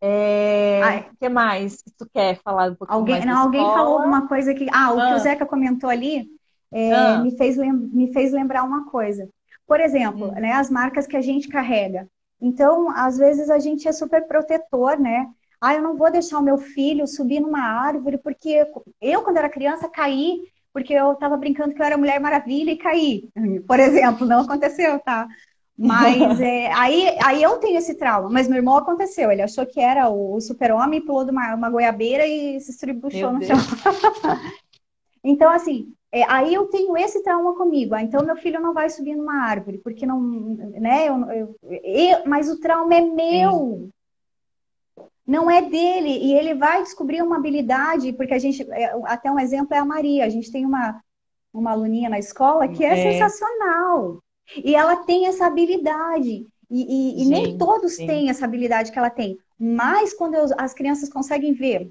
É... 0.00 1.08
O 1.10 1.16
que 1.16 1.28
mais 1.30 1.80
que 1.80 1.90
tu 1.96 2.06
quer 2.12 2.36
falar 2.42 2.72
um 2.72 2.74
pouquinho 2.74 2.98
alguém, 2.98 3.14
mais 3.14 3.26
não, 3.26 3.42
Alguém 3.44 3.62
falou 3.62 3.98
alguma 3.98 4.28
coisa 4.28 4.52
que... 4.52 4.66
Ah, 4.70 4.92
o 4.92 5.00
ah. 5.00 5.06
que 5.06 5.12
o 5.12 5.16
ah. 5.16 5.18
Zeca 5.18 5.46
comentou 5.46 5.88
ali 5.88 6.28
é, 6.70 6.92
ah. 6.92 7.18
me, 7.20 7.36
fez 7.36 7.56
me 7.56 8.12
fez 8.12 8.32
lembrar 8.32 8.64
uma 8.64 8.90
coisa. 8.90 9.28
Por 9.66 9.80
exemplo, 9.80 10.28
hum. 10.28 10.32
né, 10.32 10.52
as 10.52 10.68
marcas 10.68 11.06
que 11.06 11.16
a 11.16 11.22
gente 11.22 11.48
carrega. 11.48 12.06
Então, 12.40 12.90
às 12.90 13.16
vezes 13.16 13.48
a 13.48 13.58
gente 13.58 13.88
é 13.88 13.92
super 13.92 14.26
protetor, 14.26 14.98
né? 14.98 15.32
Ah, 15.64 15.74
eu 15.74 15.82
não 15.82 15.96
vou 15.96 16.12
deixar 16.12 16.38
o 16.38 16.42
meu 16.42 16.58
filho 16.58 17.06
subir 17.06 17.40
numa 17.40 17.60
árvore, 17.60 18.18
porque 18.18 18.66
eu, 19.00 19.22
quando 19.22 19.38
era 19.38 19.48
criança, 19.48 19.88
caí, 19.88 20.42
porque 20.74 20.92
eu 20.92 21.12
estava 21.12 21.38
brincando 21.38 21.74
que 21.74 21.80
eu 21.80 21.86
era 21.86 21.96
Mulher 21.96 22.20
Maravilha 22.20 22.70
e 22.70 22.76
caí. 22.76 23.30
Por 23.66 23.80
exemplo, 23.80 24.26
não 24.26 24.40
aconteceu, 24.40 24.98
tá? 25.00 25.26
Mas 25.76 26.38
é, 26.40 26.70
aí, 26.72 27.16
aí 27.24 27.42
eu 27.42 27.56
tenho 27.58 27.78
esse 27.78 27.94
trauma. 27.94 28.28
Mas 28.28 28.46
meu 28.46 28.58
irmão 28.58 28.76
aconteceu. 28.76 29.30
Ele 29.30 29.40
achou 29.40 29.64
que 29.64 29.80
era 29.80 30.08
o, 30.08 30.40
super-homem, 30.40 31.04
pulou 31.04 31.24
de 31.24 31.30
uma, 31.30 31.54
uma 31.54 31.70
goiabeira 31.70 32.26
e 32.26 32.60
se 32.60 32.70
estribuchou 32.70 33.32
no 33.32 33.42
chão. 33.42 33.56
então, 35.24 35.50
assim, 35.50 35.92
é, 36.12 36.22
aí 36.30 36.54
eu 36.54 36.66
tenho 36.66 36.96
esse 36.96 37.22
trauma 37.22 37.56
comigo. 37.56 37.94
Ah, 37.94 38.02
então 38.02 38.24
meu 38.24 38.36
filho 38.36 38.60
não 38.60 38.72
vai 38.72 38.88
subir 38.88 39.16
numa 39.16 39.42
árvore, 39.42 39.78
porque 39.78 40.06
não, 40.06 40.20
né? 40.20 41.08
Eu, 41.08 41.30
eu, 41.30 41.56
eu, 41.82 42.18
mas 42.26 42.48
o 42.48 42.60
trauma 42.60 42.94
é 42.94 43.00
meu. 43.00 43.88
Sim. 45.24 45.32
Não 45.32 45.50
é 45.50 45.62
dele. 45.62 46.10
E 46.10 46.34
ele 46.34 46.54
vai 46.54 46.82
descobrir 46.82 47.22
uma 47.22 47.36
habilidade, 47.36 48.12
porque 48.12 48.34
a 48.34 48.38
gente, 48.38 48.62
é, 48.70 48.94
até 49.04 49.30
um 49.30 49.38
exemplo 49.38 49.74
é 49.74 49.78
a 49.78 49.84
Maria. 49.84 50.24
A 50.24 50.28
gente 50.28 50.50
tem 50.50 50.64
uma, 50.64 51.00
uma 51.52 51.72
aluninha 51.72 52.08
na 52.08 52.18
escola 52.18 52.68
que 52.68 52.84
é, 52.84 52.98
é. 52.98 53.12
sensacional. 53.12 54.22
E 54.62 54.74
ela 54.74 54.96
tem 55.04 55.26
essa 55.26 55.46
habilidade. 55.46 56.46
E, 56.70 57.20
e, 57.20 57.22
e 57.22 57.26
nem 57.26 57.56
todos 57.56 57.96
sim. 57.96 58.06
têm 58.06 58.30
essa 58.30 58.44
habilidade 58.44 58.90
que 58.90 58.98
ela 58.98 59.10
tem. 59.10 59.38
Mas 59.58 60.12
quando 60.12 60.34
eu, 60.34 60.46
as 60.58 60.74
crianças 60.74 61.08
conseguem 61.08 61.52
ver, 61.52 61.90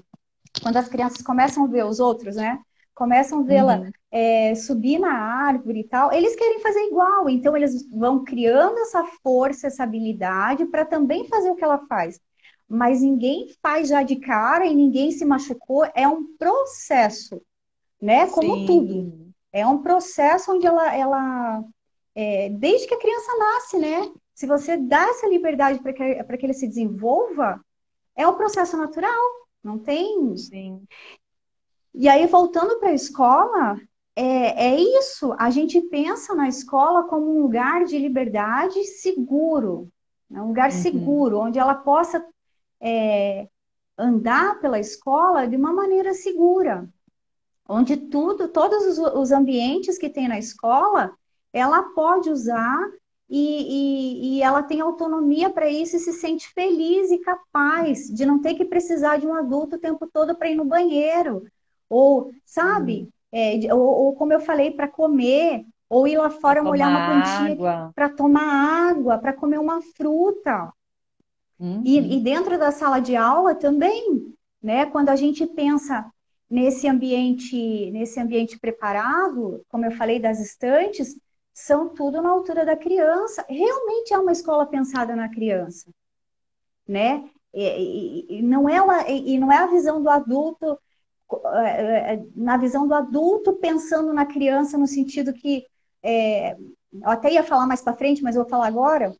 quando 0.62 0.76
as 0.76 0.88
crianças 0.88 1.22
começam 1.22 1.64
a 1.64 1.66
ver 1.66 1.84
os 1.84 1.98
outros, 2.00 2.36
né? 2.36 2.60
começam 2.94 3.40
a 3.40 3.42
vê-la 3.42 3.78
uhum. 3.78 3.90
é, 4.10 4.54
subir 4.54 4.98
na 4.98 5.12
árvore 5.12 5.80
e 5.80 5.84
tal, 5.84 6.12
eles 6.12 6.36
querem 6.36 6.60
fazer 6.60 6.80
igual. 6.80 7.28
Então, 7.28 7.56
eles 7.56 7.88
vão 7.90 8.24
criando 8.24 8.78
essa 8.78 9.04
força, 9.22 9.66
essa 9.66 9.82
habilidade 9.82 10.64
para 10.66 10.84
também 10.84 11.26
fazer 11.26 11.50
o 11.50 11.56
que 11.56 11.64
ela 11.64 11.78
faz. 11.88 12.20
Mas 12.68 13.02
ninguém 13.02 13.48
faz 13.62 13.88
já 13.88 14.02
de 14.02 14.16
cara 14.16 14.66
e 14.66 14.74
ninguém 14.74 15.10
se 15.10 15.24
machucou. 15.24 15.84
É 15.94 16.08
um 16.08 16.36
processo, 16.36 17.40
né? 18.00 18.26
Como 18.28 18.56
Sim. 18.56 18.66
tudo. 18.66 19.24
É 19.52 19.66
um 19.66 19.82
processo 19.82 20.52
onde 20.52 20.66
ela, 20.66 20.94
ela 20.94 21.64
é, 22.14 22.48
desde 22.50 22.86
que 22.86 22.94
a 22.94 22.98
criança 22.98 23.36
nasce, 23.38 23.78
né? 23.78 24.12
Se 24.34 24.46
você 24.46 24.76
dá 24.76 25.02
essa 25.08 25.28
liberdade 25.28 25.80
para 25.80 25.92
que, 25.92 26.24
que 26.38 26.46
ele 26.46 26.54
se 26.54 26.66
desenvolva, 26.66 27.60
é 28.16 28.26
o 28.26 28.34
processo 28.34 28.76
natural. 28.76 29.22
Não 29.62 29.78
tem. 29.78 30.36
Sim. 30.36 30.82
E 31.94 32.08
aí, 32.08 32.26
voltando 32.26 32.78
para 32.80 32.88
a 32.88 32.94
escola, 32.94 33.80
é, 34.16 34.68
é 34.68 34.80
isso. 34.80 35.34
A 35.38 35.50
gente 35.50 35.80
pensa 35.82 36.34
na 36.34 36.48
escola 36.48 37.04
como 37.04 37.36
um 37.36 37.42
lugar 37.42 37.84
de 37.84 37.98
liberdade 37.98 38.84
seguro, 38.84 39.88
né? 40.28 40.40
um 40.40 40.48
lugar 40.48 40.70
uhum. 40.70 40.76
seguro, 40.76 41.38
onde 41.38 41.58
ela 41.58 41.74
possa 41.74 42.24
é, 42.80 43.48
andar 43.96 44.60
pela 44.60 44.78
escola 44.78 45.46
de 45.46 45.56
uma 45.56 45.72
maneira 45.72 46.12
segura, 46.14 46.88
onde 47.68 47.96
tudo, 47.96 48.48
todos 48.48 48.86
os, 48.86 48.98
os 48.98 49.32
ambientes 49.32 49.98
que 49.98 50.10
tem 50.10 50.28
na 50.28 50.38
escola, 50.38 51.12
ela 51.52 51.82
pode 51.94 52.28
usar 52.30 52.78
e, 53.28 53.38
e, 53.38 54.38
e, 54.38 54.42
ela 54.42 54.62
tem 54.62 54.80
autonomia 54.80 55.48
para 55.48 55.68
isso 55.68 55.96
e 55.96 55.98
se 55.98 56.12
sente 56.12 56.52
feliz 56.52 57.10
e 57.10 57.18
capaz 57.18 58.06
de 58.08 58.26
não 58.26 58.40
ter 58.40 58.54
que 58.54 58.64
precisar 58.64 59.16
de 59.16 59.26
um 59.26 59.34
adulto 59.34 59.76
o 59.76 59.80
tempo 59.80 60.06
todo 60.12 60.34
para 60.36 60.50
ir 60.50 60.54
no 60.54 60.64
banheiro, 60.64 61.42
ou, 61.88 62.30
sabe? 62.44 63.08
É, 63.32 63.72
ou, 63.74 63.80
ou, 63.80 64.14
como 64.14 64.32
eu 64.32 64.40
falei, 64.40 64.70
para 64.70 64.86
comer, 64.86 65.64
ou 65.88 66.06
ir 66.06 66.18
lá 66.18 66.28
fora 66.28 66.62
molhar 66.62 66.90
uma 66.90 67.06
plantinha 67.06 67.90
para 67.94 68.08
tomar 68.08 68.90
água, 68.90 69.18
para 69.18 69.32
comer 69.32 69.58
uma 69.58 69.80
fruta. 69.80 70.72
Uhum. 71.64 71.82
E, 71.82 72.16
e 72.16 72.20
dentro 72.20 72.58
da 72.58 72.70
sala 72.70 73.00
de 73.00 73.16
aula 73.16 73.54
também, 73.54 74.34
né? 74.62 74.84
Quando 74.84 75.08
a 75.08 75.16
gente 75.16 75.46
pensa 75.46 76.04
nesse 76.50 76.86
ambiente, 76.86 77.90
nesse 77.90 78.20
ambiente 78.20 78.58
preparado, 78.58 79.64
como 79.68 79.86
eu 79.86 79.92
falei 79.92 80.20
das 80.20 80.40
estantes, 80.40 81.18
são 81.54 81.88
tudo 81.88 82.20
na 82.20 82.28
altura 82.28 82.66
da 82.66 82.76
criança. 82.76 83.46
Realmente 83.48 84.12
é 84.12 84.18
uma 84.18 84.32
escola 84.32 84.66
pensada 84.66 85.16
na 85.16 85.30
criança, 85.30 85.90
né? 86.86 87.30
E, 87.54 87.64
e, 87.64 88.38
e 88.38 88.42
não 88.42 88.68
é 88.68 89.10
e 89.10 89.38
não 89.38 89.50
é 89.50 89.56
a 89.56 89.66
visão 89.66 90.02
do 90.02 90.10
adulto 90.10 90.78
é, 91.54 92.14
é, 92.14 92.26
na 92.36 92.58
visão 92.58 92.86
do 92.86 92.92
adulto, 92.92 93.54
pensando 93.54 94.12
na 94.12 94.26
criança 94.26 94.76
no 94.76 94.86
sentido 94.86 95.32
que 95.32 95.64
é, 96.02 96.52
eu 96.56 97.08
até 97.08 97.32
ia 97.32 97.42
falar 97.42 97.66
mais 97.66 97.80
para 97.80 97.96
frente, 97.96 98.22
mas 98.22 98.36
eu 98.36 98.42
vou 98.42 98.50
falar 98.50 98.66
agora. 98.66 99.16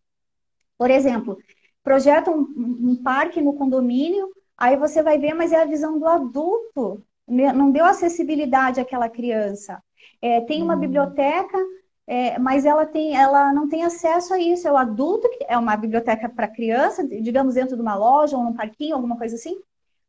Por 0.77 0.91
exemplo, 0.91 1.39
projeta 1.85 2.33
um, 2.33 2.41
um, 2.57 2.97
parque 2.97 3.41
no 3.41 3.53
condomínio, 3.53 4.29
aí 4.59 4.77
você 4.77 5.03
vai 5.03 5.19
ver, 5.19 5.35
mas 5.35 5.53
é 5.53 5.63
a 5.63 5.67
visão 5.67 5.99
do 5.99 6.07
adulto, 6.09 7.01
né? 7.29 7.53
não 7.53 7.71
deu 7.71 7.85
acessibilidade 7.85 8.81
àquela 8.81 9.09
criança. 9.09 9.81
É, 10.21 10.41
tem 10.41 10.63
uma 10.63 10.75
hum. 10.75 10.81
biblioteca, 10.81 11.59
é, 12.07 12.39
mas 12.39 12.65
ela, 12.65 12.85
tem, 12.85 13.17
ela 13.17 13.53
não 13.53 13.69
tem 13.69 13.85
acesso 13.85 14.35
a 14.35 14.39
isso. 14.41 14.67
É 14.67 14.73
o 14.73 14.77
adulto 14.77 15.29
que 15.29 15.45
é 15.47 15.57
uma 15.57 15.77
biblioteca 15.77 16.29
para 16.29 16.49
criança, 16.49 17.07
digamos 17.07 17.55
dentro 17.55 17.77
de 17.77 17.83
uma 17.83 17.95
loja 17.95 18.37
ou 18.37 18.43
num 18.43 18.55
parquinho, 18.55 18.97
alguma 18.97 19.17
coisa 19.17 19.37
assim 19.37 19.57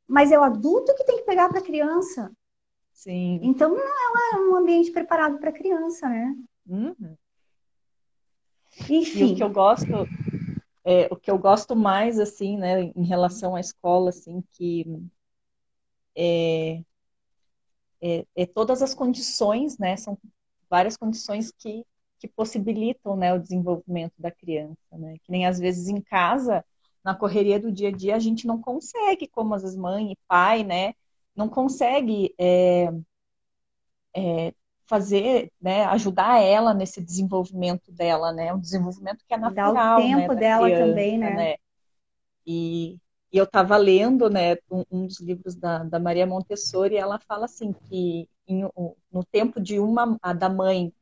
mas 0.08 0.32
é 0.32 0.40
o 0.40 0.44
adulto 0.44 0.94
que 0.96 1.04
tem 1.04 1.18
que 1.18 1.24
pegar 1.24 1.50
para 1.50 1.60
a 1.60 1.64
criança. 1.64 2.32
Sim. 2.94 3.40
Então 3.44 3.70
não 3.70 3.78
é 4.34 4.40
um 4.40 4.56
ambiente 4.56 4.92
preparado 4.92 5.38
para 5.40 5.50
a 5.50 5.54
criança, 5.54 6.08
né? 6.08 6.36
Uhum. 6.68 7.16
Enfim. 8.90 9.30
E 9.30 9.34
o 9.34 9.36
que 9.36 9.44
eu 9.44 9.50
gosto, 9.50 9.88
é, 10.86 11.08
o 11.12 11.16
que 11.18 11.32
eu 11.32 11.38
gosto 11.38 11.76
mais 11.76 12.20
assim, 12.20 12.58
né, 12.58 12.84
em 12.96 13.06
relação 13.06 13.56
à 13.56 13.60
escola, 13.60 14.10
assim, 14.10 14.44
que 14.52 14.86
é, 16.16 16.84
é, 18.02 18.26
é, 18.36 18.46
todas 18.46 18.82
as 18.82 18.94
condições, 18.94 19.78
né? 19.78 19.98
São 19.98 20.18
várias 20.70 20.98
condições 20.98 21.52
que, 21.52 21.86
que 22.20 22.28
possibilitam 22.28 23.16
né, 23.18 23.34
o 23.34 23.40
desenvolvimento 23.40 24.14
da 24.20 24.32
criança, 24.32 24.78
né? 24.98 25.18
Que 25.24 25.32
nem 25.32 25.46
às 25.46 25.60
vezes 25.60 25.88
em 25.88 26.02
casa, 26.02 26.64
na 27.04 27.16
correria 27.16 27.60
do 27.60 27.72
dia 27.72 27.90
a 27.90 27.92
dia, 27.92 28.16
a 28.16 28.20
gente 28.20 28.48
não 28.48 28.62
consegue, 28.62 29.28
como 29.28 29.54
às 29.56 29.64
vezes 29.64 29.78
mãe 29.78 30.12
e 30.12 30.18
pai, 30.28 30.64
né? 30.64 30.94
Não 31.36 31.50
consegue 31.50 32.34
é, 32.40 32.90
é, 34.16 34.54
fazer, 34.88 35.52
né, 35.60 35.86
ajudar 35.86 36.42
ela 36.42 36.74
nesse 36.74 37.02
desenvolvimento 37.02 37.92
dela, 37.92 38.32
né? 38.32 38.54
Um 38.54 38.60
desenvolvimento 38.60 39.26
que 39.28 39.34
é 39.34 39.38
natural, 39.38 39.74
Dá 39.74 39.98
o 39.98 40.02
tempo 40.02 40.34
né, 40.34 40.40
dela 40.40 40.68
criança, 40.68 40.86
também, 40.86 41.18
né? 41.18 41.36
né? 41.36 41.56
E, 42.46 42.98
e 43.32 43.38
eu 43.38 43.46
estava 43.46 43.76
lendo, 43.78 44.30
né, 44.30 44.56
um, 44.70 44.84
um, 44.92 45.08
dos 45.08 45.20
livros 45.20 45.56
da, 45.56 45.84
da 45.84 46.00
Maria 46.00 46.28
Montessori, 46.28 46.96
e 46.96 46.98
ela 46.98 47.20
fala 47.20 47.46
assim 47.46 47.74
que 47.74 48.30
em, 48.48 48.62
no 49.12 49.24
tempo 49.32 49.60
de 49.60 49.80
uma 49.80 50.18
da 50.38 50.50
mãe, 50.50 50.94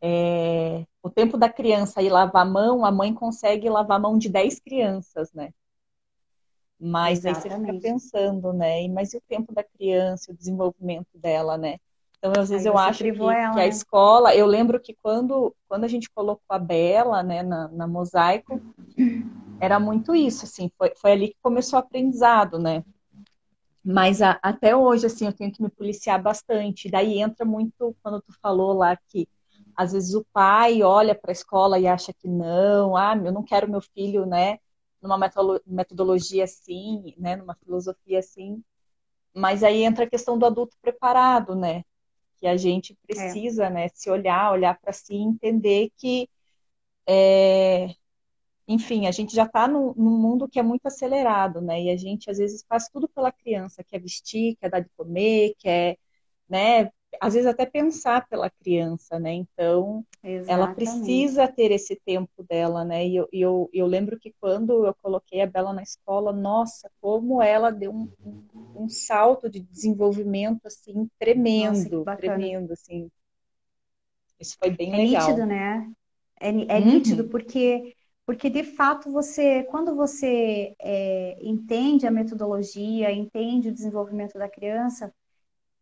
é, 0.00 0.84
o 1.02 1.08
tempo 1.08 1.38
da 1.38 1.48
criança 1.48 2.02
ir 2.02 2.10
lavar 2.10 2.42
a 2.42 2.50
mão, 2.50 2.84
a 2.84 2.90
mãe 2.90 3.14
consegue 3.14 3.68
lavar 3.68 3.98
a 3.98 4.00
mão 4.00 4.18
de 4.18 4.28
10 4.28 4.58
crianças, 4.58 5.32
né? 5.32 5.50
Mas 6.78 7.24
Exatamente. 7.24 7.26
aí 7.26 7.34
você 7.34 7.72
fica 7.72 7.80
pensando, 7.80 8.52
né? 8.52 8.86
Mas 8.88 9.14
e 9.14 9.16
o 9.16 9.22
tempo 9.22 9.54
da 9.54 9.64
criança, 9.64 10.32
o 10.32 10.36
desenvolvimento 10.36 11.16
dela, 11.16 11.56
né? 11.56 11.78
Então, 12.30 12.42
às 12.42 12.50
vezes, 12.50 12.66
Aí 12.66 12.72
eu 12.72 12.78
acho 12.78 13.02
que, 13.02 13.08
ela, 13.08 13.34
que, 13.34 13.48
a 13.48 13.54
né? 13.54 13.68
escola. 13.68 14.34
Eu 14.34 14.46
lembro 14.46 14.80
que 14.80 14.94
quando, 15.02 15.54
quando 15.68 15.84
a 15.84 15.88
gente 15.88 16.10
colocou 16.10 16.44
a 16.48 16.58
Bela 16.58 17.22
né, 17.22 17.42
na, 17.42 17.68
na 17.68 17.86
mosaico, 17.86 18.60
era 19.60 19.78
muito 19.78 20.14
isso, 20.14 20.44
assim, 20.44 20.70
foi, 20.76 20.92
foi 20.96 21.12
ali 21.12 21.28
que 21.28 21.36
começou 21.42 21.78
o 21.78 21.82
aprendizado, 21.82 22.58
né? 22.58 22.84
Mas 23.84 24.20
a, 24.20 24.38
até 24.42 24.74
hoje, 24.76 25.06
assim, 25.06 25.26
eu 25.26 25.32
tenho 25.32 25.52
que 25.52 25.62
me 25.62 25.68
policiar 25.68 26.20
bastante. 26.20 26.90
Daí 26.90 27.20
entra 27.20 27.44
muito 27.44 27.96
quando 28.02 28.20
tu 28.20 28.32
falou 28.42 28.72
lá 28.72 28.96
que 28.96 29.28
às 29.76 29.92
vezes 29.92 30.14
o 30.14 30.26
pai 30.32 30.82
olha 30.82 31.14
para 31.14 31.30
a 31.30 31.32
escola 31.32 31.78
e 31.78 31.86
acha 31.86 32.12
que 32.12 32.26
não, 32.26 32.96
ah, 32.96 33.14
eu 33.16 33.30
não 33.30 33.42
quero 33.42 33.70
meu 33.70 33.80
filho, 33.80 34.24
né, 34.24 34.58
numa 35.02 35.18
metodologia 35.66 36.44
assim, 36.44 37.14
né, 37.18 37.36
numa 37.36 37.54
filosofia 37.54 38.18
assim. 38.18 38.62
Mas 39.34 39.62
aí 39.62 39.82
entra 39.84 40.04
a 40.04 40.10
questão 40.10 40.38
do 40.38 40.46
adulto 40.46 40.76
preparado, 40.80 41.54
né? 41.54 41.84
Que 42.40 42.46
a 42.46 42.56
gente 42.56 42.96
precisa, 43.06 43.66
é. 43.66 43.70
né, 43.70 43.88
se 43.88 44.10
olhar, 44.10 44.52
olhar 44.52 44.78
para 44.80 44.92
si, 44.92 45.14
entender 45.14 45.90
que, 45.96 46.28
é, 47.08 47.94
enfim, 48.68 49.06
a 49.06 49.10
gente 49.10 49.34
já 49.34 49.44
está 49.44 49.68
num, 49.68 49.94
num, 49.94 50.18
mundo 50.18 50.48
que 50.48 50.58
é 50.58 50.62
muito 50.62 50.86
acelerado, 50.86 51.60
né, 51.60 51.82
e 51.82 51.90
a 51.90 51.96
gente 51.96 52.30
às 52.30 52.38
vezes 52.38 52.64
faz 52.68 52.88
tudo 52.88 53.08
pela 53.08 53.32
criança, 53.32 53.84
quer 53.84 54.00
vestir, 54.00 54.56
quer 54.56 54.70
dar 54.70 54.80
de 54.80 54.90
comer, 54.96 55.54
quer, 55.58 55.98
né, 56.48 56.90
às 57.20 57.34
vezes 57.34 57.48
até 57.48 57.66
pensar 57.66 58.26
pela 58.28 58.50
criança, 58.50 59.18
né? 59.18 59.32
Então, 59.32 60.04
Exatamente. 60.22 60.50
ela 60.50 60.74
precisa 60.74 61.48
ter 61.48 61.70
esse 61.72 61.96
tempo 62.04 62.42
dela, 62.48 62.84
né? 62.84 63.06
E 63.06 63.16
eu, 63.16 63.28
eu, 63.32 63.70
eu 63.72 63.86
lembro 63.86 64.18
que 64.18 64.34
quando 64.40 64.86
eu 64.86 64.94
coloquei 65.02 65.40
a 65.40 65.46
Bela 65.46 65.72
na 65.72 65.82
escola, 65.82 66.32
nossa, 66.32 66.90
como 67.00 67.42
ela 67.42 67.70
deu 67.70 67.92
um, 67.92 68.10
um, 68.24 68.84
um 68.84 68.88
salto 68.88 69.48
de 69.50 69.60
desenvolvimento, 69.60 70.66
assim, 70.66 71.08
tremendo, 71.18 72.04
nossa, 72.04 72.16
tremendo, 72.16 72.72
assim. 72.72 73.10
Isso 74.38 74.56
foi 74.58 74.70
bem 74.70 74.92
é 74.94 74.96
legal. 74.98 75.28
Nítido, 75.28 75.46
né? 75.46 75.92
É, 76.40 76.48
é 76.48 76.52
uhum. 76.52 76.64
nítido, 76.80 77.28
porque 77.28 77.94
porque 78.26 78.50
de 78.50 78.64
fato 78.64 79.10
você, 79.12 79.62
quando 79.70 79.94
você 79.94 80.74
é, 80.80 81.38
entende 81.40 82.08
a 82.08 82.10
metodologia, 82.10 83.12
entende 83.12 83.68
o 83.68 83.72
desenvolvimento 83.72 84.36
da 84.36 84.48
criança, 84.48 85.14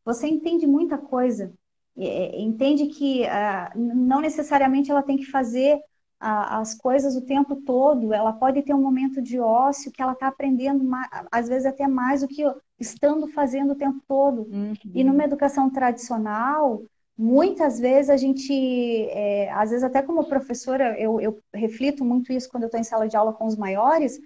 você 0.05 0.27
entende 0.27 0.67
muita 0.67 0.99
coisa. 0.99 1.53
É, 1.97 2.41
entende 2.41 2.87
que 2.87 3.25
ah, 3.27 3.73
não 3.75 4.21
necessariamente 4.21 4.91
ela 4.91 5.03
tem 5.03 5.17
que 5.17 5.27
fazer 5.27 5.81
ah, 6.19 6.59
as 6.59 6.75
coisas 6.75 7.17
o 7.17 7.25
tempo 7.25 7.57
todo, 7.57 8.13
ela 8.13 8.33
pode 8.33 8.63
ter 8.63 8.75
um 8.75 8.83
momento 8.83 9.23
de 9.23 9.39
ócio 9.39 9.93
que 9.93 10.03
ela 10.03 10.13
está 10.13 10.29
aprendendo, 10.29 10.85
às 11.31 11.49
vezes 11.49 11.67
até 11.67 11.87
mais 11.87 12.23
do 12.23 12.29
que 12.29 12.43
estando 12.81 13.29
fazendo 13.29 13.73
o 13.73 13.77
tempo 13.77 14.03
todo. 14.09 14.43
Uhum. 14.51 14.75
E 14.93 15.05
numa 15.05 15.25
educação 15.25 15.71
tradicional, 15.71 16.83
muitas 17.17 17.79
vezes 17.79 18.11
a 18.11 18.17
gente, 18.17 18.53
é, 19.11 19.51
às 19.53 19.71
vezes 19.71 19.85
até 19.85 20.03
como 20.03 20.25
professora, 20.25 20.99
eu, 20.99 21.21
eu 21.21 21.39
reflito 21.53 22.05
muito 22.05 22.33
isso 22.33 22.49
quando 22.49 22.65
eu 22.65 22.69
estou 22.69 22.81
em 22.81 22.85
sala 22.85 23.07
de 23.07 23.17
aula 23.17 23.33
com 23.33 23.47
os 23.47 23.57
maiores, 23.57 24.19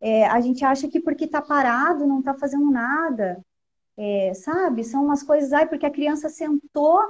é, 0.00 0.26
a 0.26 0.40
gente 0.40 0.64
acha 0.64 0.88
que 0.88 1.00
porque 1.00 1.24
está 1.24 1.40
parado, 1.40 2.06
não 2.06 2.18
está 2.18 2.34
fazendo 2.34 2.70
nada, 2.70 3.40
é, 3.96 4.34
sabe? 4.34 4.84
São 4.84 5.04
umas 5.04 5.22
coisas, 5.22 5.52
ai, 5.52 5.68
porque 5.68 5.86
a 5.86 5.90
criança 5.90 6.28
sentou, 6.28 7.00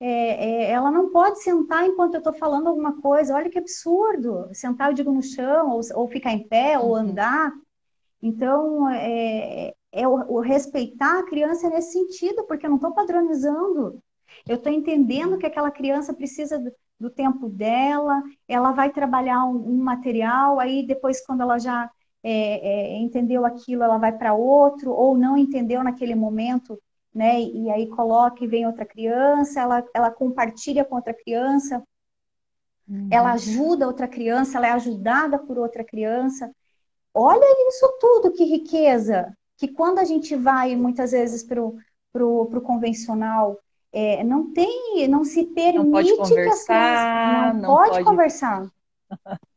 é, 0.00 0.66
é, 0.66 0.70
ela 0.70 0.90
não 0.90 1.10
pode 1.10 1.42
sentar 1.42 1.86
enquanto 1.86 2.14
eu 2.14 2.18
estou 2.18 2.34
falando 2.34 2.68
alguma 2.68 3.00
coisa. 3.00 3.34
Olha 3.34 3.50
que 3.50 3.58
absurdo! 3.58 4.48
Sentar, 4.52 4.90
eu 4.90 4.94
digo, 4.94 5.12
no 5.12 5.22
chão, 5.22 5.70
ou, 5.70 5.80
ou 5.94 6.08
ficar 6.08 6.32
em 6.32 6.46
pé, 6.48 6.78
uhum. 6.78 6.86
ou 6.86 6.96
andar. 6.96 7.52
Então, 8.22 8.88
é, 8.90 9.74
é 9.92 10.08
o, 10.08 10.12
o, 10.36 10.40
respeitar 10.40 11.20
a 11.20 11.24
criança 11.24 11.68
nesse 11.70 11.92
sentido, 11.92 12.44
porque 12.46 12.66
eu 12.66 12.70
não 12.70 12.76
estou 12.76 12.92
padronizando. 12.92 14.02
Eu 14.48 14.56
estou 14.56 14.72
entendendo 14.72 15.38
que 15.38 15.46
aquela 15.46 15.70
criança 15.70 16.12
precisa 16.14 16.58
do, 16.58 16.72
do 16.98 17.10
tempo 17.10 17.48
dela, 17.48 18.22
ela 18.48 18.72
vai 18.72 18.90
trabalhar 18.92 19.44
um, 19.44 19.56
um 19.56 19.76
material, 19.82 20.58
aí 20.58 20.86
depois, 20.86 21.24
quando 21.24 21.42
ela 21.42 21.58
já 21.58 21.90
é, 22.26 22.94
é, 22.94 22.96
entendeu 22.96 23.44
aquilo, 23.44 23.82
ela 23.82 23.98
vai 23.98 24.10
para 24.10 24.32
outro, 24.32 24.90
ou 24.90 25.14
não 25.14 25.36
entendeu 25.36 25.84
naquele 25.84 26.14
momento, 26.14 26.80
né? 27.14 27.38
E, 27.38 27.70
aí 27.70 27.86
coloca 27.86 28.42
e 28.42 28.46
vem 28.46 28.66
outra 28.66 28.86
criança, 28.86 29.60
ela, 29.60 29.84
ela 29.92 30.10
compartilha 30.10 30.86
com 30.86 30.96
outra 30.96 31.12
criança, 31.12 31.82
uhum. 32.88 33.08
ela 33.10 33.32
ajuda 33.32 33.86
outra 33.86 34.08
criança, 34.08 34.56
ela 34.56 34.68
é 34.68 34.70
ajudada 34.70 35.38
por 35.38 35.58
outra 35.58 35.84
criança. 35.84 36.50
Olha 37.12 37.44
isso 37.68 37.86
tudo, 38.00 38.32
que 38.32 38.44
riqueza! 38.44 39.36
Que 39.58 39.68
quando 39.68 39.98
a 39.98 40.04
gente 40.04 40.34
vai 40.34 40.74
muitas 40.74 41.12
vezes 41.12 41.44
para 41.44 41.62
o 41.62 42.62
convencional, 42.62 43.60
é, 43.92 44.24
não 44.24 44.50
tem, 44.50 45.06
não 45.08 45.24
se 45.24 45.44
permite 45.44 45.84
não 45.84 45.92
pode 45.92 46.16
conversar, 46.16 46.32
que 46.34 46.48
as 46.48 46.64
crianças 46.64 47.54
não, 47.54 47.60
não 47.60 47.76
pode, 47.76 47.90
pode 47.90 48.04
conversar. 48.04 48.72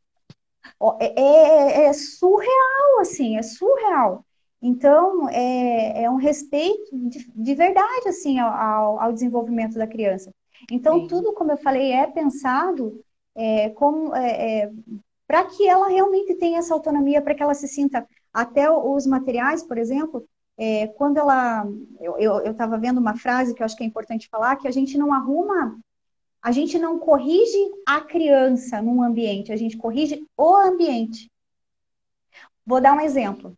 É, 1.00 1.20
é, 1.20 1.84
é, 1.86 1.92
surreal, 1.92 3.00
assim, 3.00 3.36
é 3.36 3.42
surreal. 3.42 4.24
Então, 4.60 5.28
é, 5.28 6.04
é 6.04 6.10
um 6.10 6.16
respeito 6.16 6.90
de, 7.08 7.30
de 7.34 7.54
verdade, 7.54 8.08
assim, 8.08 8.38
ao, 8.38 9.00
ao, 9.00 9.12
desenvolvimento 9.12 9.74
da 9.74 9.86
criança. 9.86 10.32
Então, 10.70 11.00
Sim. 11.00 11.06
tudo, 11.08 11.32
como 11.32 11.52
eu 11.52 11.56
falei, 11.56 11.92
é 11.92 12.06
pensado 12.06 13.00
é, 13.36 13.70
como 13.70 14.14
é, 14.14 14.62
é 14.62 14.70
para 15.26 15.44
que 15.44 15.68
ela 15.68 15.88
realmente 15.88 16.34
tenha 16.34 16.58
essa 16.58 16.74
autonomia, 16.74 17.22
para 17.22 17.34
que 17.34 17.42
ela 17.42 17.54
se 17.54 17.68
sinta 17.68 18.06
até 18.32 18.70
os 18.70 19.06
materiais, 19.06 19.62
por 19.62 19.76
exemplo, 19.78 20.26
é, 20.56 20.88
quando 20.88 21.18
ela, 21.18 21.64
eu 22.00 22.38
estava 22.50 22.78
vendo 22.78 22.98
uma 22.98 23.16
frase 23.16 23.54
que 23.54 23.62
eu 23.62 23.64
acho 23.64 23.76
que 23.76 23.84
é 23.84 23.86
importante 23.86 24.28
falar, 24.28 24.56
que 24.56 24.66
a 24.66 24.72
gente 24.72 24.98
não 24.98 25.12
arruma 25.12 25.78
a 26.42 26.52
gente 26.52 26.78
não 26.78 26.98
corrige 26.98 27.58
a 27.86 28.00
criança 28.00 28.80
num 28.80 29.02
ambiente, 29.02 29.52
a 29.52 29.56
gente 29.56 29.76
corrige 29.76 30.26
o 30.36 30.54
ambiente. 30.54 31.30
Vou 32.64 32.80
dar 32.80 32.94
um 32.94 33.00
exemplo. 33.00 33.56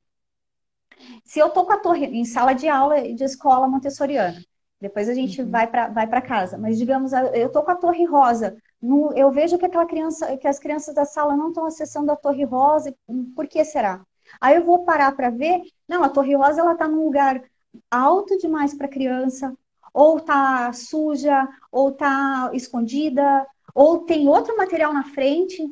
Se 1.25 1.39
eu 1.39 1.49
estou 1.49 1.65
com 1.65 1.73
a 1.73 1.79
torre 1.79 2.07
em 2.07 2.25
sala 2.25 2.53
de 2.53 2.69
aula 2.69 3.03
de 3.15 3.25
escola 3.25 3.69
montessoriana, 3.69 4.41
depois 4.81 5.09
a 5.09 5.15
gente 5.15 5.43
uhum. 5.43 5.51
vai 5.51 5.67
para 5.67 5.89
vai 5.89 6.23
casa, 6.23 6.57
mas 6.57 6.79
digamos, 6.79 7.13
eu 7.13 7.47
estou 7.47 7.63
com 7.63 7.71
a 7.71 7.77
torre 7.77 8.05
rosa, 8.05 8.57
no, 8.81 9.13
eu 9.15 9.31
vejo 9.31 9.59
que 9.59 9.67
aquela 9.67 9.87
criança, 9.87 10.37
que 10.39 10.49
as 10.49 10.59
crianças 10.59 10.95
da 10.95 11.05
sala 11.05 11.37
não 11.37 11.49
estão 11.49 11.67
acessando 11.67 12.11
a 12.11 12.17
torre 12.17 12.45
rosa, 12.45 12.95
por 13.37 13.47
que 13.47 13.63
será? 13.65 14.03
Aí 14.41 14.57
eu 14.57 14.65
vou 14.65 14.85
parar 14.85 15.15
para 15.15 15.29
ver, 15.29 15.63
não, 15.87 16.03
a 16.03 16.09
torre 16.09 16.35
rosa 16.35 16.61
ela 16.61 16.73
está 16.73 16.89
num 16.89 17.05
lugar 17.05 17.43
alto 17.91 18.39
demais 18.39 18.75
para 18.75 18.87
a 18.87 18.91
criança, 18.91 19.55
ou 19.93 20.21
tá 20.21 20.73
suja, 20.73 21.49
ou 21.71 21.93
tá 21.93 22.51
escondida, 22.55 23.47
ou 23.75 24.01
tem 24.01 24.29
outro 24.29 24.57
material 24.57 24.93
na 24.93 25.05
frente. 25.05 25.63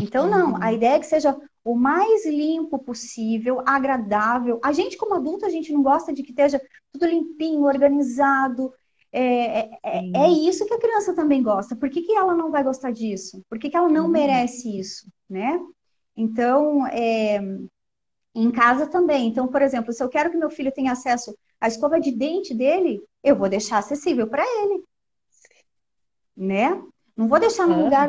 Então, 0.00 0.28
não, 0.28 0.56
a 0.56 0.68
uhum. 0.68 0.74
ideia 0.74 0.96
é 0.96 0.98
que 0.98 1.06
seja 1.06 1.36
o 1.64 1.76
mais 1.76 2.26
limpo 2.26 2.78
possível, 2.78 3.62
agradável. 3.64 4.60
A 4.64 4.72
gente, 4.72 4.96
como 4.96 5.14
adulto, 5.14 5.46
a 5.46 5.50
gente 5.50 5.72
não 5.72 5.82
gosta 5.82 6.12
de 6.12 6.22
que 6.22 6.30
esteja 6.30 6.60
tudo 6.92 7.06
limpinho, 7.06 7.64
organizado. 7.64 8.72
É, 9.12 9.60
é, 9.60 9.70
é, 9.84 10.10
é 10.14 10.30
isso 10.30 10.66
que 10.66 10.74
a 10.74 10.80
criança 10.80 11.14
também 11.14 11.42
gosta. 11.42 11.76
Por 11.76 11.88
que, 11.88 12.02
que 12.02 12.12
ela 12.12 12.34
não 12.34 12.50
vai 12.50 12.64
gostar 12.64 12.90
disso? 12.90 13.42
Por 13.48 13.58
que, 13.58 13.70
que 13.70 13.76
ela 13.76 13.88
não 13.88 14.06
uhum. 14.06 14.10
merece 14.10 14.78
isso, 14.78 15.06
né? 15.28 15.60
Então, 16.16 16.86
é, 16.88 17.40
em 18.34 18.50
casa 18.50 18.86
também. 18.86 19.28
Então, 19.28 19.48
por 19.48 19.62
exemplo, 19.62 19.92
se 19.92 20.02
eu 20.02 20.08
quero 20.08 20.30
que 20.30 20.36
meu 20.36 20.50
filho 20.50 20.72
tenha 20.72 20.92
acesso 20.92 21.36
à 21.60 21.68
escova 21.68 22.00
de 22.00 22.10
dente 22.10 22.54
dele, 22.54 23.02
eu 23.22 23.36
vou 23.36 23.48
deixar 23.48 23.78
acessível 23.78 24.26
para 24.26 24.42
ele. 24.42 24.82
Né? 26.36 26.82
Não 27.14 27.28
vou 27.28 27.38
deixar 27.38 27.66
num 27.66 27.80
é. 27.80 27.84
lugar 27.84 28.08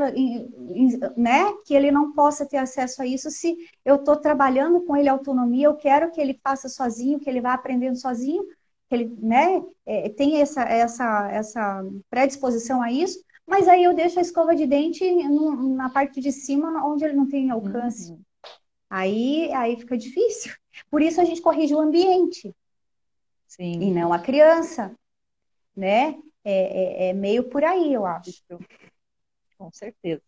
né, 1.17 1.53
que 1.65 1.73
ele 1.73 1.91
não 1.91 2.13
possa 2.13 2.45
ter 2.45 2.57
acesso 2.57 3.01
a 3.01 3.05
isso 3.05 3.29
se 3.29 3.55
eu 3.83 3.95
estou 3.95 4.15
trabalhando 4.15 4.81
com 4.81 4.95
ele 4.95 5.09
autonomia, 5.09 5.67
eu 5.67 5.75
quero 5.75 6.09
que 6.12 6.21
ele 6.21 6.39
faça 6.41 6.69
sozinho, 6.69 7.19
que 7.19 7.29
ele 7.29 7.41
vá 7.41 7.53
aprendendo 7.53 7.97
sozinho. 7.97 8.45
que 8.88 8.95
ele 8.95 9.13
né, 9.19 9.62
é, 9.86 10.07
tem 10.09 10.39
essa, 10.39 10.63
essa, 10.63 11.29
essa 11.29 11.86
predisposição 12.09 12.81
a 12.81 12.89
isso, 12.91 13.21
mas 13.45 13.67
aí 13.67 13.83
eu 13.83 13.93
deixo 13.93 14.19
a 14.19 14.21
escova 14.21 14.55
de 14.55 14.65
dente 14.65 15.03
na 15.75 15.89
parte 15.89 16.21
de 16.21 16.31
cima, 16.31 16.86
onde 16.86 17.03
ele 17.03 17.13
não 17.13 17.27
tem 17.27 17.51
alcance. 17.51 18.12
Uhum. 18.12 18.21
Aí, 18.95 19.51
aí 19.53 19.75
fica 19.75 19.97
difícil. 19.97 20.53
Por 20.91 21.01
isso 21.01 21.19
a 21.19 21.25
gente 21.25 21.41
corrige 21.41 21.73
o 21.73 21.79
ambiente. 21.79 22.56
Sim. 23.47 23.82
E 23.82 23.91
não 23.91 24.13
a 24.13 24.19
criança. 24.19 24.95
Né? 25.75 26.21
É, 26.43 27.08
é, 27.08 27.10
é 27.10 27.13
meio 27.13 27.49
por 27.49 27.63
aí, 27.63 27.91
eu 27.91 28.06
acho. 28.06 28.43
Com 29.58 29.71
certeza. 29.71 30.21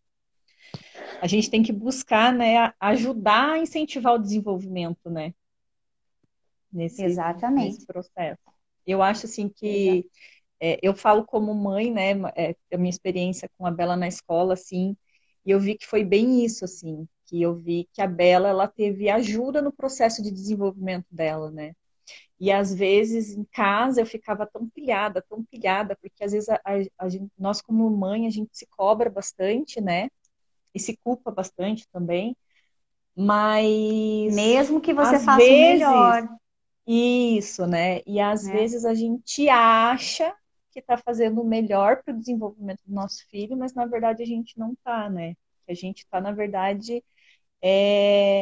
A 1.21 1.27
gente 1.27 1.47
tem 1.47 1.61
que 1.61 1.71
buscar, 1.71 2.33
né, 2.33 2.73
ajudar 2.79 3.51
a 3.51 3.59
incentivar 3.59 4.15
o 4.15 4.19
desenvolvimento, 4.19 5.11
né? 5.11 5.31
Nesse, 6.73 7.03
Exatamente. 7.03 7.75
nesse 7.75 7.85
processo. 7.85 8.41
Eu 8.87 9.03
acho 9.03 9.27
assim 9.27 9.47
que 9.47 10.09
é, 10.59 10.79
eu 10.81 10.95
falo 10.95 11.23
como 11.23 11.53
mãe, 11.53 11.91
né? 11.91 12.13
É, 12.35 12.55
a 12.73 12.77
minha 12.79 12.89
experiência 12.89 13.47
com 13.59 13.67
a 13.67 13.71
Bela 13.71 13.95
na 13.95 14.07
escola, 14.07 14.55
assim, 14.55 14.97
e 15.45 15.51
eu 15.51 15.59
vi 15.59 15.77
que 15.77 15.85
foi 15.85 16.03
bem 16.03 16.43
isso, 16.43 16.65
assim 16.65 17.07
que 17.25 17.41
eu 17.41 17.55
vi 17.55 17.89
que 17.93 18.01
a 18.01 18.07
Bela 18.07 18.49
ela 18.49 18.67
teve 18.67 19.09
ajuda 19.09 19.61
no 19.61 19.71
processo 19.71 20.21
de 20.21 20.31
desenvolvimento 20.31 21.07
dela, 21.11 21.51
né? 21.51 21.73
E 22.39 22.51
às 22.51 22.73
vezes 22.73 23.31
em 23.31 23.43
casa 23.45 24.01
eu 24.01 24.05
ficava 24.05 24.45
tão 24.45 24.69
pilhada, 24.69 25.23
tão 25.27 25.43
pilhada, 25.43 25.95
porque 26.01 26.23
às 26.23 26.31
vezes 26.31 26.49
a, 26.49 26.55
a, 26.65 27.05
a 27.05 27.09
gente, 27.09 27.31
nós 27.37 27.61
como 27.61 27.89
mãe 27.89 28.27
a 28.27 28.29
gente 28.29 28.49
se 28.57 28.67
cobra 28.67 29.09
bastante, 29.09 29.79
né? 29.79 30.09
E 30.73 30.79
se 30.79 30.97
culpa 30.97 31.31
bastante 31.31 31.87
também. 31.91 32.35
Mas 33.15 34.35
mesmo 34.35 34.81
que 34.81 34.93
você 34.93 35.17
faça 35.19 35.37
vezes, 35.37 35.85
o 35.85 35.89
melhor. 35.89 36.29
Isso, 36.85 37.65
né? 37.65 38.01
E 38.05 38.19
às 38.19 38.45
é. 38.47 38.51
vezes 38.51 38.83
a 38.85 38.93
gente 38.93 39.47
acha 39.49 40.35
que 40.71 40.79
está 40.79 40.97
fazendo 40.97 41.41
o 41.41 41.45
melhor 41.45 42.03
para 42.03 42.13
o 42.13 42.17
desenvolvimento 42.17 42.81
do 42.85 42.93
nosso 42.93 43.25
filho, 43.29 43.55
mas 43.55 43.73
na 43.73 43.85
verdade 43.85 44.21
a 44.21 44.25
gente 44.25 44.59
não 44.59 44.73
está, 44.73 45.09
né? 45.09 45.33
A 45.67 45.73
gente 45.73 45.99
está, 45.99 46.19
na 46.19 46.31
verdade, 46.31 47.01
é, 47.61 48.41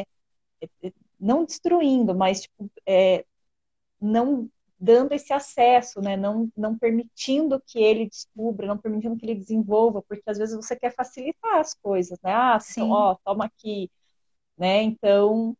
é, 0.82 0.92
não 1.18 1.44
destruindo, 1.44 2.14
mas 2.14 2.42
tipo, 2.42 2.70
é, 2.86 3.24
não 4.00 4.50
dando 4.78 5.12
esse 5.12 5.32
acesso, 5.32 6.00
né? 6.00 6.16
Não, 6.16 6.50
não 6.56 6.76
permitindo 6.76 7.62
que 7.66 7.78
ele 7.78 8.06
descubra, 8.06 8.66
não 8.66 8.76
permitindo 8.78 9.16
que 9.16 9.24
ele 9.24 9.34
desenvolva, 9.34 10.02
porque 10.02 10.22
às 10.26 10.38
vezes 10.38 10.54
você 10.54 10.76
quer 10.76 10.94
facilitar 10.94 11.58
as 11.58 11.74
coisas, 11.74 12.18
né? 12.22 12.32
Ah, 12.32 12.60
Sim. 12.60 12.90
ó, 12.90 13.16
toma 13.24 13.46
aqui, 13.46 13.90
né? 14.58 14.82
Então, 14.82 15.56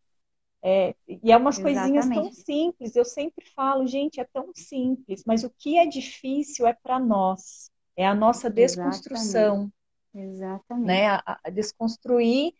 é, 0.62 0.94
e 1.08 1.32
é 1.32 1.36
umas 1.36 1.58
Exatamente. 1.58 1.62
coisinhas 1.62 2.08
tão 2.08 2.32
simples. 2.32 2.96
Eu 2.96 3.04
sempre 3.04 3.46
falo, 3.50 3.86
gente, 3.86 4.20
é 4.20 4.24
tão 4.24 4.50
simples, 4.54 5.22
mas 5.26 5.44
o 5.44 5.50
que 5.50 5.78
é 5.78 5.86
difícil 5.86 6.66
é 6.66 6.74
para 6.74 6.98
nós, 6.98 7.70
é 7.96 8.06
a 8.06 8.14
nossa 8.14 8.50
desconstrução. 8.50 9.56
Exatamente. 9.56 9.74
Exatamente. 10.14 10.86
Né? 10.86 11.06
A, 11.08 11.40
a 11.44 11.50
desconstruir 11.50 12.54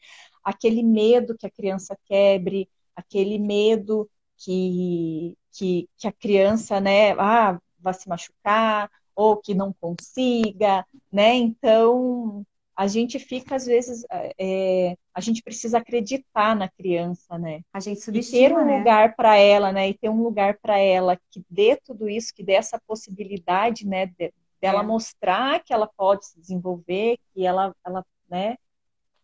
aquele 0.45 0.83
medo 0.83 1.37
que 1.37 1.47
a 1.47 1.51
criança 1.51 1.97
quebre, 2.05 2.69
aquele 2.95 3.39
medo 3.39 4.09
que, 4.37 5.37
que, 5.53 5.89
que 5.97 6.07
a 6.07 6.13
criança, 6.13 6.81
né, 6.81 7.13
ah, 7.13 7.59
vai 7.79 7.95
se 7.95 8.09
machucar, 8.09 8.91
ou 9.15 9.37
que 9.37 9.55
não 9.55 9.73
consiga, 9.73 10.85
né? 11.13 11.35
Então, 11.35 12.45
a 12.77 12.87
gente 12.89 13.19
fica, 13.19 13.55
às 13.55 13.67
vezes, 13.67 14.05
é, 14.39 14.97
a 15.15 15.21
gente 15.21 15.43
precisa 15.43 15.79
acreditar 15.79 16.57
na 16.57 16.69
criança, 16.69 17.39
né? 17.39 17.63
A 17.73 17.79
gente 17.79 18.01
subestima, 18.01 18.45
e 18.45 18.49
ter 18.49 18.55
um 18.55 18.65
né? 18.65 18.79
lugar 18.79 19.15
para 19.15 19.37
ela, 19.37 19.73
né? 19.73 19.89
E 19.89 19.95
ter 19.95 20.09
um 20.09 20.23
lugar 20.23 20.59
para 20.61 20.79
ela 20.79 21.17
que 21.31 21.45
dê 21.49 21.77
tudo 21.77 22.09
isso, 22.09 22.35
que 22.35 22.43
dê 22.43 22.55
essa 22.55 22.81
possibilidade, 22.87 23.87
né? 23.87 24.07
De, 24.07 24.33
dela 24.61 24.81
é. 24.81 24.87
mostrar 24.87 25.63
que 25.63 25.73
ela 25.73 25.87
pode 25.87 26.27
se 26.27 26.41
desenvolver, 26.41 27.19
que 27.33 27.47
ela, 27.47 27.75
ela 27.85 28.05
né? 28.29 28.57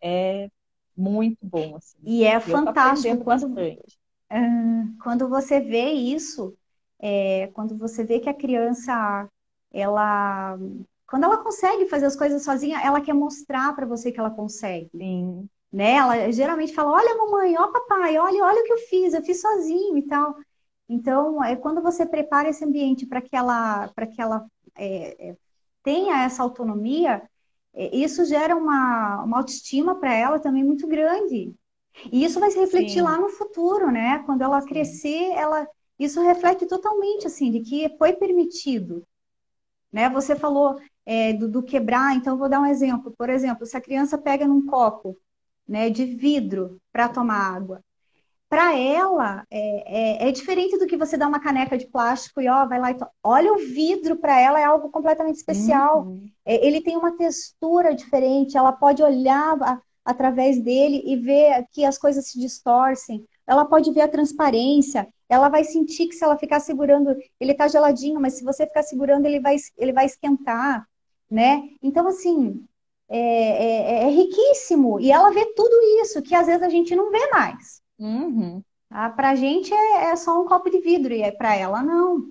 É, 0.00 0.48
muito 1.00 1.38
bom. 1.42 1.76
Assim. 1.76 1.96
E 2.04 2.24
é 2.24 2.38
fantástico 2.38 3.24
quando, 3.24 3.46
uh, 3.46 5.02
quando 5.02 5.28
você 5.28 5.60
vê 5.60 5.90
isso, 5.90 6.54
é, 6.98 7.48
quando 7.54 7.76
você 7.76 8.04
vê 8.04 8.20
que 8.20 8.28
a 8.28 8.34
criança, 8.34 9.28
ela, 9.72 10.58
quando 11.06 11.24
ela 11.24 11.38
consegue 11.38 11.86
fazer 11.86 12.06
as 12.06 12.16
coisas 12.16 12.44
sozinha, 12.44 12.80
ela 12.84 13.00
quer 13.00 13.14
mostrar 13.14 13.74
para 13.74 13.86
você 13.86 14.12
que 14.12 14.20
ela 14.20 14.30
consegue. 14.30 14.90
Sim. 14.94 15.48
Né? 15.72 15.92
Ela 15.92 16.30
geralmente 16.32 16.74
fala: 16.74 16.92
Olha, 16.92 17.16
mamãe, 17.16 17.56
ó, 17.56 17.68
papai, 17.68 18.18
olha, 18.18 18.44
olha 18.44 18.60
o 18.60 18.64
que 18.64 18.72
eu 18.72 18.78
fiz, 18.78 19.14
eu 19.14 19.22
fiz 19.22 19.40
sozinho 19.40 19.96
e 19.96 20.02
tal. 20.02 20.36
Então, 20.88 21.42
é 21.42 21.54
quando 21.54 21.80
você 21.80 22.04
prepara 22.04 22.48
esse 22.48 22.64
ambiente 22.64 23.06
para 23.06 23.22
que 23.22 23.36
ela, 23.36 23.88
para 23.94 24.06
que 24.06 24.20
ela 24.20 24.44
é, 24.76 25.30
é 25.30 25.36
tenha 25.82 26.24
essa 26.24 26.42
autonomia, 26.42 27.22
isso 27.74 28.24
gera 28.24 28.56
uma, 28.56 29.22
uma 29.22 29.38
autoestima 29.38 29.94
para 29.94 30.12
ela 30.12 30.38
também 30.38 30.64
muito 30.64 30.86
grande. 30.86 31.54
E 32.12 32.24
isso 32.24 32.40
vai 32.40 32.50
se 32.50 32.58
refletir 32.58 32.94
Sim. 32.94 33.02
lá 33.02 33.18
no 33.18 33.28
futuro, 33.28 33.90
né? 33.90 34.22
Quando 34.24 34.42
ela 34.42 34.60
Sim. 34.60 34.68
crescer, 34.68 35.32
ela 35.32 35.66
isso 35.98 36.22
reflete 36.22 36.64
totalmente 36.66 37.26
assim 37.26 37.50
de 37.50 37.60
que 37.60 37.94
foi 37.98 38.14
permitido. 38.14 39.06
Né? 39.92 40.08
Você 40.08 40.34
falou 40.34 40.80
é, 41.04 41.32
do, 41.32 41.46
do, 41.46 41.62
quebrar, 41.62 42.16
então 42.16 42.38
vou 42.38 42.48
dar 42.48 42.60
um 42.60 42.66
exemplo. 42.66 43.12
Por 43.16 43.28
exemplo, 43.28 43.66
se 43.66 43.76
a 43.76 43.80
criança 43.80 44.16
pega 44.16 44.46
num 44.46 44.64
copo 44.64 45.18
né, 45.68 45.90
de 45.90 46.06
vidro 46.06 46.80
para 46.90 47.08
tomar 47.08 47.54
água, 47.54 47.84
para 48.50 48.76
ela 48.76 49.46
é, 49.48 50.24
é, 50.24 50.28
é, 50.28 50.32
diferente 50.32 50.76
do 50.76 50.86
que 50.88 50.96
você 50.96 51.16
dar 51.16 51.28
uma 51.28 51.38
caneca 51.38 51.78
de 51.78 51.86
plástico 51.86 52.40
e 52.40 52.48
ó, 52.48 52.66
vai 52.66 52.80
lá 52.80 52.90
e 52.90 52.94
to... 52.94 53.06
olha 53.22 53.52
o 53.52 53.58
vidro 53.58 54.16
para 54.16 54.40
ela 54.40 54.58
é 54.58 54.64
algo 54.64 54.90
completamente 54.90 55.36
especial. 55.36 56.02
Uhum. 56.02 56.28
É, 56.44 56.66
ele 56.66 56.80
tem 56.80 56.96
uma 56.96 57.16
textura 57.16 57.94
diferente, 57.94 58.56
ela 58.56 58.72
pode 58.72 59.04
olhar 59.04 59.56
a, 59.62 59.80
através 60.04 60.60
dele 60.60 61.00
e 61.06 61.14
ver 61.14 61.64
que 61.70 61.84
as 61.84 61.96
coisas 61.96 62.26
se 62.26 62.40
distorcem. 62.40 63.24
Ela 63.46 63.64
pode 63.64 63.92
ver 63.92 64.00
a 64.00 64.08
transparência, 64.08 65.06
ela 65.28 65.48
vai 65.48 65.62
sentir 65.62 66.08
que 66.08 66.16
se 66.16 66.24
ela 66.24 66.36
ficar 66.36 66.58
segurando, 66.58 67.16
ele 67.38 67.52
está 67.52 67.68
geladinho, 67.68 68.20
mas 68.20 68.34
se 68.34 68.42
você 68.42 68.66
ficar 68.66 68.82
segurando, 68.82 69.26
ele 69.26 69.38
vai, 69.38 69.54
ele 69.78 69.92
vai 69.92 70.06
esquentar, 70.06 70.84
né? 71.30 71.68
Então, 71.80 72.08
assim, 72.08 72.64
é, 73.08 73.18
é, 73.18 74.02
é 74.06 74.10
riquíssimo. 74.10 74.98
E 74.98 75.12
ela 75.12 75.30
vê 75.30 75.46
tudo 75.54 76.02
isso 76.02 76.20
que 76.20 76.34
às 76.34 76.48
vezes 76.48 76.62
a 76.62 76.68
gente 76.68 76.96
não 76.96 77.12
vê 77.12 77.30
mais. 77.30 77.79
Uhum. 78.00 78.62
Ah, 78.88 79.10
para 79.10 79.30
a 79.30 79.34
gente 79.36 79.72
é, 79.72 80.10
é, 80.10 80.16
só 80.16 80.42
um 80.42 80.46
copo 80.46 80.68
de 80.70 80.80
vidro 80.80 81.12
e 81.12 81.22
é 81.22 81.30
para 81.30 81.54
ela 81.54 81.82
não. 81.82 82.30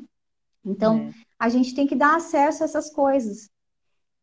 Então 0.65 0.97
é. 0.97 1.11
a 1.37 1.47
gente 1.47 1.73
tem 1.73 1.87
que 1.87 1.95
dar 1.95 2.17
acesso 2.17 2.63
a 2.63 2.65
essas 2.65 2.89
coisas. 2.89 3.49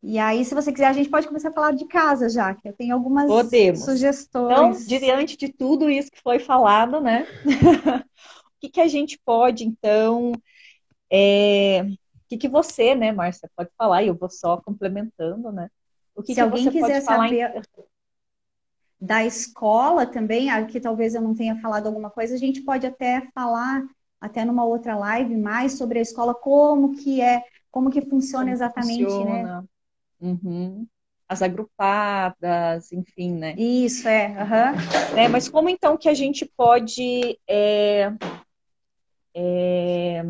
E 0.03 0.19
aí, 0.19 0.45
se 0.45 0.53
você 0.53 0.71
quiser, 0.71 0.87
a 0.87 0.93
gente 0.93 1.09
pode 1.09 1.27
começar 1.27 1.49
a 1.49 1.53
falar 1.53 1.71
de 1.71 1.85
casa 1.87 2.29
já, 2.29 2.53
que 2.53 2.69
eu 2.69 2.73
tenho 2.73 2.93
algumas 2.93 3.25
Podemos. 3.25 3.83
sugestões. 3.83 4.85
Então, 4.85 4.99
diante 4.99 5.35
de 5.35 5.51
tudo 5.51 5.89
isso 5.89 6.11
que 6.11 6.21
foi 6.21 6.37
falado, 6.37 7.01
né? 7.01 7.25
o 8.05 8.59
que, 8.59 8.69
que 8.69 8.79
a 8.79 8.87
gente 8.87 9.19
pode, 9.25 9.65
então, 9.65 10.33
é... 11.11 11.81
o 11.81 12.27
que, 12.29 12.37
que 12.37 12.47
você, 12.47 12.93
né, 12.93 13.11
Márcia, 13.11 13.49
pode 13.55 13.71
falar, 13.75 14.03
e 14.03 14.07
eu 14.07 14.15
vou 14.15 14.29
só 14.29 14.57
complementando, 14.57 15.51
né? 15.51 15.69
O 16.15 16.21
que 16.21 16.27
se 16.27 16.35
que 16.35 16.41
alguém 16.41 16.69
quiser 16.69 17.01
saber, 17.01 17.61
da 18.99 19.23
escola 19.23 20.05
também, 20.05 20.49
aqui 20.49 20.79
talvez 20.79 21.13
eu 21.13 21.21
não 21.21 21.35
tenha 21.35 21.59
falado 21.61 21.87
alguma 21.87 22.09
coisa, 22.09 22.33
a 22.33 22.37
gente 22.37 22.61
pode 22.61 22.85
até 22.85 23.21
falar 23.33 23.83
até 24.19 24.43
numa 24.43 24.65
outra 24.65 24.95
live 24.95 25.37
mais 25.37 25.73
sobre 25.73 25.99
a 25.99 26.01
escola, 26.01 26.33
como 26.33 26.95
que 26.95 27.21
é, 27.21 27.43
como 27.69 27.91
que 27.91 28.01
funciona 28.01 28.45
como 28.45 28.55
exatamente, 28.55 29.03
né? 29.03 29.05
funciona. 29.05 29.61
né? 29.61 29.67
Uhum. 30.19 30.87
As 31.29 31.41
agrupadas, 31.41 32.91
enfim, 32.91 33.33
né? 33.33 33.53
Isso, 33.57 34.07
é. 34.07 34.29
Uhum. 34.29 35.29
Mas 35.29 35.49
como 35.49 35.69
então 35.69 35.97
que 35.97 36.09
a 36.09 36.13
gente 36.13 36.45
pode 36.57 37.37
é, 37.47 38.11
é, 39.35 40.23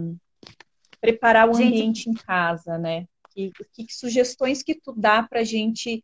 preparar 1.00 1.50
o 1.50 1.54
gente... 1.54 1.68
ambiente 1.68 2.10
em 2.10 2.14
casa, 2.14 2.78
né? 2.78 3.06
Que, 3.30 3.52
que, 3.74 3.86
sugestões 3.94 4.64
que 4.64 4.76
tu 4.76 4.92
dá 4.92 5.24
para 5.24 5.42
a 5.42 5.44
gente 5.44 6.04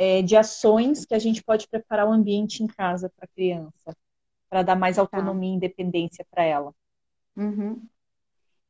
é, 0.00 0.22
de 0.22 0.34
ações 0.34 1.04
que 1.04 1.12
a 1.12 1.18
gente 1.18 1.42
pode 1.42 1.68
preparar 1.68 2.08
o 2.08 2.12
ambiente 2.12 2.62
em 2.62 2.66
casa 2.66 3.12
para 3.14 3.26
a 3.26 3.34
criança, 3.34 3.94
para 4.48 4.62
dar 4.62 4.74
mais 4.74 4.96
tá. 4.96 5.02
autonomia 5.02 5.50
e 5.50 5.56
independência 5.56 6.26
para 6.30 6.42
ela. 6.42 6.74
Uhum. 7.36 7.82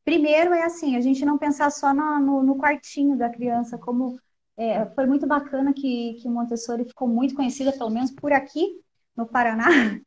Primeiro 0.05 0.53
é 0.53 0.65
assim, 0.65 0.97
a 0.97 1.01
gente 1.01 1.25
não 1.25 1.39
pensar 1.39 1.71
só 1.71 1.95
no, 1.95 2.19
no, 2.19 2.43
no 2.43 2.59
quartinho 2.59 3.17
da 3.17 3.31
criança, 3.31 3.79
como 3.79 4.19
é, 4.57 4.85
foi 4.87 5.07
muito 5.07 5.25
bacana 5.25 5.73
que, 5.73 6.15
que 6.15 6.29
Montessori 6.29 6.85
ficou 6.85 7.07
muito 7.07 7.37
conhecida, 7.37 7.73
pelo 7.73 7.91
menos 7.91 8.11
por 8.11 8.33
aqui, 8.33 8.81
no 9.17 9.25
Paraná. 9.25 9.69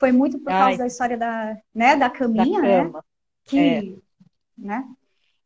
Foi 0.00 0.10
muito 0.10 0.38
por 0.38 0.46
causa 0.46 0.70
Ai. 0.70 0.76
da 0.76 0.86
história 0.88 1.16
da, 1.16 1.56
né, 1.72 1.96
da 1.96 2.10
caminha, 2.10 2.60
da 2.60 2.84
né? 2.84 3.00
Que, 3.44 3.58
é. 3.58 3.96
né? 4.58 4.88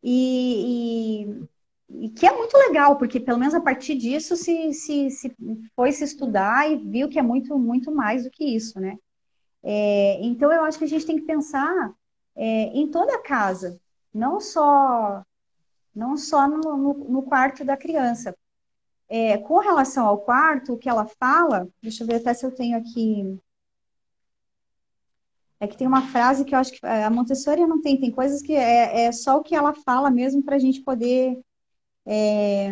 E, 0.03 1.27
e, 1.27 1.49
e 1.91 2.11
que 2.11 2.27
é 2.27 2.37
muito 2.37 2.57
legal, 2.57 2.97
porque 2.97 3.19
pelo 3.19 3.39
menos 3.39 3.55
a 3.55 3.61
partir 3.61 3.97
disso 3.97 4.37
se, 4.37 4.73
se, 4.75 5.11
se 5.11 5.35
foi 5.75 5.93
se 5.93 6.05
estudar 6.05 6.71
e 6.71 6.77
viu 6.77 7.09
que 7.09 7.19
é 7.19 7.23
muito, 7.23 7.59
muito 7.59 7.91
mais 7.91 8.25
do 8.25 8.31
que 8.31 8.45
isso, 8.45 8.79
né? 8.81 8.97
É, 9.63 10.19
então 10.23 10.53
eu 10.53 10.65
acho 10.65 10.79
que 10.79 10.85
a 10.85 10.89
gente 10.89 11.07
tem 11.07 11.17
que 11.17 11.27
pensar 11.27 11.93
é, 12.37 12.65
em 12.77 12.91
toda 12.91 13.15
a 13.15 13.23
casa, 13.23 13.81
não 14.13 14.41
só 14.41 15.23
não 15.95 16.17
só 16.17 16.47
no, 16.49 16.77
no, 16.77 16.95
no 16.95 17.23
quarto 17.23 17.65
da 17.65 17.77
criança. 17.77 18.37
É, 19.09 19.39
com 19.39 19.59
relação 19.59 20.07
ao 20.07 20.19
quarto, 20.19 20.75
o 20.75 20.79
que 20.79 20.89
ela 20.89 21.07
fala, 21.19 21.69
deixa 21.83 22.05
eu 22.05 22.07
ver 22.07 22.17
até 22.17 22.35
se 22.35 22.45
eu 22.47 22.55
tenho 22.55 22.77
aqui. 22.79 23.41
É 25.61 25.67
que 25.67 25.77
tem 25.77 25.89
uma 25.89 26.03
frase 26.03 26.45
que 26.45 26.55
eu 26.55 26.59
acho 26.59 26.73
que 26.73 26.87
a 26.87 27.11
Montessori 27.11 27.67
não 27.67 27.81
tem, 27.81 27.99
tem 27.99 28.13
coisas 28.13 28.41
que 28.43 28.55
é, 28.55 29.07
é 29.07 29.13
só 29.13 29.39
o 29.39 29.43
que 29.43 29.57
ela 29.57 29.75
fala 29.75 30.11
mesmo 30.11 30.43
para 30.43 30.57
a 30.57 30.59
gente 30.59 30.83
poder. 30.83 31.41
É, 32.11 32.71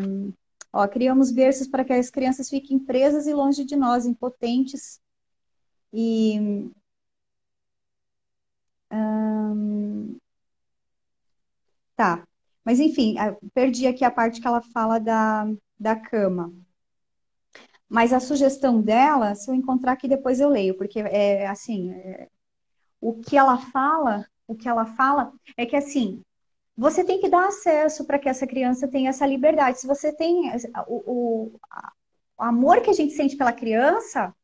ó, 0.72 0.88
criamos 0.88 1.30
berços 1.30 1.68
para 1.68 1.84
que 1.84 1.92
as 1.92 2.10
crianças 2.10 2.48
fiquem 2.48 2.78
presas 2.78 3.26
e 3.26 3.34
longe 3.34 3.64
de 3.64 3.76
nós, 3.76 4.06
impotentes. 4.06 5.00
E. 5.92 6.70
Tá. 11.96 12.26
Mas 12.64 12.80
enfim, 12.80 13.14
perdi 13.54 13.86
aqui 13.86 14.04
a 14.04 14.10
parte 14.10 14.40
que 14.40 14.46
ela 14.46 14.60
fala 14.62 14.98
da, 14.98 15.46
da 15.78 15.96
cama. 15.96 16.52
Mas 17.88 18.12
a 18.12 18.20
sugestão 18.20 18.80
dela, 18.82 19.34
se 19.34 19.50
eu 19.50 19.54
encontrar 19.54 19.92
aqui 19.92 20.08
depois 20.08 20.40
eu 20.40 20.48
leio, 20.48 20.76
porque 20.76 21.00
é 21.00 21.46
assim, 21.46 21.92
é, 21.92 22.28
o 23.00 23.14
que 23.14 23.36
ela 23.36 23.58
fala, 23.58 24.26
o 24.46 24.54
que 24.56 24.68
ela 24.68 24.86
fala 24.86 25.32
é 25.56 25.66
que 25.66 25.76
assim, 25.76 26.22
você 26.76 27.02
tem 27.02 27.20
que 27.20 27.28
dar 27.28 27.46
acesso 27.46 28.04
para 28.04 28.18
que 28.18 28.28
essa 28.28 28.46
criança 28.46 28.86
tenha 28.86 29.10
essa 29.10 29.26
liberdade. 29.26 29.80
Se 29.80 29.86
você 29.86 30.12
tem 30.12 30.50
o, 30.86 31.02
o, 31.06 31.60
o 32.38 32.42
amor 32.42 32.80
que 32.82 32.90
a 32.90 32.92
gente 32.92 33.14
sente 33.14 33.36
pela 33.36 33.52
criança, 33.52 34.34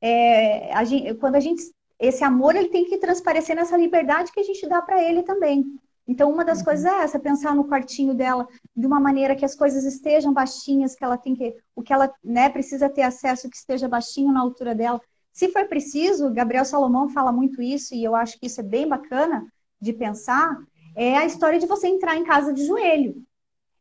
é, 0.00 0.72
a 0.74 0.84
gente, 0.84 1.14
quando 1.14 1.36
a 1.36 1.40
gente 1.40 1.62
esse 2.02 2.24
amor 2.24 2.56
ele 2.56 2.68
tem 2.68 2.84
que 2.84 2.98
transparecer 2.98 3.54
nessa 3.54 3.76
liberdade 3.76 4.32
que 4.32 4.40
a 4.40 4.42
gente 4.42 4.68
dá 4.68 4.82
para 4.82 5.00
ele 5.00 5.22
também. 5.22 5.64
Então, 6.06 6.32
uma 6.32 6.44
das 6.44 6.58
uhum. 6.58 6.64
coisas 6.64 6.84
é 6.84 7.02
essa, 7.04 7.20
pensar 7.20 7.54
no 7.54 7.68
quartinho 7.68 8.12
dela 8.12 8.48
de 8.76 8.84
uma 8.84 8.98
maneira 8.98 9.36
que 9.36 9.44
as 9.44 9.54
coisas 9.54 9.84
estejam 9.84 10.32
baixinhas, 10.32 10.96
que 10.96 11.04
ela 11.04 11.16
tem 11.16 11.36
que, 11.36 11.54
o 11.76 11.82
que 11.82 11.92
ela 11.92 12.12
né, 12.24 12.48
precisa 12.48 12.88
ter 12.88 13.02
acesso 13.02 13.48
que 13.48 13.56
esteja 13.56 13.88
baixinho 13.88 14.32
na 14.32 14.40
altura 14.40 14.74
dela. 14.74 15.00
Se 15.32 15.48
for 15.50 15.68
preciso, 15.68 16.32
Gabriel 16.32 16.64
Salomão 16.64 17.08
fala 17.08 17.30
muito 17.30 17.62
isso, 17.62 17.94
e 17.94 18.02
eu 18.02 18.16
acho 18.16 18.38
que 18.40 18.46
isso 18.46 18.60
é 18.60 18.64
bem 18.64 18.88
bacana 18.88 19.46
de 19.80 19.92
pensar, 19.92 20.56
é 20.94 21.16
a 21.16 21.26
história 21.26 21.58
de 21.58 21.66
você 21.66 21.88
entrar 21.88 22.16
em 22.16 22.24
casa 22.24 22.52
de 22.52 22.64
joelho. 22.64 23.22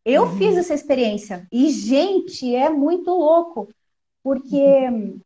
Eu 0.04 0.24
uhum. 0.24 0.38
fiz 0.38 0.58
essa 0.58 0.74
experiência, 0.74 1.47
e, 1.52 1.69
gente, 1.69 2.54
é 2.56 2.69
muito 2.69 3.12
louco, 3.12 3.67
porque 4.24 4.56
uhum. 4.56 5.19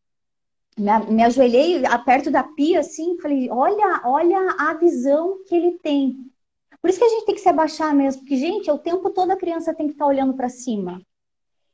me, 0.77 1.11
me 1.11 1.23
ajoelhei 1.23 1.83
perto 2.05 2.29
da 2.29 2.43
pia, 2.43 2.81
assim, 2.81 3.17
falei, 3.21 3.49
olha, 3.49 4.01
olha 4.03 4.55
a 4.59 4.73
visão 4.73 5.39
que 5.47 5.55
ele 5.55 5.79
tem 5.79 6.25
por 6.85 6.89
isso 6.89 6.99
que 6.99 7.05
a 7.05 7.09
gente 7.09 7.25
tem 7.25 7.33
que 7.33 7.41
se 7.41 7.49
abaixar 7.49 7.95
mesmo, 7.95 8.21
porque, 8.21 8.37
gente, 8.37 8.69
o 8.69 8.77
tempo 8.77 9.09
todo 9.09 9.31
a 9.31 9.35
criança 9.35 9.73
tem 9.73 9.87
que 9.87 9.93
estar 9.93 10.05
olhando 10.05 10.35
para 10.35 10.49
cima. 10.49 11.01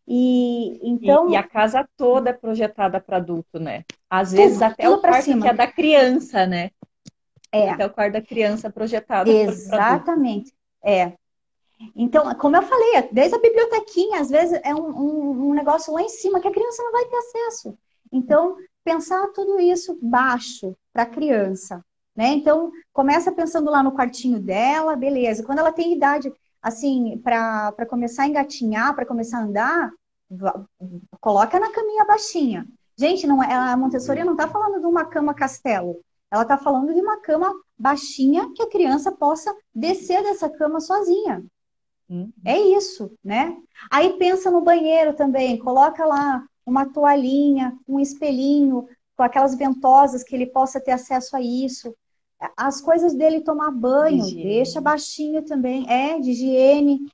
E 0.07 0.79
então. 0.81 1.27
E, 1.27 1.33
e, 1.33 1.35
a 1.35 1.43
casa 1.43 1.85
toda 1.97 2.29
é 2.29 2.33
projetada 2.33 2.97
para 2.97 3.17
adulto, 3.17 3.59
né? 3.59 3.83
Às 4.09 4.31
vezes 4.31 4.53
tudo, 4.53 4.63
até 4.63 4.85
tudo 4.85 4.99
o 4.99 5.01
quarto 5.01 5.25
cima. 5.25 5.41
que 5.41 5.47
é 5.49 5.53
da 5.53 5.67
criança, 5.67 6.47
né? 6.47 6.71
É. 7.51 7.69
Até 7.69 7.85
o 7.85 7.89
quarto 7.89 8.13
da 8.13 8.21
criança 8.21 8.69
projetado. 8.69 9.29
Exatamente. 9.29 10.53
É. 10.83 11.13
Então, 11.95 12.33
como 12.35 12.55
eu 12.55 12.61
falei, 12.61 13.09
desde 13.11 13.35
a 13.35 13.41
bibliotequinha, 13.41 14.21
às 14.21 14.29
vezes 14.29 14.59
é 14.63 14.73
um, 14.73 14.87
um, 14.87 15.49
um 15.49 15.53
negócio 15.53 15.93
lá 15.93 16.01
em 16.01 16.09
cima 16.09 16.39
que 16.39 16.47
a 16.47 16.51
criança 16.51 16.83
não 16.83 16.91
vai 16.91 17.05
ter 17.05 17.17
acesso. 17.17 17.77
Então, 18.11 18.55
pensar 18.83 19.27
tudo 19.33 19.59
isso 19.59 19.97
baixo 20.01 20.75
para 20.93 21.03
a 21.03 21.07
criança, 21.07 21.83
né? 22.15 22.27
Então, 22.27 22.71
começa 22.93 23.31
pensando 23.31 23.71
lá 23.71 23.81
no 23.81 23.93
quartinho 23.93 24.39
dela, 24.39 24.95
beleza. 24.95 25.43
Quando 25.43 25.59
ela 25.59 25.71
tem 25.71 25.93
idade, 25.93 26.31
assim, 26.61 27.19
para 27.23 27.85
começar 27.89 28.23
a 28.23 28.27
engatinhar, 28.27 28.93
para 28.93 29.05
começar 29.05 29.39
a 29.39 29.43
andar, 29.43 29.91
coloca 31.19 31.59
na 31.59 31.71
caminha 31.71 32.05
baixinha. 32.05 32.65
Gente, 32.97 33.25
não, 33.25 33.41
é, 33.41 33.53
a 33.53 33.75
Montessori 33.75 34.23
não 34.23 34.33
está 34.33 34.47
falando 34.47 34.79
de 34.79 34.85
uma 34.85 35.05
cama 35.05 35.33
castelo. 35.33 35.99
Ela 36.31 36.43
está 36.43 36.57
falando 36.57 36.93
de 36.93 37.01
uma 37.01 37.17
cama 37.17 37.53
baixinha 37.77 38.51
que 38.55 38.63
a 38.63 38.69
criança 38.69 39.11
possa 39.11 39.53
descer 39.73 40.23
dessa 40.23 40.49
cama 40.49 40.79
sozinha. 40.79 41.43
Uhum. 42.09 42.31
É 42.45 42.57
isso, 42.57 43.11
né? 43.23 43.55
Aí 43.91 44.17
pensa 44.17 44.49
no 44.49 44.61
banheiro 44.61 45.13
também, 45.13 45.59
coloca 45.59 46.05
lá 46.05 46.43
uma 46.65 46.85
toalhinha, 46.85 47.77
um 47.87 47.99
espelhinho, 47.99 48.87
com 49.15 49.23
aquelas 49.23 49.55
ventosas 49.55 50.23
que 50.23 50.35
ele 50.35 50.45
possa 50.45 50.79
ter 50.79 50.91
acesso 50.91 51.35
a 51.35 51.41
isso 51.41 51.93
as 52.57 52.81
coisas 52.81 53.13
dele 53.13 53.41
tomar 53.41 53.71
banho, 53.71 54.25
de 54.25 54.35
deixa 54.35 54.81
baixinho 54.81 55.43
também, 55.43 55.85
é, 55.89 56.19
de 56.19 56.31
higiene, 56.31 57.07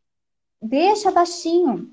deixa 0.62 1.12
baixinho. 1.12 1.92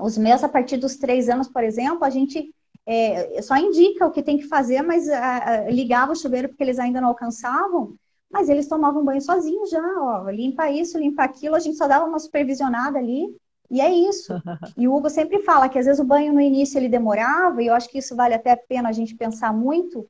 Os 0.00 0.16
meus, 0.16 0.42
a 0.42 0.48
partir 0.48 0.76
dos 0.76 0.96
três 0.96 1.28
anos, 1.28 1.48
por 1.48 1.62
exemplo, 1.62 2.04
a 2.04 2.10
gente 2.10 2.52
é, 2.86 3.40
só 3.42 3.56
indica 3.56 4.06
o 4.06 4.10
que 4.10 4.22
tem 4.22 4.36
que 4.36 4.46
fazer, 4.46 4.82
mas 4.82 5.08
a, 5.08 5.36
a, 5.36 5.70
ligava 5.70 6.12
o 6.12 6.16
chuveiro 6.16 6.48
porque 6.48 6.62
eles 6.62 6.78
ainda 6.78 7.00
não 7.00 7.08
alcançavam, 7.08 7.94
mas 8.30 8.48
eles 8.48 8.68
tomavam 8.68 9.04
banho 9.04 9.20
sozinhos 9.20 9.70
já, 9.70 9.82
ó, 10.02 10.28
limpa 10.30 10.70
isso, 10.70 10.98
limpa 10.98 11.24
aquilo, 11.24 11.54
a 11.54 11.60
gente 11.60 11.76
só 11.76 11.86
dava 11.86 12.04
uma 12.04 12.18
supervisionada 12.18 12.98
ali, 12.98 13.34
e 13.70 13.80
é 13.80 13.92
isso. 13.92 14.32
E 14.76 14.88
o 14.88 14.94
Hugo 14.94 15.08
sempre 15.08 15.40
fala 15.40 15.68
que 15.68 15.78
às 15.78 15.86
vezes 15.86 16.00
o 16.00 16.04
banho 16.04 16.32
no 16.32 16.40
início 16.40 16.78
ele 16.78 16.88
demorava, 16.88 17.62
e 17.62 17.66
eu 17.66 17.74
acho 17.74 17.88
que 17.88 17.98
isso 17.98 18.14
vale 18.16 18.34
até 18.34 18.52
a 18.52 18.56
pena 18.56 18.88
a 18.88 18.92
gente 18.92 19.14
pensar 19.14 19.52
muito, 19.52 20.06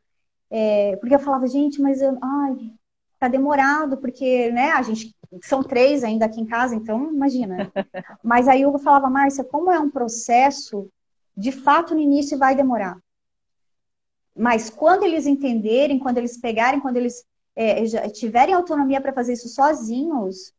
é, 0.51 0.97
porque 0.97 1.15
eu 1.15 1.19
falava, 1.19 1.47
gente, 1.47 1.81
mas 1.81 2.01
eu, 2.01 2.19
ai, 2.23 2.73
tá 3.19 3.29
demorado, 3.29 3.97
porque, 3.99 4.51
né, 4.53 4.71
a 4.73 4.83
gente, 4.83 5.15
são 5.43 5.63
três 5.63 6.05
ainda 6.05 6.27
aqui 6.27 6.41
em 6.41 6.47
casa, 6.47 6.75
então 6.75 7.13
imagina. 7.13 7.73
Mas 8.23 8.47
aí 8.47 8.63
eu 8.63 8.79
falava, 8.79 9.11
Márcia, 9.11 9.43
como 9.45 9.71
é 9.71 9.79
um 9.79 9.91
processo, 9.91 10.89
de 11.37 11.53
fato 11.53 11.95
no 11.95 12.01
início 12.01 12.39
vai 12.39 12.55
demorar. 12.55 12.99
Mas 14.37 14.69
quando 14.69 15.05
eles 15.05 15.27
entenderem, 15.27 15.99
quando 15.99 16.19
eles 16.19 16.37
pegarem, 16.37 16.81
quando 16.81 16.97
eles 16.97 17.25
é, 17.55 17.85
já 17.87 18.09
tiverem 18.09 18.55
autonomia 18.55 19.01
para 19.01 19.13
fazer 19.13 19.35
isso 19.35 19.49
sozinhos, 19.49 20.53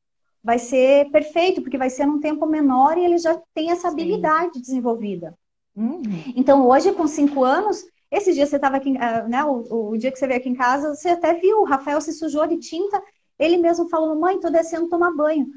vai 0.44 0.60
ser 0.60 1.10
perfeito, 1.12 1.62
porque 1.62 1.78
vai 1.78 1.90
ser 1.90 2.06
num 2.06 2.20
tempo 2.20 2.46
menor 2.46 2.98
e 2.98 3.04
eles 3.04 3.22
já 3.22 3.42
têm 3.54 3.72
essa 3.72 3.88
habilidade 3.90 4.54
Sim. 4.56 4.62
desenvolvida. 4.62 5.38
Uhum. 5.76 6.02
Então, 6.36 6.66
hoje, 6.68 6.94
com 6.94 7.08
cinco 7.08 7.44
anos, 7.44 7.84
esse 8.10 8.34
dia 8.34 8.46
você 8.46 8.56
estava 8.56 8.78
aqui, 8.78 8.96
ah, 8.98 9.28
né? 9.28 9.44
O, 9.44 9.90
o, 9.90 9.98
dia 9.98 10.12
que 10.12 10.18
você 10.18 10.28
veio 10.28 10.40
aqui 10.40 10.48
em 10.48 10.56
casa, 10.56 10.96
você 10.96 11.10
até 11.10 11.34
viu, 11.34 11.62
o 11.62 11.66
Rafael 11.66 12.00
se 12.00 12.14
sujou 12.14 12.48
de 12.48 12.58
tinta. 12.58 13.02
Ele 13.38 13.58
mesmo 13.58 13.90
falou, 13.90 14.18
mãe, 14.18 14.40
tô 14.40 14.50
descendo 14.50 14.88
tomar 14.88 15.12
banho. 15.12 15.48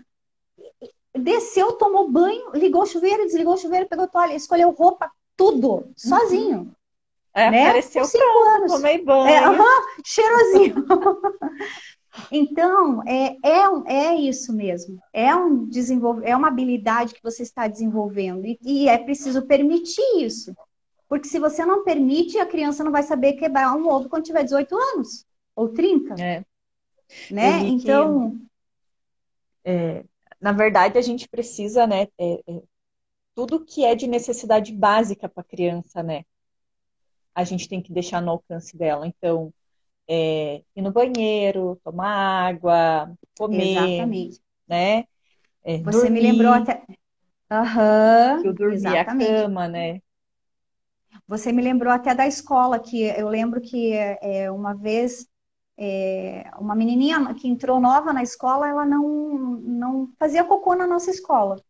Desceu, 1.19 1.73
tomou 1.73 2.11
banho, 2.11 2.51
ligou 2.55 2.83
o 2.83 2.87
chuveiro, 2.87 3.25
desligou 3.25 3.55
o 3.55 3.59
chuveiro, 3.59 3.89
pegou 3.89 4.09
toalha, 4.09 4.35
escolheu 4.35 4.71
roupa, 4.71 5.11
tudo, 5.37 5.91
sozinho. 5.97 6.75
É, 7.35 7.51
né? 7.51 7.67
apareceu 7.67 8.03
Com 8.03 8.09
cinco 8.09 8.25
pronto, 8.25 8.49
anos. 8.49 8.73
tomei 8.73 9.05
banho. 9.05 9.29
É, 9.29 9.49
uhum, 9.49 9.83
cheirosinho. 10.05 10.87
então, 12.33 13.03
é, 13.07 13.37
é, 13.45 13.63
é 13.87 14.15
isso 14.17 14.53
mesmo. 14.53 14.99
É, 15.13 15.35
um 15.35 15.67
desenvolve, 15.67 16.25
é 16.25 16.35
uma 16.35 16.49
habilidade 16.49 17.15
que 17.15 17.23
você 17.23 17.43
está 17.43 17.69
desenvolvendo. 17.69 18.45
E, 18.45 18.59
e 18.63 18.89
é 18.89 18.99
preciso 18.99 19.47
permitir 19.47 20.03
isso. 20.17 20.53
Porque 21.09 21.29
se 21.29 21.39
você 21.39 21.65
não 21.65 21.85
permite, 21.85 22.39
a 22.39 22.47
criança 22.47 22.83
não 22.83 22.93
vai 22.93 23.03
saber 23.03 23.35
quebrar 23.35 23.75
um 23.75 23.89
ovo 23.89 24.09
quando 24.09 24.25
tiver 24.25 24.43
18 24.43 24.77
anos 24.77 25.25
ou 25.55 25.69
30. 25.69 26.21
É. 26.21 26.45
Né? 27.31 27.61
Então. 27.61 28.33
Que, 29.65 29.71
é, 29.71 30.05
na 30.41 30.53
verdade, 30.53 30.99
a 30.99 31.03
gente 31.03 31.29
precisa, 31.29 31.87
né? 31.87 32.03
É, 32.19 32.35
é, 32.49 32.63
tudo 33.35 33.65
que 33.65 33.85
é 33.85 33.95
de 33.97 34.07
necessidade 34.09 34.73
básica 34.75 35.29
para 35.29 35.43
a 35.43 35.45
criança, 35.45 36.03
né? 36.03 36.25
A 37.35 37.45
gente 37.45 37.69
tem 37.69 37.81
que 37.83 37.93
deixar 37.93 38.21
no 38.21 38.31
alcance 38.33 38.77
dela. 38.77 39.07
Então, 39.07 39.53
é, 40.09 40.65
ir 40.77 40.83
no 40.83 40.93
banheiro, 40.93 41.81
tomar 41.85 42.09
água, 42.49 43.13
comer. 43.39 44.11
Exatamente. 44.11 44.41
Né? 44.69 45.05
É, 45.65 45.79
Você 45.85 46.11
dormir, 46.11 46.11
me 46.11 46.21
lembrou 46.21 46.53
até. 46.53 46.85
Aham. 47.51 48.37
Uhum, 48.37 48.37
que 48.37 48.49
eu 48.49 48.55
dormi 48.55 48.97
a 48.97 49.05
cama, 49.07 49.69
né? 49.69 50.01
Você 51.27 51.53
me 51.53 51.63
lembrou 51.63 51.93
até 51.93 52.15
da 52.15 52.27
escola, 52.27 52.79
que 52.81 53.03
eu 53.03 53.29
lembro 53.29 53.61
que 53.61 53.93
é, 53.93 54.51
uma 54.51 54.75
vez 54.75 55.27
é, 55.79 56.51
uma 56.59 56.75
menininha 56.75 57.33
que 57.35 57.47
entrou 57.47 57.81
nova 57.81 58.13
na 58.13 58.23
escola, 58.23 58.69
ela 58.69 58.85
não, 58.85 59.09
não 59.63 60.11
fazia 60.19 60.43
cocô 60.43 60.75
na 60.75 60.89
nossa 60.89 61.11
escola. 61.11 61.63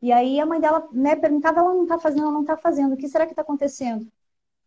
E 0.00 0.12
aí 0.12 0.38
a 0.38 0.46
mãe 0.46 0.60
dela 0.60 0.88
né, 0.92 1.16
perguntava, 1.16 1.60
ela 1.60 1.74
não 1.74 1.82
está 1.82 1.98
fazendo, 1.98 2.22
ela 2.22 2.32
não 2.32 2.42
está 2.42 2.56
fazendo, 2.56 2.94
o 2.94 2.96
que 2.96 3.08
será 3.08 3.26
que 3.26 3.32
está 3.32 3.42
acontecendo? 3.42 4.06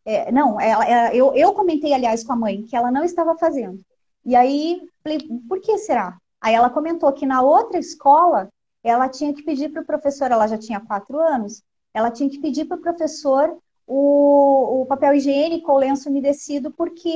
É, 0.03 0.31
não, 0.31 0.59
ela, 0.59 0.85
ela, 0.85 1.15
eu, 1.15 1.33
eu 1.33 1.53
comentei, 1.53 1.93
aliás, 1.93 2.23
com 2.23 2.33
a 2.33 2.35
mãe 2.35 2.63
que 2.63 2.75
ela 2.75 2.91
não 2.91 3.03
estava 3.03 3.37
fazendo. 3.37 3.79
E 4.25 4.35
aí, 4.35 4.81
falei, 5.01 5.19
por 5.47 5.61
que 5.61 5.77
será? 5.77 6.17
Aí 6.41 6.53
ela 6.53 6.69
comentou 6.69 7.11
que 7.13 7.25
na 7.25 7.41
outra 7.41 7.79
escola, 7.79 8.49
ela 8.83 9.07
tinha 9.07 9.33
que 9.33 9.43
pedir 9.43 9.69
para 9.69 9.81
o 9.81 9.85
professor, 9.85 10.31
ela 10.31 10.47
já 10.47 10.57
tinha 10.57 10.79
quatro 10.79 11.19
anos, 11.19 11.63
ela 11.93 12.11
tinha 12.11 12.29
que 12.29 12.39
pedir 12.39 12.65
para 12.65 12.77
o 12.77 12.81
professor 12.81 13.57
o, 13.91 14.81
o 14.81 14.85
papel 14.85 15.15
higiênico 15.15 15.71
ou 15.71 15.79
lenço 15.79 16.09
umedecido 16.09 16.69
porque 16.69 17.09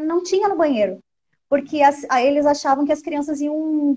não 0.00 0.20
tinha 0.20 0.48
no 0.48 0.56
banheiro. 0.56 0.98
Porque 1.48 1.80
as, 1.80 2.02
eles 2.20 2.44
achavam 2.44 2.84
que 2.84 2.92
as 2.92 3.00
crianças 3.00 3.40
iam 3.40 3.96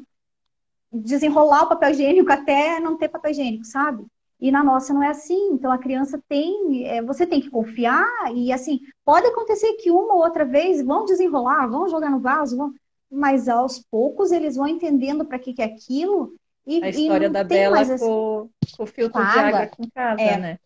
desenrolar 0.93 1.63
o 1.63 1.69
papel 1.69 1.89
higiênico 1.89 2.31
até 2.31 2.79
não 2.79 2.95
ter 2.95 3.09
papel 3.09 3.31
higiênico, 3.31 3.65
sabe? 3.65 4.05
E 4.39 4.51
na 4.51 4.63
nossa 4.63 4.93
não 4.93 5.01
é 5.01 5.07
assim. 5.07 5.53
Então 5.53 5.71
a 5.71 5.79
criança 5.79 6.21
tem, 6.29 6.85
é, 6.85 7.01
você 7.01 7.25
tem 7.25 7.41
que 7.41 7.49
confiar 7.49 8.05
e 8.35 8.53
assim 8.53 8.81
pode 9.03 9.25
acontecer 9.25 9.73
que 9.77 9.89
uma 9.89 10.13
ou 10.13 10.21
outra 10.21 10.45
vez 10.45 10.85
vão 10.85 11.05
desenrolar, 11.05 11.65
vão 11.65 11.89
jogar 11.89 12.11
no 12.11 12.19
vaso, 12.19 12.55
vão, 12.55 12.71
mas 13.09 13.49
aos 13.49 13.79
poucos 13.79 14.31
eles 14.31 14.57
vão 14.57 14.67
entendendo 14.67 15.25
para 15.25 15.39
que, 15.39 15.53
que 15.53 15.61
é 15.63 15.65
aquilo. 15.65 16.35
E, 16.67 16.83
a 16.83 16.89
história 16.89 17.31
da 17.31 17.43
Bela 17.43 17.83
com, 17.83 17.93
assim, 17.93 18.05
com, 18.05 18.49
o 18.83 18.85
filtro 18.85 19.19
com 19.23 19.27
de 19.27 19.39
água 19.39 19.67
com 19.67 19.89
casa, 19.89 20.21
é, 20.21 20.37
né? 20.37 20.59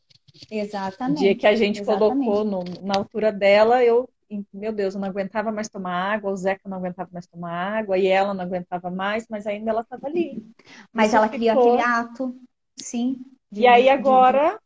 Exatamente. 0.52 1.12
O 1.12 1.16
dia 1.24 1.36
que 1.36 1.48
a 1.48 1.56
gente 1.56 1.82
exatamente. 1.82 2.28
colocou 2.28 2.44
no, 2.44 2.64
na 2.82 2.96
altura 2.98 3.32
dela, 3.32 3.84
eu 3.84 4.10
meu 4.54 4.72
Deus, 4.72 4.94
eu 4.94 5.02
não 5.02 5.08
aguentava 5.08 5.52
mais 5.52 5.68
tomar 5.70 6.14
água, 6.14 6.32
o 6.32 6.36
Zeca 6.38 6.70
não 6.70 6.78
aguentava 6.78 7.10
mais 7.12 7.26
tomar 7.26 7.52
água, 7.52 7.98
e 7.98 8.06
ela 8.06 8.32
não 8.32 8.44
aguentava 8.44 8.92
mais, 8.92 9.28
mas 9.28 9.48
ainda 9.48 9.72
ela 9.72 9.82
estava 9.82 10.06
ali. 10.06 10.46
Mas 10.94 11.08
Isso 11.08 11.16
ela 11.16 11.28
queria 11.28 11.54
aquele 11.54 11.82
ato, 11.82 12.40
sim. 12.78 13.26
De, 13.52 13.62
e 13.62 13.68
aí 13.68 13.90
agora 13.90 14.52
de... 14.52 14.60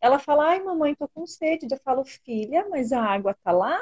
ela 0.00 0.18
fala, 0.18 0.48
ai 0.50 0.62
mamãe, 0.62 0.94
tô 0.94 1.08
com 1.08 1.26
sede. 1.26 1.66
Eu 1.70 1.78
falo, 1.84 2.04
filha, 2.04 2.68
mas 2.68 2.92
a 2.92 3.02
água 3.02 3.34
tá 3.44 3.52
lá? 3.52 3.78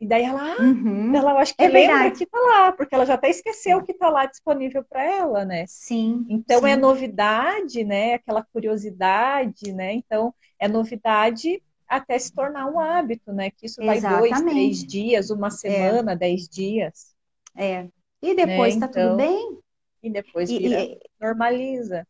E 0.00 0.06
daí 0.06 0.22
ela, 0.22 0.54
ah, 0.54 0.62
uhum. 0.62 1.14
ela 1.14 1.32
acho 1.40 1.56
que 1.56 1.64
é 1.64 1.68
lembra 1.68 1.94
verdade. 1.94 2.18
que 2.18 2.26
tá 2.26 2.38
lá, 2.38 2.72
porque 2.72 2.94
ela 2.94 3.04
já 3.04 3.14
até 3.14 3.30
esqueceu 3.30 3.82
que 3.82 3.92
tá 3.92 4.08
lá 4.08 4.26
disponível 4.26 4.84
para 4.84 5.02
ela, 5.02 5.44
né? 5.44 5.64
Sim. 5.66 6.24
Então 6.28 6.60
sim. 6.60 6.68
é 6.68 6.76
novidade, 6.76 7.82
né? 7.82 8.14
Aquela 8.14 8.44
curiosidade, 8.44 9.72
né? 9.72 9.94
Então 9.94 10.32
é 10.58 10.68
novidade 10.68 11.60
até 11.88 12.16
se 12.18 12.32
tornar 12.32 12.66
um 12.66 12.78
hábito, 12.78 13.32
né? 13.32 13.50
Que 13.50 13.66
isso 13.66 13.84
vai 13.84 13.96
Exatamente. 13.96 14.30
dois, 14.30 14.42
três 14.42 14.84
dias, 14.84 15.30
uma 15.30 15.50
semana, 15.50 16.12
é. 16.12 16.16
dez 16.16 16.48
dias. 16.48 17.14
É. 17.56 17.88
E 18.22 18.34
depois 18.34 18.76
né? 18.76 18.86
tá 18.86 18.90
então, 18.90 19.10
tudo 19.10 19.16
bem? 19.16 19.58
E 20.02 20.10
depois 20.10 20.48
vira, 20.48 20.80
e, 20.80 21.00
normaliza. 21.20 22.06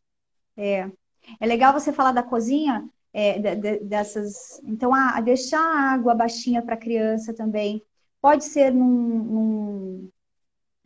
É. 0.56 0.90
É 1.40 1.46
legal 1.46 1.72
você 1.72 1.92
falar 1.92 2.12
da 2.12 2.22
cozinha, 2.22 2.86
é, 3.12 3.38
de, 3.38 3.56
de, 3.56 3.84
dessas. 3.84 4.60
Então, 4.64 4.94
a, 4.94 5.20
deixar 5.20 5.60
a 5.60 5.92
água 5.92 6.14
baixinha 6.14 6.62
para 6.62 6.74
a 6.74 6.78
criança 6.78 7.34
também. 7.34 7.82
Pode 8.20 8.44
ser 8.44 8.72
num, 8.72 8.86
num 8.86 10.10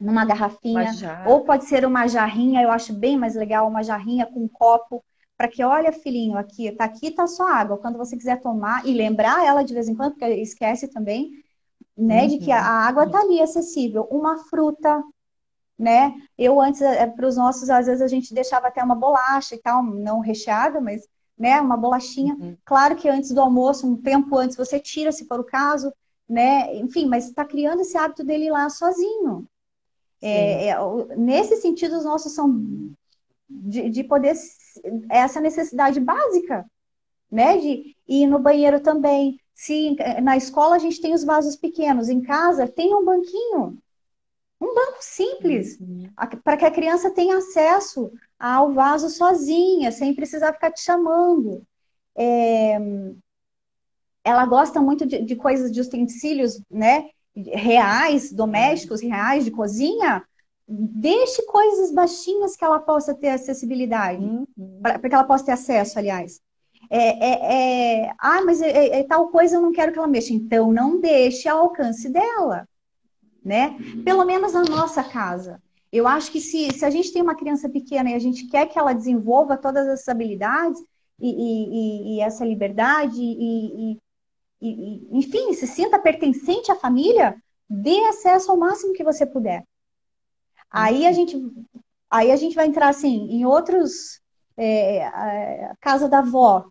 numa 0.02 0.24
garrafinha, 0.24 0.90
ou 1.26 1.44
pode 1.44 1.64
ser 1.64 1.86
uma 1.86 2.08
jarrinha, 2.08 2.60
eu 2.60 2.70
acho 2.70 2.92
bem 2.92 3.16
mais 3.16 3.36
legal, 3.36 3.68
uma 3.68 3.84
jarrinha 3.84 4.26
com 4.26 4.40
um 4.40 4.48
copo, 4.48 5.02
para 5.36 5.48
que, 5.48 5.62
olha, 5.62 5.92
filhinho, 5.92 6.36
aqui, 6.36 6.70
tá 6.72 6.84
aqui, 6.84 7.10
tá 7.10 7.26
só 7.26 7.46
água. 7.48 7.78
Quando 7.78 7.98
você 7.98 8.16
quiser 8.16 8.40
tomar, 8.40 8.86
e 8.86 8.92
lembrar 8.92 9.44
ela 9.44 9.62
de 9.62 9.72
vez 9.72 9.88
em 9.88 9.94
quando, 9.94 10.12
porque 10.12 10.26
esquece 10.34 10.88
também, 10.88 11.30
né, 11.96 12.22
uhum. 12.22 12.28
de 12.28 12.38
que 12.38 12.52
a 12.52 12.60
uhum. 12.60 12.66
água 12.66 13.10
tá 13.10 13.20
ali 13.20 13.40
acessível. 13.40 14.04
Uma 14.10 14.38
fruta, 14.44 15.02
né? 15.78 16.14
Eu 16.36 16.60
antes, 16.60 16.80
é, 16.80 17.06
para 17.06 17.26
os 17.26 17.36
nossos, 17.36 17.70
às 17.70 17.86
vezes 17.86 18.02
a 18.02 18.08
gente 18.08 18.34
deixava 18.34 18.68
até 18.68 18.82
uma 18.82 18.94
bolacha 18.94 19.54
e 19.54 19.58
tal, 19.58 19.82
não 19.82 20.20
recheada, 20.20 20.80
mas 20.80 21.08
né, 21.42 21.60
uma 21.60 21.76
bolachinha. 21.76 22.36
Uhum. 22.36 22.56
Claro 22.64 22.94
que 22.94 23.08
antes 23.08 23.32
do 23.32 23.40
almoço, 23.40 23.84
um 23.84 23.96
tempo 23.96 24.36
antes, 24.36 24.56
você 24.56 24.78
tira, 24.78 25.10
se 25.10 25.26
for 25.26 25.40
o 25.40 25.44
caso, 25.44 25.92
né? 26.28 26.72
Enfim, 26.76 27.06
mas 27.06 27.26
está 27.26 27.44
criando 27.44 27.80
esse 27.80 27.98
hábito 27.98 28.22
dele 28.22 28.48
lá 28.48 28.70
sozinho. 28.70 29.44
É, 30.22 30.68
é, 30.68 30.76
nesse 31.16 31.56
sentido, 31.56 31.98
os 31.98 32.04
nossos 32.04 32.32
são 32.32 32.94
de, 33.50 33.90
de 33.90 34.04
poder 34.04 34.36
essa 35.10 35.40
necessidade 35.40 35.98
básica, 35.98 36.64
né? 37.28 37.58
De 37.58 37.96
ir 38.06 38.28
no 38.28 38.38
banheiro 38.38 38.78
também. 38.78 39.36
Se 39.52 39.96
na 40.22 40.36
escola 40.36 40.76
a 40.76 40.78
gente 40.78 41.00
tem 41.00 41.12
os 41.12 41.24
vasos 41.24 41.56
pequenos, 41.56 42.08
em 42.08 42.22
casa 42.22 42.68
tem 42.68 42.94
um 42.94 43.04
banquinho, 43.04 43.76
um 44.60 44.74
banco 44.74 44.98
simples, 45.00 45.76
uhum. 45.80 46.08
para 46.44 46.56
que 46.56 46.64
a 46.64 46.70
criança 46.70 47.10
tenha 47.10 47.38
acesso 47.38 48.12
ao 48.42 48.72
vaso 48.72 49.08
sozinha, 49.08 49.92
sem 49.92 50.14
precisar 50.14 50.52
ficar 50.52 50.72
te 50.72 50.80
chamando. 50.80 51.62
É... 52.16 52.76
Ela 54.24 54.46
gosta 54.46 54.80
muito 54.80 55.06
de, 55.06 55.22
de, 55.22 55.36
coisas 55.36 55.70
de 55.70 55.80
utensílios, 55.80 56.60
né? 56.70 57.10
Reais, 57.34 58.32
domésticos, 58.32 59.00
reais, 59.00 59.44
de 59.44 59.50
cozinha. 59.50 60.24
Deixe 60.66 61.42
coisas 61.42 61.92
baixinhas 61.92 62.56
que 62.56 62.64
ela 62.64 62.78
possa 62.78 63.14
ter 63.14 63.30
acessibilidade, 63.30 64.24
uhum. 64.24 64.46
para 64.82 64.98
que 64.98 65.14
ela 65.14 65.24
possa 65.24 65.46
ter 65.46 65.52
acesso, 65.52 65.98
aliás. 65.98 66.40
É, 66.90 67.28
é, 67.28 68.06
é... 68.06 68.14
ah, 68.18 68.42
mas 68.44 68.60
é, 68.60 68.70
é, 68.70 69.00
é, 69.00 69.04
tal 69.04 69.28
coisa 69.28 69.56
eu 69.56 69.62
não 69.62 69.72
quero 69.72 69.92
que 69.92 69.98
ela 69.98 70.08
mexa. 70.08 70.32
Então, 70.32 70.72
não 70.72 71.00
deixe 71.00 71.48
ao 71.48 71.60
alcance 71.60 72.08
dela 72.08 72.66
né? 73.44 73.76
Pelo 74.04 74.24
menos 74.24 74.52
na 74.52 74.62
nossa 74.62 75.02
casa. 75.02 75.60
Eu 75.92 76.08
acho 76.08 76.32
que 76.32 76.40
se, 76.40 76.70
se 76.70 76.84
a 76.84 76.90
gente 76.90 77.12
tem 77.12 77.20
uma 77.20 77.36
criança 77.36 77.68
pequena 77.68 78.10
e 78.10 78.14
a 78.14 78.18
gente 78.18 78.48
quer 78.48 78.66
que 78.66 78.78
ela 78.78 78.94
desenvolva 78.94 79.58
todas 79.58 79.86
essas 79.86 80.08
habilidades 80.08 80.82
e, 81.20 81.28
e, 81.28 82.16
e 82.16 82.20
essa 82.20 82.44
liberdade 82.44 83.20
e, 83.20 83.92
e, 84.60 85.08
enfim, 85.10 85.52
se 85.52 85.66
sinta 85.66 85.98
pertencente 85.98 86.72
à 86.72 86.76
família, 86.76 87.36
dê 87.68 87.98
acesso 88.06 88.50
ao 88.50 88.56
máximo 88.56 88.94
que 88.94 89.04
você 89.04 89.26
puder. 89.26 89.64
Aí 90.70 91.06
a 91.06 91.12
gente, 91.12 91.36
aí 92.10 92.30
a 92.30 92.36
gente 92.36 92.56
vai 92.56 92.66
entrar 92.66 92.88
assim 92.88 93.28
em 93.30 93.44
outros 93.44 94.22
é, 94.56 95.74
casa 95.80 96.08
da 96.08 96.20
avó, 96.20 96.66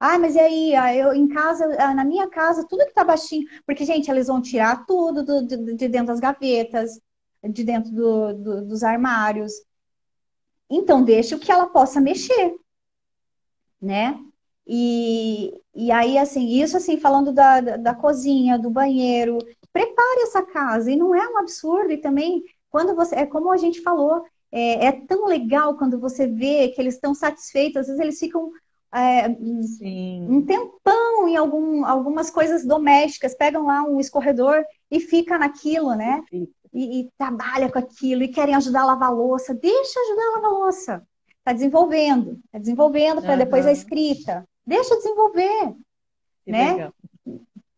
ah, 0.00 0.16
mas 0.18 0.36
e 0.36 0.38
aí, 0.38 0.74
ah, 0.76 0.94
eu 0.94 1.12
em 1.12 1.26
casa, 1.28 1.64
ah, 1.80 1.92
na 1.92 2.04
minha 2.04 2.28
casa, 2.28 2.66
tudo 2.68 2.86
que 2.86 2.94
tá 2.94 3.02
baixinho. 3.04 3.46
Porque, 3.66 3.84
gente, 3.84 4.08
eles 4.10 4.28
vão 4.28 4.40
tirar 4.40 4.86
tudo 4.86 5.24
do, 5.24 5.44
de, 5.44 5.88
dentro 5.88 6.06
das 6.06 6.20
gavetas, 6.20 7.00
de 7.42 7.64
dentro 7.64 7.92
do, 7.92 8.34
do, 8.34 8.66
dos 8.66 8.82
armários. 8.82 9.52
Então, 10.70 11.02
deixa 11.02 11.36
o 11.36 11.38
que 11.38 11.50
ela 11.50 11.66
possa 11.66 12.00
mexer, 12.00 12.54
né? 13.80 14.18
E, 14.66 15.62
e 15.74 15.90
aí, 15.90 16.18
assim, 16.18 16.46
isso 16.60 16.76
assim, 16.76 16.98
falando 16.98 17.32
da, 17.32 17.60
da, 17.60 17.76
da 17.78 17.94
cozinha, 17.94 18.58
do 18.58 18.68
banheiro, 18.68 19.38
prepare 19.72 20.22
essa 20.22 20.42
casa. 20.42 20.90
E 20.90 20.96
não 20.96 21.14
é 21.14 21.26
um 21.26 21.38
absurdo. 21.38 21.90
E 21.90 21.96
também, 21.96 22.44
quando 22.70 22.94
você, 22.94 23.14
é 23.16 23.26
como 23.26 23.50
a 23.50 23.56
gente 23.56 23.80
falou, 23.80 24.24
é, 24.52 24.86
é 24.86 24.92
tão 24.92 25.24
legal 25.26 25.76
quando 25.78 25.98
você 25.98 26.26
vê 26.26 26.68
que 26.68 26.80
eles 26.80 26.94
estão 26.94 27.14
satisfeitos, 27.14 27.80
às 27.80 27.86
vezes 27.86 28.00
eles 28.00 28.18
ficam 28.18 28.50
é, 28.94 29.28
um 29.28 30.42
tempão 30.44 31.28
em 31.28 31.36
algum, 31.36 31.84
algumas 31.84 32.30
coisas 32.30 32.64
domésticas, 32.64 33.34
pegam 33.34 33.66
lá 33.66 33.82
um 33.82 34.00
escorredor 34.00 34.62
e 34.90 35.00
fica 35.00 35.38
naquilo, 35.38 35.94
né? 35.94 36.22
E, 36.72 37.00
e, 37.00 37.10
trabalha 37.16 37.70
com 37.70 37.78
aquilo 37.78 38.22
e 38.22 38.28
querem 38.28 38.54
ajudar 38.54 38.82
a 38.82 38.86
lavar 38.86 39.08
a 39.08 39.12
louça. 39.12 39.54
Deixa 39.54 40.00
ajudar 40.00 40.22
a 40.22 40.30
lavar 40.36 40.50
a 40.50 40.54
louça. 40.64 41.06
Está 41.38 41.52
desenvolvendo, 41.52 42.40
está 42.46 42.58
desenvolvendo 42.58 43.22
para 43.22 43.32
uhum. 43.32 43.38
depois 43.38 43.66
a 43.66 43.72
escrita. 43.72 44.46
Deixa 44.66 44.96
desenvolver, 44.96 45.74
que 46.44 46.52
né? 46.52 46.72
Legal. 46.72 46.94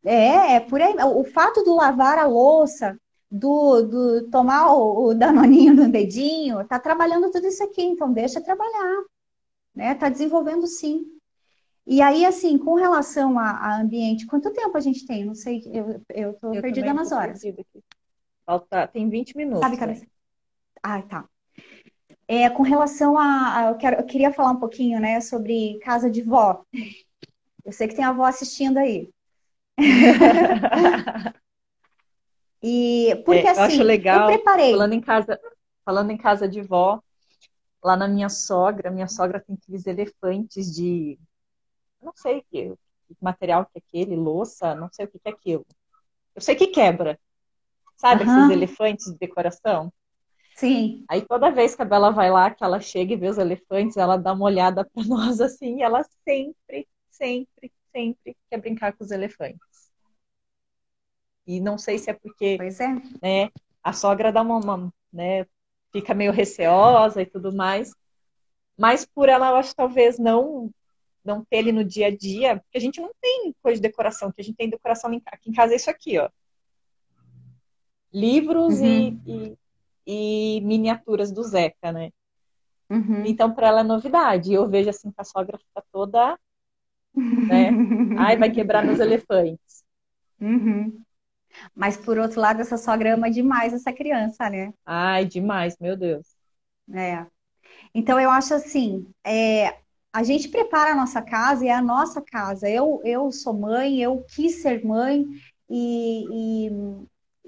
É, 0.05 0.55
é 0.55 0.61
por 0.61 0.81
aí. 0.81 0.95
O 1.15 1.25
fato 1.25 1.63
do 1.63 1.75
lavar 1.75 2.19
a 2.19 2.27
louça, 2.27 2.99
do, 3.31 3.83
do 3.83 4.29
tomar 4.31 4.73
o, 4.73 5.09
o 5.09 5.15
danoninho 5.15 5.75
no 5.75 5.89
dedinho, 5.89 6.67
tá 6.67 6.79
trabalhando 6.81 7.31
tudo 7.31 7.47
isso 7.47 7.63
aqui. 7.63 7.83
Então 7.83 8.13
deixa 8.13 8.41
trabalhar 8.41 9.05
né? 9.75 9.93
Está 9.93 10.09
desenvolvendo 10.09 10.67
sim. 10.67 11.07
E 11.87 12.03
aí, 12.03 12.25
assim, 12.25 12.59
com 12.59 12.75
relação 12.75 13.39
a, 13.39 13.51
a, 13.51 13.81
ambiente, 13.81 14.27
quanto 14.27 14.53
tempo 14.53 14.77
a 14.77 14.81
gente 14.81 15.07
tem? 15.07 15.25
Não 15.25 15.35
sei, 15.35 15.63
eu, 15.73 16.01
eu 16.11 16.35
tô 16.35 16.55
eu 16.55 16.63
perdida 16.63 16.93
nas 16.93 17.11
horas. 17.11 17.43
Falta, 18.51 18.89
tem 18.89 19.09
20 19.09 19.37
minutos. 19.37 19.61
Sabe? 19.61 19.77
Né? 19.87 20.03
Ah, 20.83 21.01
tá. 21.03 21.25
É, 22.27 22.51
com 22.51 22.65
relação 22.65 23.17
a, 23.17 23.59
a 23.59 23.69
eu, 23.69 23.77
quero, 23.77 24.01
eu 24.01 24.05
queria 24.05 24.33
falar 24.33 24.51
um 24.51 24.59
pouquinho, 24.59 24.99
né, 24.99 25.21
sobre 25.21 25.79
casa 25.79 26.11
de 26.11 26.21
vó. 26.23 26.65
Eu 27.63 27.73
sei 27.73 27.87
que 27.87 27.95
tem 27.95 28.05
a 28.05 28.09
avó 28.09 28.25
assistindo 28.25 28.79
aí. 28.79 29.11
e 32.63 33.15
porque 33.27 33.47
é, 33.47 33.51
assim, 33.51 33.61
eu 33.61 33.67
acho 33.67 33.83
legal, 33.83 34.31
eu 34.31 34.35
preparei. 34.35 34.71
Falando 34.71 34.95
em 34.95 35.01
casa, 35.01 35.39
falando 35.85 36.11
em 36.11 36.17
casa 36.17 36.49
de 36.49 36.63
vó, 36.63 37.03
lá 37.85 37.99
na 37.99 38.09
minha 38.09 38.31
sogra, 38.31 38.91
minha 38.91 39.09
sogra 39.09 39.39
tem 39.39 39.55
aqueles 39.55 39.87
elefantes 39.87 40.75
de. 40.75 41.19
Não 42.01 42.15
sei 42.17 42.43
que, 42.51 42.75
que 43.07 43.17
material 43.21 43.67
que 43.67 43.73
é 43.77 43.83
aquele, 43.87 44.17
louça, 44.17 44.75
não 44.75 44.89
sei 44.91 45.05
o 45.05 45.09
que, 45.09 45.19
que 45.19 45.29
é 45.29 45.33
aquilo. 45.33 45.67
Eu 46.35 46.41
sei 46.41 46.57
que 46.57 46.69
quebra. 46.69 47.21
Sabe 48.01 48.25
uhum. 48.25 48.39
esses 48.39 48.51
elefantes 48.51 49.13
de 49.13 49.19
decoração? 49.19 49.93
Sim. 50.57 51.05
Aí 51.07 51.21
toda 51.21 51.51
vez 51.51 51.75
que 51.75 51.83
a 51.83 51.85
Bela 51.85 52.11
vai 52.11 52.31
lá, 52.31 52.51
que 52.51 52.65
ela 52.65 52.81
chega 52.81 53.13
e 53.13 53.17
vê 53.17 53.29
os 53.29 53.37
elefantes, 53.37 53.99
ela 53.99 54.17
dá 54.17 54.33
uma 54.33 54.47
olhada 54.47 54.87
para 54.87 55.05
nós 55.05 55.39
assim, 55.39 55.83
ela 55.83 56.03
sempre, 56.27 56.89
sempre, 57.11 57.71
sempre 57.93 58.37
quer 58.49 58.57
brincar 58.59 58.95
com 58.95 59.05
os 59.05 59.11
elefantes. 59.11 59.93
E 61.47 61.61
não 61.61 61.77
sei 61.77 61.99
se 61.99 62.09
é 62.09 62.15
porque 62.15 62.57
pois 62.57 62.81
é. 62.81 62.89
né, 63.23 63.51
a 63.85 63.93
sogra 63.93 64.33
dá 64.33 64.41
uma, 64.41 64.57
uma 64.57 64.95
né, 65.13 65.45
fica 65.93 66.15
meio 66.15 66.33
receosa 66.33 67.21
e 67.21 67.27
tudo 67.27 67.55
mais. 67.55 67.93
Mas 68.79 69.05
por 69.05 69.29
ela, 69.29 69.51
eu 69.51 69.57
acho 69.57 69.77
talvez 69.77 70.19
não 70.19 70.71
não 71.23 71.45
ter 71.45 71.59
ele 71.59 71.71
no 71.71 71.85
dia 71.85 72.07
a 72.07 72.17
dia, 72.17 72.57
porque 72.61 72.79
a 72.79 72.81
gente 72.81 72.99
não 72.99 73.13
tem 73.21 73.55
coisa 73.63 73.77
de 73.77 73.87
decoração, 73.87 74.33
que 74.33 74.41
a 74.41 74.45
gente 74.45 74.57
tem 74.57 74.71
decoração 74.71 75.11
aqui 75.27 75.51
em 75.51 75.53
casa 75.53 75.75
é 75.75 75.77
isso 75.77 75.91
aqui, 75.91 76.19
ó. 76.19 76.31
Livros 78.13 78.81
uhum. 78.81 78.87
e, 78.87 79.57
e, 80.07 80.57
e, 80.57 80.61
miniaturas 80.63 81.31
do 81.31 81.43
Zeca, 81.43 81.93
né? 81.93 82.11
Uhum. 82.89 83.25
Então, 83.25 83.55
para 83.55 83.69
ela 83.69 83.81
é 83.81 83.85
novidade. 83.85 84.53
Eu 84.53 84.69
vejo 84.69 84.91
assim 84.91 85.11
que 85.11 85.21
a 85.21 85.25
sogra 85.25 85.59
fica 85.59 85.83
toda. 85.93 86.39
Né? 87.15 87.71
Ai, 88.19 88.37
vai 88.37 88.51
quebrar 88.51 88.85
meus 88.85 88.99
elefantes. 88.99 89.85
Uhum. 90.41 91.01
Mas, 91.75 91.97
por 91.97 92.19
outro 92.19 92.41
lado, 92.41 92.61
essa 92.61 92.77
sogra 92.77 93.15
ama 93.15 93.31
demais 93.31 93.73
essa 93.73 93.93
criança, 93.93 94.49
né? 94.51 94.73
Ai, 94.85 95.25
demais, 95.25 95.77
meu 95.79 95.97
Deus. 95.97 96.27
É. 96.93 97.27
Então, 97.95 98.19
eu 98.19 98.31
acho 98.31 98.55
assim: 98.55 99.07
é, 99.25 99.79
a 100.13 100.23
gente 100.23 100.49
prepara 100.49 100.93
a 100.93 100.97
nossa 100.97 101.23
casa 101.23 101.65
e 101.65 101.69
é 101.69 101.75
a 101.75 101.83
nossa 101.83 102.21
casa. 102.21 102.69
Eu, 102.69 103.01
eu 103.05 103.31
sou 103.31 103.53
mãe, 103.53 104.01
eu 104.01 104.25
quis 104.29 104.63
ser 104.63 104.85
mãe 104.85 105.25
e, 105.69 106.67
e, 106.67 106.71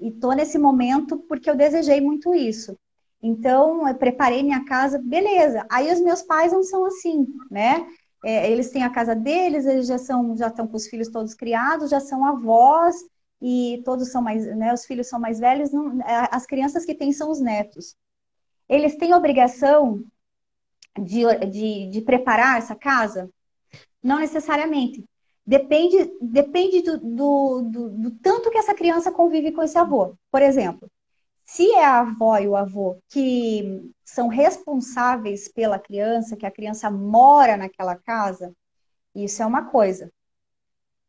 e 0.03 0.11
tô 0.11 0.33
nesse 0.33 0.57
momento 0.59 1.17
porque 1.29 1.49
eu 1.49 1.55
desejei 1.55 2.01
muito 2.01 2.33
isso. 2.35 2.77
Então, 3.21 3.87
eu 3.87 3.95
preparei 3.95 4.43
minha 4.43 4.65
casa, 4.65 4.99
beleza. 4.99 5.65
Aí 5.71 5.91
os 5.91 6.01
meus 6.01 6.21
pais 6.21 6.51
não 6.51 6.61
são 6.61 6.83
assim, 6.85 7.25
né? 7.49 7.87
É, 8.25 8.51
eles 8.51 8.69
têm 8.69 8.83
a 8.83 8.89
casa 8.89 9.15
deles, 9.15 9.65
eles 9.65 9.87
já 9.87 9.97
são, 9.97 10.35
já 10.35 10.47
estão 10.47 10.67
com 10.67 10.75
os 10.75 10.87
filhos 10.87 11.09
todos 11.09 11.33
criados, 11.33 11.89
já 11.89 12.01
são 12.01 12.25
avós 12.25 12.95
e 13.41 13.81
todos 13.85 14.11
são 14.11 14.21
mais, 14.21 14.45
né? 14.57 14.73
Os 14.73 14.85
filhos 14.85 15.07
são 15.07 15.19
mais 15.19 15.39
velhos, 15.39 15.71
não, 15.71 16.01
é, 16.01 16.27
as 16.31 16.45
crianças 16.45 16.85
que 16.85 16.95
têm 16.95 17.13
são 17.13 17.31
os 17.31 17.39
netos. 17.39 17.95
Eles 18.67 18.97
têm 18.97 19.13
obrigação 19.13 20.03
de, 21.01 21.23
de, 21.49 21.89
de 21.89 22.01
preparar 22.01 22.57
essa 22.57 22.75
casa? 22.75 23.29
Não 24.01 24.19
necessariamente. 24.19 25.05
Depende, 25.45 26.17
depende 26.21 26.81
do, 26.81 26.97
do, 26.99 27.61
do, 27.63 27.89
do 27.89 28.11
tanto 28.11 28.49
que 28.49 28.57
essa 28.57 28.73
criança 28.73 29.11
convive 29.11 29.51
com 29.51 29.61
esse 29.61 29.77
avô. 29.77 30.15
Por 30.31 30.41
exemplo, 30.41 30.89
se 31.43 31.69
é 31.73 31.85
a 31.85 31.99
avó 31.99 32.37
e 32.37 32.47
o 32.47 32.55
avô 32.55 32.97
que 33.09 33.91
são 34.05 34.29
responsáveis 34.29 35.51
pela 35.51 35.77
criança, 35.77 36.37
que 36.37 36.45
a 36.45 36.51
criança 36.51 36.89
mora 36.89 37.57
naquela 37.57 37.95
casa, 37.95 38.55
isso 39.13 39.43
é 39.43 39.45
uma 39.45 39.65
coisa. 39.65 40.09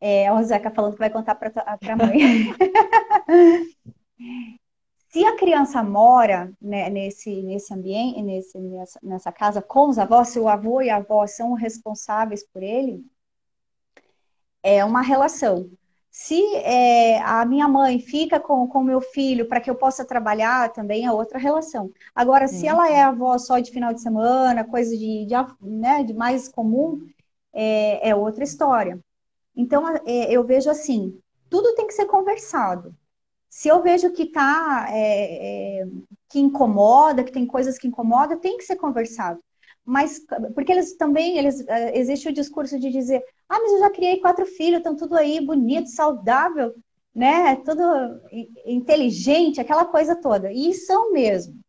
É, 0.01 0.31
o 0.33 0.43
Zeca 0.43 0.71
falando 0.71 0.95
que 0.95 0.99
vai 0.99 1.11
contar 1.11 1.37
para 1.37 1.53
a 1.55 1.97
mãe. 1.97 2.53
Se 5.09 5.25
a 5.25 5.37
criança 5.37 5.81
mora 5.81 6.53
né, 6.61 6.91
nesse, 6.91 7.41
nesse 7.43 7.73
ambiente, 7.73 8.21
nesse, 8.21 8.59
nessa, 8.59 8.99
nessa 9.01 9.31
casa 9.31 9.63
com 9.63 9.89
os 9.89 9.97
avós, 9.97 10.31
se 10.31 10.41
o 10.41 10.49
avô 10.49 10.83
e 10.83 10.91
a 10.91 10.97
avó 10.97 11.25
são 11.25 11.53
responsáveis 11.53 12.45
por 12.45 12.65
ele, 12.65 13.01
é 14.65 14.85
uma 14.85 15.03
relação. 15.03 15.71
Se 16.11 16.41
é, 16.57 17.21
a 17.23 17.45
minha 17.45 17.69
mãe 17.69 17.99
fica 17.99 18.41
com 18.41 18.65
o 18.65 18.85
meu 18.85 19.01
filho 19.01 19.47
para 19.49 19.61
que 19.61 19.69
eu 19.69 19.75
possa 19.75 20.05
trabalhar, 20.05 20.73
também 20.73 21.05
é 21.05 21.13
outra 21.13 21.39
relação. 21.39 21.91
Agora, 22.15 22.49
se 22.49 22.67
ela 22.67 22.89
é 22.89 23.03
avó 23.03 23.37
só 23.37 23.59
de 23.59 23.71
final 23.71 23.93
de 23.93 24.01
semana, 24.01 24.65
coisa 24.65 24.97
de, 24.97 25.27
de, 25.27 25.35
né, 25.61 26.03
de 26.05 26.15
mais 26.15 26.49
comum, 26.49 27.01
é, 27.53 28.09
é, 28.09 28.15
outra 28.15 28.45
história. 28.45 28.99
Então, 29.57 29.89
é, 30.07 30.33
eu 30.33 30.45
vejo 30.45 30.71
assim, 30.71 31.19
tudo 31.51 31.75
tem 31.75 31.87
que 31.87 31.95
ser 31.95 32.07
conversado. 32.07 32.95
Se 33.51 33.69
eu 33.69 33.83
vejo 33.83 34.13
que 34.13 34.27
tá, 34.27 34.87
é, 34.91 35.81
é, 35.83 35.87
que 36.29 36.39
incomoda, 36.41 37.25
que 37.25 37.33
tem 37.33 37.47
coisas 37.47 37.77
que 37.77 37.89
incomodam, 37.89 38.39
tem 38.39 38.57
que 38.57 38.65
ser 38.65 38.77
conversado 38.77 39.41
mas 39.85 40.21
porque 40.55 40.73
eles 40.73 40.97
também 40.97 41.39
eles 41.39 41.61
uh, 41.61 41.91
existe 41.93 42.29
o 42.29 42.33
discurso 42.33 42.79
de 42.79 42.91
dizer 42.91 43.23
ah 43.49 43.59
mas 43.61 43.73
eu 43.73 43.79
já 43.81 43.91
criei 43.91 44.19
quatro 44.19 44.47
filhos 44.47 44.79
estão 44.79 44.97
tudo 44.97 45.15
aí 45.17 45.45
bonito 45.45 45.91
saudável 45.91 46.75
né 47.15 47.57
tudo 47.57 47.83
inteligente 48.67 49.61
aquela 49.61 49.85
coisa 49.85 50.17
toda. 50.17 50.53
E 50.53 50.75
são 50.75 51.13
mesmo. 51.13 51.61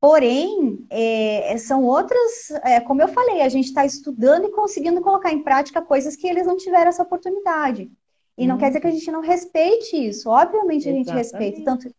Porém 0.00 0.86
é, 0.90 1.58
são 1.58 1.82
outras 1.84 2.50
é, 2.62 2.80
como 2.80 3.02
eu 3.02 3.08
falei 3.08 3.42
a 3.42 3.48
gente 3.48 3.66
está 3.66 3.84
estudando 3.84 4.44
e 4.44 4.52
conseguindo 4.52 5.00
colocar 5.00 5.32
em 5.32 5.42
prática 5.42 5.82
coisas 5.82 6.14
que 6.14 6.28
eles 6.28 6.46
não 6.46 6.56
tiveram 6.56 6.88
essa 6.88 7.02
oportunidade. 7.02 7.90
E 8.36 8.44
hum. 8.44 8.48
não 8.48 8.58
quer 8.58 8.68
dizer 8.68 8.80
que 8.80 8.86
a 8.86 8.92
gente 8.92 9.10
não 9.10 9.20
respeite 9.20 9.96
isso. 9.96 10.28
Obviamente 10.30 10.88
a 10.88 10.92
gente 10.92 11.10
respeita. 11.10 11.64
Tanto 11.64 11.92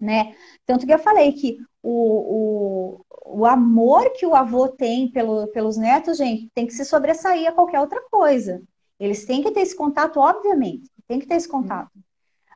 né 0.00 0.34
tanto 0.66 0.86
que 0.86 0.92
eu 0.92 0.98
falei 0.98 1.32
que 1.32 1.58
o, 1.82 3.00
o, 3.02 3.40
o 3.40 3.46
amor 3.46 4.12
que 4.12 4.26
o 4.26 4.34
avô 4.34 4.68
tem 4.68 5.10
pelo, 5.10 5.46
pelos 5.48 5.76
netos, 5.76 6.18
gente, 6.18 6.50
tem 6.54 6.66
que 6.66 6.74
se 6.74 6.84
sobressair 6.84 7.48
a 7.48 7.52
qualquer 7.52 7.80
outra 7.80 8.00
coisa. 8.10 8.62
Eles 8.98 9.24
têm 9.24 9.42
que 9.42 9.50
ter 9.50 9.60
esse 9.60 9.74
contato, 9.76 10.20
obviamente, 10.20 10.90
tem 11.08 11.18
que 11.18 11.26
ter 11.26 11.36
esse 11.36 11.48
contato. 11.48 11.90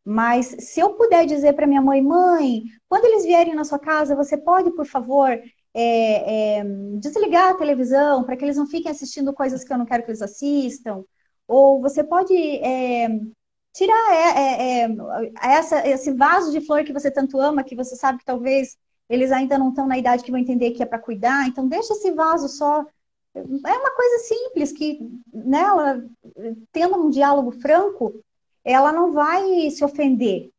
Mas 0.05 0.55
se 0.59 0.81
eu 0.81 0.95
puder 0.95 1.25
dizer 1.25 1.55
para 1.55 1.67
minha 1.67 1.81
mãe, 1.81 2.03
mãe, 2.03 2.65
quando 2.89 3.07
eles 3.07 3.25
vierem 3.25 3.55
na 3.55 3.65
sua 3.65 3.79
casa, 3.79 4.15
você 4.15 4.37
pode, 4.37 4.71
por 4.73 4.87
favor, 4.87 5.31
é, 5.73 6.59
é, 6.59 6.65
desligar 6.99 7.53
a 7.53 7.57
televisão 7.57 8.23
para 8.23 8.37
que 8.37 8.45
eles 8.45 8.57
não 8.57 8.67
fiquem 8.67 8.93
assistindo 8.93 9.33
coisas 9.33 9.65
que 9.65 9.73
eu 9.73 9.79
não 9.79 9.87
quero 9.87 10.05
que 10.05 10.11
eles 10.11 10.21
assistam? 10.21 11.03
Ou 11.49 11.81
você 11.81 12.05
pode 12.05 12.35
é, 12.37 13.09
tirar 13.73 14.13
é, 14.13 14.83
é, 14.83 14.85
é, 14.85 14.89
essa, 15.43 15.87
esse 15.89 16.13
vaso 16.13 16.53
de 16.53 16.61
flor 16.61 16.85
que 16.85 16.93
você 16.93 17.11
tanto 17.11 17.39
ama, 17.41 17.65
que 17.65 17.75
você 17.75 17.97
sabe 17.97 18.19
que 18.19 18.25
talvez 18.25 18.77
eles 19.09 19.31
ainda 19.33 19.59
não 19.59 19.71
estão 19.71 19.87
na 19.87 19.99
idade 19.99 20.23
que 20.23 20.31
vão 20.31 20.41
entender 20.41 20.71
que 20.73 20.83
é 20.83 20.87
para 20.87 20.99
cuidar, 20.99 21.47
então 21.47 21.69
deixa 21.69 21.93
esse 21.93 22.11
vaso 22.13 22.49
só. 22.49 22.85
É 23.35 23.41
uma 23.41 23.91
coisa 23.91 24.19
simples 24.25 24.73
que, 24.73 24.99
nela, 25.33 25.97
né, 26.37 26.57
tendo 26.73 26.97
um 26.97 27.11
diálogo 27.11 27.51
franco, 27.61 28.15
ela 28.65 28.93
não 28.93 29.13
vai 29.13 29.71
se 29.71 29.85
ofender. 29.85 30.51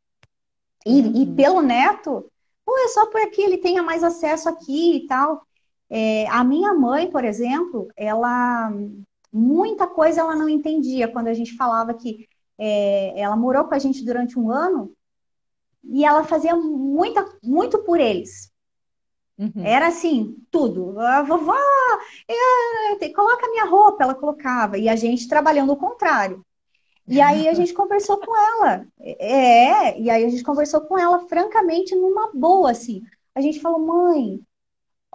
E, 0.85 1.01
uhum. 1.01 1.21
e 1.23 1.35
pelo 1.35 1.61
neto, 1.61 2.29
pô, 2.65 2.77
é 2.77 2.87
só 2.89 3.07
porque 3.07 3.41
ele 3.41 3.57
tenha 3.57 3.81
mais 3.81 4.03
acesso 4.03 4.49
aqui 4.49 4.97
e 4.97 5.07
tal. 5.07 5.41
É, 5.89 6.27
a 6.27 6.43
minha 6.43 6.73
mãe, 6.73 7.09
por 7.09 7.23
exemplo, 7.23 7.87
ela 7.95 8.71
muita 9.31 9.85
coisa 9.85 10.21
ela 10.21 10.33
não 10.33 10.47
entendia 10.47 11.09
quando 11.09 11.27
a 11.27 11.33
gente 11.33 11.57
falava 11.57 11.93
que 11.93 12.25
é, 12.57 13.19
ela 13.19 13.35
morou 13.35 13.65
com 13.65 13.73
a 13.73 13.79
gente 13.79 14.05
durante 14.05 14.39
um 14.39 14.49
ano 14.49 14.94
e 15.87 16.03
ela 16.05 16.23
fazia 16.23 16.55
muita, 16.55 17.25
muito 17.43 17.79
por 17.79 17.99
eles. 17.99 18.51
Uhum. 19.37 19.63
Era 19.63 19.87
assim, 19.87 20.37
tudo. 20.49 20.99
A 20.99 21.21
vovó, 21.21 21.55
é, 22.27 23.09
coloca 23.09 23.49
minha 23.49 23.65
roupa, 23.65 24.03
ela 24.03 24.15
colocava. 24.15 24.77
E 24.77 24.87
a 24.87 24.95
gente 24.95 25.27
trabalhando 25.27 25.73
o 25.73 25.77
contrário. 25.77 26.45
E 27.07 27.21
aí 27.21 27.47
a 27.47 27.53
gente 27.53 27.73
conversou 27.73 28.17
com 28.17 28.35
ela. 28.35 28.87
É, 28.99 29.99
e 29.99 30.09
aí 30.09 30.25
a 30.25 30.29
gente 30.29 30.43
conversou 30.43 30.81
com 30.81 30.97
ela, 30.97 31.19
francamente, 31.27 31.93
numa 31.95 32.31
boa, 32.33 32.71
assim. 32.71 33.03
A 33.35 33.41
gente 33.41 33.59
falou, 33.59 33.79
mãe, 33.79 34.41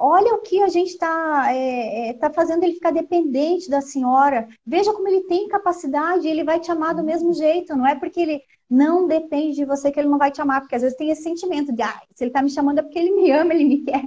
olha 0.00 0.34
o 0.34 0.40
que 0.40 0.62
a 0.62 0.68
gente 0.68 0.90
está 0.90 1.54
é, 1.54 2.08
é, 2.08 2.12
tá 2.14 2.30
fazendo 2.32 2.64
ele 2.64 2.74
ficar 2.74 2.90
dependente 2.90 3.68
da 3.70 3.80
senhora. 3.80 4.48
Veja 4.66 4.92
como 4.92 5.06
ele 5.08 5.24
tem 5.24 5.48
capacidade, 5.48 6.26
ele 6.26 6.42
vai 6.44 6.58
te 6.58 6.70
amar 6.70 6.94
do 6.94 7.04
mesmo 7.04 7.32
jeito. 7.34 7.76
Não 7.76 7.86
é 7.86 7.94
porque 7.94 8.20
ele 8.20 8.42
não 8.68 9.06
depende 9.06 9.56
de 9.56 9.64
você 9.64 9.90
que 9.90 10.00
ele 10.00 10.08
não 10.08 10.18
vai 10.18 10.30
te 10.30 10.40
amar, 10.40 10.60
porque 10.60 10.76
às 10.76 10.82
vezes 10.82 10.96
tem 10.96 11.10
esse 11.10 11.22
sentimento 11.22 11.72
de, 11.72 11.82
ah, 11.82 12.00
se 12.14 12.24
ele 12.24 12.30
está 12.30 12.40
me 12.40 12.50
chamando 12.50 12.78
é 12.78 12.82
porque 12.82 12.98
ele 12.98 13.10
me 13.12 13.30
ama, 13.30 13.52
ele 13.52 13.64
me 13.64 13.82
quer. 13.82 14.04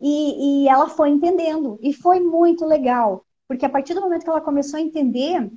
E, 0.00 0.64
e 0.64 0.68
ela 0.68 0.88
foi 0.88 1.10
entendendo, 1.10 1.78
e 1.82 1.92
foi 1.92 2.20
muito 2.20 2.64
legal, 2.64 3.24
porque 3.46 3.66
a 3.66 3.68
partir 3.68 3.94
do 3.94 4.00
momento 4.00 4.24
que 4.24 4.30
ela 4.30 4.40
começou 4.40 4.78
a 4.78 4.82
entender, 4.82 5.50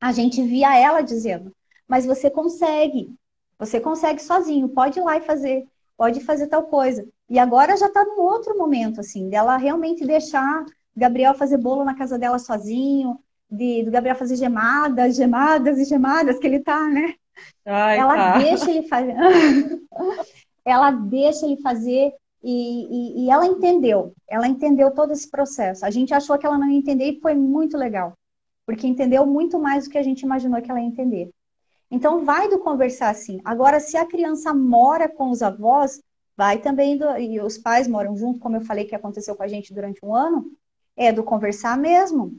a 0.00 0.12
gente 0.12 0.42
via 0.42 0.78
ela 0.78 1.00
dizendo, 1.00 1.54
mas 1.86 2.04
você 2.04 2.30
consegue, 2.30 3.10
você 3.58 3.80
consegue 3.80 4.22
sozinho, 4.22 4.68
pode 4.68 4.98
ir 4.98 5.02
lá 5.02 5.16
e 5.16 5.22
fazer, 5.22 5.66
pode 5.98 6.20
fazer 6.20 6.46
tal 6.46 6.62
coisa. 6.62 7.04
E 7.28 7.38
agora 7.38 7.76
já 7.76 7.86
está 7.86 8.04
num 8.04 8.20
outro 8.20 8.56
momento, 8.56 9.00
assim, 9.00 9.28
dela 9.28 9.56
realmente 9.56 10.06
deixar 10.06 10.64
Gabriel 10.96 11.34
fazer 11.34 11.58
bolo 11.58 11.84
na 11.84 11.94
casa 11.94 12.16
dela 12.16 12.38
sozinho, 12.38 13.18
de, 13.50 13.82
do 13.82 13.90
Gabriel 13.90 14.14
fazer 14.14 14.36
gemadas, 14.36 15.16
gemadas 15.16 15.78
e 15.78 15.84
gemadas 15.84 16.38
que 16.38 16.46
ele 16.46 16.60
tá, 16.60 16.88
né? 16.88 17.14
Ai, 17.66 17.98
ela 17.98 18.14
tá. 18.14 18.38
deixa 18.38 18.70
ele 18.70 18.86
fazer. 18.86 19.14
ela 20.64 20.90
deixa 20.92 21.46
ele 21.46 21.60
fazer 21.60 22.12
e, 22.42 22.52
e, 22.52 23.24
e, 23.24 23.30
ela 23.30 23.46
entendeu. 23.46 24.14
Ela 24.28 24.46
entendeu 24.46 24.92
todo 24.92 25.12
esse 25.12 25.28
processo. 25.28 25.84
A 25.84 25.90
gente 25.90 26.14
achou 26.14 26.38
que 26.38 26.46
ela 26.46 26.58
não 26.58 26.68
ia 26.68 26.78
entender 26.78 27.10
e 27.10 27.20
foi 27.20 27.34
muito 27.34 27.76
legal. 27.76 28.12
Porque 28.64 28.86
entendeu 28.86 29.26
muito 29.26 29.58
mais 29.58 29.84
do 29.84 29.90
que 29.90 29.98
a 29.98 30.02
gente 30.02 30.22
imaginou 30.22 30.60
que 30.62 30.70
ela 30.70 30.80
ia 30.80 30.86
entender. 30.86 31.30
Então, 31.90 32.24
vai 32.24 32.48
do 32.48 32.58
conversar 32.58 33.10
assim. 33.10 33.40
Agora, 33.44 33.80
se 33.80 33.96
a 33.96 34.06
criança 34.06 34.52
mora 34.52 35.08
com 35.08 35.30
os 35.30 35.42
avós, 35.42 36.00
vai 36.36 36.58
também 36.58 36.96
do, 36.96 37.16
e 37.18 37.40
os 37.40 37.58
pais 37.58 37.88
moram 37.88 38.16
junto, 38.16 38.38
como 38.38 38.56
eu 38.56 38.60
falei 38.60 38.84
que 38.84 38.94
aconteceu 38.94 39.34
com 39.34 39.42
a 39.42 39.48
gente 39.48 39.74
durante 39.74 40.04
um 40.04 40.14
ano, 40.14 40.50
é 40.96 41.12
do 41.12 41.24
conversar 41.24 41.76
mesmo. 41.78 42.38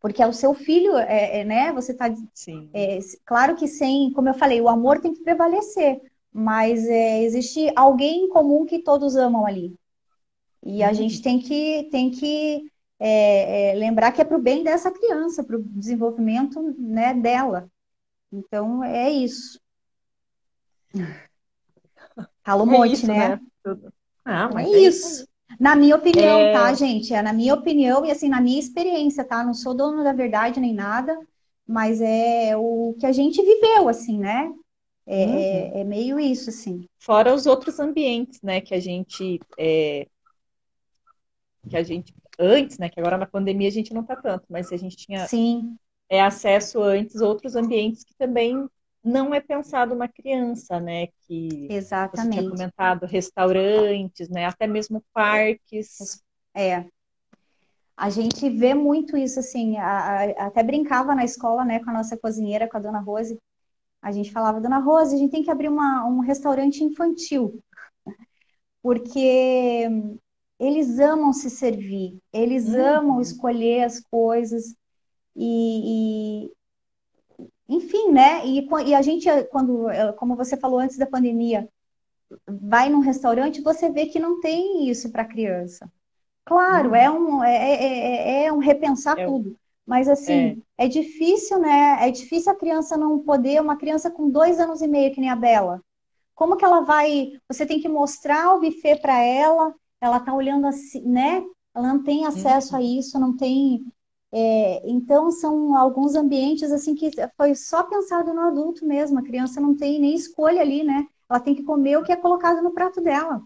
Porque 0.00 0.22
é 0.22 0.26
o 0.26 0.32
seu 0.32 0.52
filho, 0.54 0.96
é, 0.96 1.40
é 1.40 1.44
né? 1.44 1.72
Você 1.72 1.92
está. 1.92 2.12
É, 2.74 2.98
claro 3.24 3.54
que 3.54 3.68
sem, 3.68 4.12
como 4.12 4.28
eu 4.28 4.34
falei, 4.34 4.60
o 4.60 4.68
amor 4.68 5.00
tem 5.00 5.14
que 5.14 5.22
prevalecer, 5.22 6.00
mas 6.32 6.84
é, 6.86 7.22
existe 7.22 7.70
alguém 7.76 8.24
em 8.24 8.28
comum 8.28 8.66
que 8.66 8.80
todos 8.80 9.14
amam 9.14 9.46
ali. 9.46 9.76
E 10.64 10.82
a 10.82 10.88
uhum. 10.88 10.94
gente 10.94 11.22
tem 11.22 11.38
que, 11.38 11.88
tem 11.90 12.10
que 12.10 12.70
é, 12.98 13.70
é, 13.70 13.74
lembrar 13.74 14.12
que 14.12 14.20
é 14.20 14.24
para 14.24 14.36
o 14.36 14.42
bem 14.42 14.62
dessa 14.64 14.90
criança, 14.90 15.42
para 15.44 15.56
o 15.56 15.62
desenvolvimento 15.62 16.74
né, 16.78 17.14
dela. 17.14 17.70
Então 18.32 18.82
é 18.82 19.10
isso. 19.10 19.60
Falo 22.42 22.64
um 22.64 22.66
monte, 22.66 22.92
isso, 22.94 23.06
né? 23.06 23.28
né? 23.28 23.40
Ah, 24.24 24.50
é 24.58 24.78
isso. 24.78 25.26
Na 25.60 25.76
minha 25.76 25.96
opinião, 25.96 26.40
é... 26.40 26.52
tá, 26.52 26.72
gente? 26.72 27.12
É 27.12 27.22
na 27.22 27.32
minha 27.32 27.54
opinião 27.54 28.04
e 28.04 28.10
assim, 28.10 28.28
na 28.28 28.40
minha 28.40 28.58
experiência, 28.58 29.24
tá? 29.24 29.44
Não 29.44 29.54
sou 29.54 29.74
dono 29.74 30.02
da 30.02 30.12
verdade 30.12 30.58
nem 30.58 30.74
nada, 30.74 31.18
mas 31.66 32.00
é 32.00 32.56
o 32.56 32.96
que 32.98 33.06
a 33.06 33.12
gente 33.12 33.42
viveu, 33.42 33.88
assim, 33.88 34.18
né? 34.18 34.50
É, 35.06 35.24
uhum. 35.24 35.36
é, 35.36 35.80
é, 35.80 35.84
meio 35.84 36.18
isso, 36.18 36.50
assim. 36.50 36.86
Fora 36.98 37.34
os 37.34 37.46
outros 37.46 37.80
ambientes, 37.80 38.40
né, 38.40 38.60
que 38.60 38.72
a 38.74 38.80
gente 38.80 39.40
é, 39.58 40.06
que 41.68 41.76
a 41.76 41.82
gente 41.82 42.14
antes, 42.38 42.78
né, 42.78 42.88
que 42.88 43.00
agora 43.00 43.18
na 43.18 43.26
pandemia 43.26 43.68
a 43.68 43.72
gente 43.72 43.92
não 43.92 44.04
tá 44.04 44.16
tanto, 44.16 44.44
mas 44.48 44.72
a 44.72 44.76
gente 44.76 44.96
tinha 44.96 45.26
Sim. 45.26 45.76
É, 46.12 46.20
acesso 46.20 46.82
antes 46.82 47.22
outros 47.22 47.56
ambientes 47.56 48.04
que 48.04 48.14
também 48.14 48.68
não 49.02 49.32
é 49.32 49.40
pensado 49.40 49.94
uma 49.94 50.06
criança, 50.06 50.78
né? 50.78 51.06
Que 51.22 51.66
Exatamente. 51.70 52.34
você 52.34 52.38
tinha 52.38 52.50
comentado, 52.50 53.06
restaurantes, 53.06 54.28
né? 54.28 54.44
Até 54.44 54.66
mesmo 54.66 55.02
parques. 55.14 56.22
É. 56.54 56.84
A 57.96 58.10
gente 58.10 58.50
vê 58.50 58.74
muito 58.74 59.16
isso, 59.16 59.40
assim, 59.40 59.78
a, 59.78 59.86
a, 59.86 60.46
até 60.48 60.62
brincava 60.62 61.14
na 61.14 61.24
escola, 61.24 61.64
né, 61.64 61.82
com 61.82 61.88
a 61.88 61.94
nossa 61.94 62.14
cozinheira, 62.14 62.68
com 62.68 62.76
a 62.76 62.80
dona 62.80 63.00
Rose. 63.00 63.38
A 64.02 64.12
gente 64.12 64.30
falava, 64.30 64.60
dona 64.60 64.80
Rose, 64.80 65.14
a 65.14 65.18
gente 65.18 65.30
tem 65.30 65.42
que 65.42 65.50
abrir 65.50 65.68
uma, 65.68 66.04
um 66.04 66.20
restaurante 66.20 66.84
infantil. 66.84 67.58
Porque 68.82 69.88
eles 70.60 70.98
amam 70.98 71.32
se 71.32 71.48
servir, 71.48 72.18
eles 72.30 72.68
uhum. 72.68 72.84
amam 72.84 73.20
escolher 73.22 73.84
as 73.84 73.98
coisas. 73.98 74.74
E, 75.34 76.46
e, 76.48 76.52
enfim, 77.68 78.10
né? 78.10 78.46
E, 78.46 78.68
e 78.86 78.94
a 78.94 79.02
gente, 79.02 79.28
quando, 79.50 79.86
como 80.16 80.36
você 80.36 80.56
falou 80.56 80.78
antes 80.78 80.98
da 80.98 81.06
pandemia, 81.06 81.68
vai 82.46 82.88
num 82.88 83.00
restaurante, 83.00 83.60
você 83.60 83.90
vê 83.90 84.06
que 84.06 84.18
não 84.18 84.40
tem 84.40 84.88
isso 84.88 85.10
para 85.10 85.24
criança. 85.24 85.90
Claro, 86.44 86.90
uhum. 86.90 86.94
é, 86.94 87.10
um, 87.10 87.44
é, 87.44 87.56
é, 87.56 87.84
é, 87.84 88.44
é 88.44 88.52
um 88.52 88.58
repensar 88.58 89.18
é, 89.18 89.26
tudo. 89.26 89.56
Mas 89.86 90.08
assim, 90.08 90.62
é. 90.78 90.86
é. 90.86 90.88
difícil, 90.88 91.58
né? 91.58 92.06
É 92.06 92.10
difícil 92.10 92.52
a 92.52 92.56
criança 92.56 92.96
não 92.96 93.18
poder, 93.20 93.60
uma 93.60 93.76
criança 93.76 94.10
com 94.10 94.30
dois 94.30 94.58
anos 94.60 94.80
e 94.80 94.88
meio, 94.88 95.12
que 95.12 95.20
nem 95.20 95.30
a 95.30 95.36
Bela. 95.36 95.80
Como 96.34 96.56
que 96.56 96.64
ela 96.64 96.80
vai. 96.80 97.32
Você 97.48 97.66
tem 97.66 97.80
que 97.80 97.88
mostrar 97.88 98.54
o 98.54 98.60
buffet 98.60 99.00
para 99.00 99.18
ela, 99.18 99.74
ela 100.00 100.20
tá 100.20 100.34
olhando 100.34 100.66
assim, 100.66 101.02
né? 101.06 101.44
Ela 101.74 101.88
não 101.88 102.02
tem 102.02 102.26
acesso 102.26 102.74
uhum. 102.74 102.80
a 102.80 102.82
isso, 102.82 103.18
não 103.18 103.36
tem. 103.36 103.84
É, 104.34 104.88
então, 104.88 105.30
são 105.30 105.76
alguns 105.76 106.14
ambientes 106.14 106.72
assim 106.72 106.94
que 106.94 107.10
foi 107.36 107.54
só 107.54 107.82
pensado 107.82 108.32
no 108.32 108.40
adulto 108.40 108.86
mesmo. 108.86 109.18
A 109.18 109.22
criança 109.22 109.60
não 109.60 109.76
tem 109.76 110.00
nem 110.00 110.14
escolha 110.14 110.62
ali, 110.62 110.82
né? 110.82 111.06
Ela 111.28 111.40
tem 111.40 111.54
que 111.54 111.62
comer 111.62 111.98
o 111.98 112.02
que 112.02 112.12
é 112.12 112.16
colocado 112.16 112.62
no 112.62 112.72
prato 112.72 113.00
dela. 113.00 113.42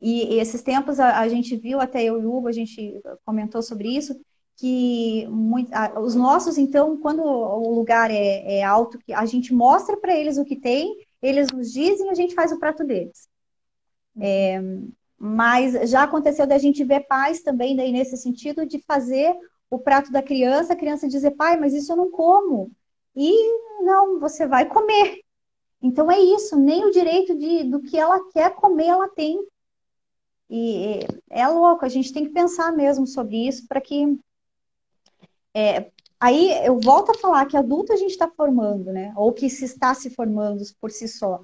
E, 0.00 0.34
e 0.34 0.40
esses 0.40 0.62
tempos 0.62 1.00
a, 1.00 1.20
a, 1.20 1.28
gente 1.28 1.56
viu, 1.56 1.80
até 1.80 2.02
eu 2.02 2.20
e 2.20 2.26
o 2.26 2.34
Hugo, 2.34 2.48
a 2.48 2.52
gente 2.52 3.00
comentou 3.24 3.62
sobre 3.62 3.88
isso, 3.88 4.14
que 4.56 5.26
muito, 5.28 5.72
a, 5.72 6.00
os 6.00 6.14
nossos, 6.14 6.58
então, 6.58 6.96
quando 6.96 7.22
o 7.22 7.74
lugar 7.74 8.10
é, 8.10 8.58
é 8.58 8.62
alto, 8.62 8.98
a 9.14 9.26
gente 9.26 9.52
mostra 9.52 9.96
para 9.96 10.16
eles 10.16 10.38
o 10.38 10.44
que 10.44 10.56
tem, 10.56 10.96
eles 11.22 11.50
nos 11.50 11.72
dizem, 11.72 12.10
a 12.10 12.14
gente 12.14 12.34
faz 12.34 12.52
o 12.52 12.58
prato 12.58 12.84
deles. 12.84 13.28
É, 14.20 14.60
mas 15.18 15.90
já 15.90 16.02
aconteceu 16.02 16.46
da 16.46 16.58
gente 16.58 16.84
ver 16.84 17.06
pais 17.06 17.42
também, 17.42 17.76
daí 17.76 17.92
nesse 17.92 18.16
sentido, 18.16 18.66
de 18.66 18.78
fazer 18.80 19.34
o 19.70 19.78
prato 19.78 20.12
da 20.12 20.22
criança, 20.22 20.72
a 20.72 20.76
criança 20.76 21.08
dizer, 21.08 21.32
pai, 21.32 21.58
mas 21.58 21.74
isso 21.74 21.92
eu 21.92 21.96
não 21.96 22.10
como. 22.10 22.70
E 23.16 23.32
não, 23.82 24.18
você 24.18 24.46
vai 24.46 24.66
comer. 24.66 25.20
Então 25.82 26.10
é 26.10 26.18
isso, 26.18 26.56
nem 26.56 26.84
o 26.84 26.90
direito 26.90 27.36
de, 27.36 27.64
do 27.64 27.80
que 27.80 27.96
ela 27.98 28.18
quer 28.32 28.54
comer 28.54 28.86
ela 28.86 29.08
tem. 29.08 29.46
E 30.48 31.00
é 31.30 31.46
louco, 31.48 31.84
a 31.84 31.88
gente 31.88 32.12
tem 32.12 32.24
que 32.24 32.32
pensar 32.32 32.72
mesmo 32.72 33.06
sobre 33.06 33.46
isso 33.46 33.66
para 33.68 33.80
que. 33.80 34.18
É, 35.54 35.90
aí 36.18 36.66
eu 36.66 36.78
volto 36.80 37.10
a 37.10 37.18
falar 37.18 37.46
que 37.46 37.56
adulto 37.56 37.92
a 37.92 37.96
gente 37.96 38.10
está 38.10 38.28
formando, 38.28 38.92
né? 38.92 39.12
Ou 39.16 39.32
que 39.32 39.48
se 39.50 39.64
está 39.64 39.94
se 39.94 40.10
formando 40.10 40.62
por 40.80 40.90
si 40.90 41.08
só. 41.08 41.40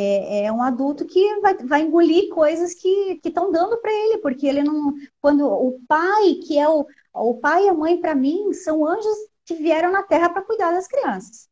É, 0.00 0.44
é 0.44 0.52
um 0.52 0.62
adulto 0.62 1.04
que 1.04 1.40
vai, 1.40 1.56
vai 1.56 1.82
engolir 1.82 2.28
coisas 2.28 2.72
que 2.72 3.20
estão 3.24 3.50
dando 3.50 3.76
para 3.78 3.90
ele, 3.90 4.18
porque 4.18 4.46
ele 4.46 4.62
não. 4.62 4.94
Quando 5.20 5.44
o 5.44 5.80
pai, 5.88 6.34
que 6.34 6.56
é 6.56 6.68
o, 6.68 6.86
o 7.12 7.34
pai 7.34 7.64
e 7.64 7.68
a 7.68 7.74
mãe, 7.74 8.00
para 8.00 8.14
mim, 8.14 8.52
são 8.52 8.86
anjos 8.86 9.16
que 9.44 9.54
vieram 9.54 9.90
na 9.90 10.04
terra 10.04 10.28
para 10.28 10.42
cuidar 10.42 10.70
das 10.70 10.86
crianças. 10.86 11.48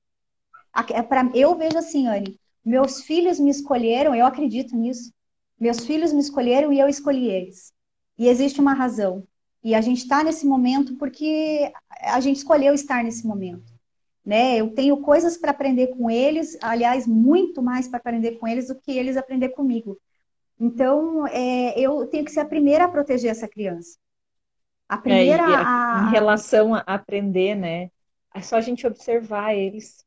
É 0.90 1.03
pra, 1.03 1.28
eu 1.34 1.57
vejo 1.57 1.76
assim, 1.76 2.07
Anne, 2.07 2.38
meus 2.64 3.03
filhos 3.03 3.40
me 3.40 3.51
escolheram, 3.51 4.14
eu 4.14 4.24
acredito 4.24 4.76
nisso. 4.76 5.12
Meus 5.59 5.84
filhos 5.84 6.12
me 6.12 6.20
escolheram 6.20 6.72
e 6.72 6.78
eu 6.78 6.88
escolhi 6.88 7.28
eles. 7.28 7.72
E 8.16 8.28
existe 8.28 8.61
uma 8.61 8.74
razão. 8.74 9.26
E 9.64 9.74
a 9.74 9.80
gente 9.80 10.03
está 10.03 10.22
nesse 10.22 10.47
momento 10.47 10.94
porque 10.99 11.72
a 12.01 12.20
gente 12.20 12.36
escolheu 12.36 12.74
estar 12.74 13.03
nesse 13.03 13.26
momento 13.26 13.76
né? 14.27 14.57
Eu 14.57 14.74
tenho 14.74 14.97
coisas 14.97 15.37
para 15.37 15.53
aprender 15.53 15.87
com 15.97 16.11
eles, 16.11 16.59
aliás, 16.61 17.07
muito 17.07 17.62
mais 17.62 17.87
para 17.87 17.99
aprender 17.99 18.33
com 18.33 18.49
eles 18.49 18.66
do 18.66 18.74
que 18.74 18.91
eles 18.91 19.16
aprender 19.16 19.51
comigo. 19.51 19.97
Então, 20.59 21.24
é, 21.29 21.79
eu 21.79 22.07
tenho 22.09 22.24
que 22.24 22.33
ser 22.33 22.41
a 22.41 22.45
primeira 22.45 22.87
a 22.87 22.89
proteger 22.89 23.31
essa 23.31 23.47
criança. 23.47 23.97
A 24.89 24.97
primeira 24.99 25.43
é, 25.43 25.55
a, 25.55 26.07
a... 26.07 26.09
Em 26.09 26.11
relação 26.11 26.74
a 26.74 26.81
aprender, 26.81 27.55
né? 27.55 27.89
É 28.35 28.41
só 28.41 28.57
a 28.57 28.61
gente 28.61 28.85
observar 28.85 29.55
eles. 29.55 30.05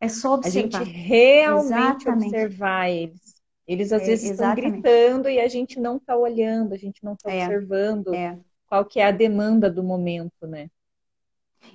É 0.00 0.08
só 0.08 0.34
observar. 0.34 0.80
A 0.80 0.84
gente 0.84 0.92
realmente 0.92 2.02
exatamente. 2.02 2.26
observar 2.26 2.90
eles. 2.90 3.34
Eles 3.66 3.92
às 3.92 4.02
é, 4.02 4.06
vezes 4.06 4.30
exatamente. 4.30 4.66
estão 4.66 4.82
gritando 4.82 5.28
e 5.28 5.38
a 5.38 5.46
gente 5.46 5.78
não 5.78 5.98
está 5.98 6.16
olhando, 6.16 6.74
a 6.74 6.76
gente 6.76 7.04
não 7.04 7.12
está 7.12 7.30
é, 7.30 7.44
observando 7.44 8.12
é. 8.12 8.36
qual 8.66 8.84
que 8.84 8.98
é 8.98 9.06
a 9.06 9.12
demanda 9.12 9.70
do 9.70 9.84
momento, 9.84 10.46
né? 10.48 10.68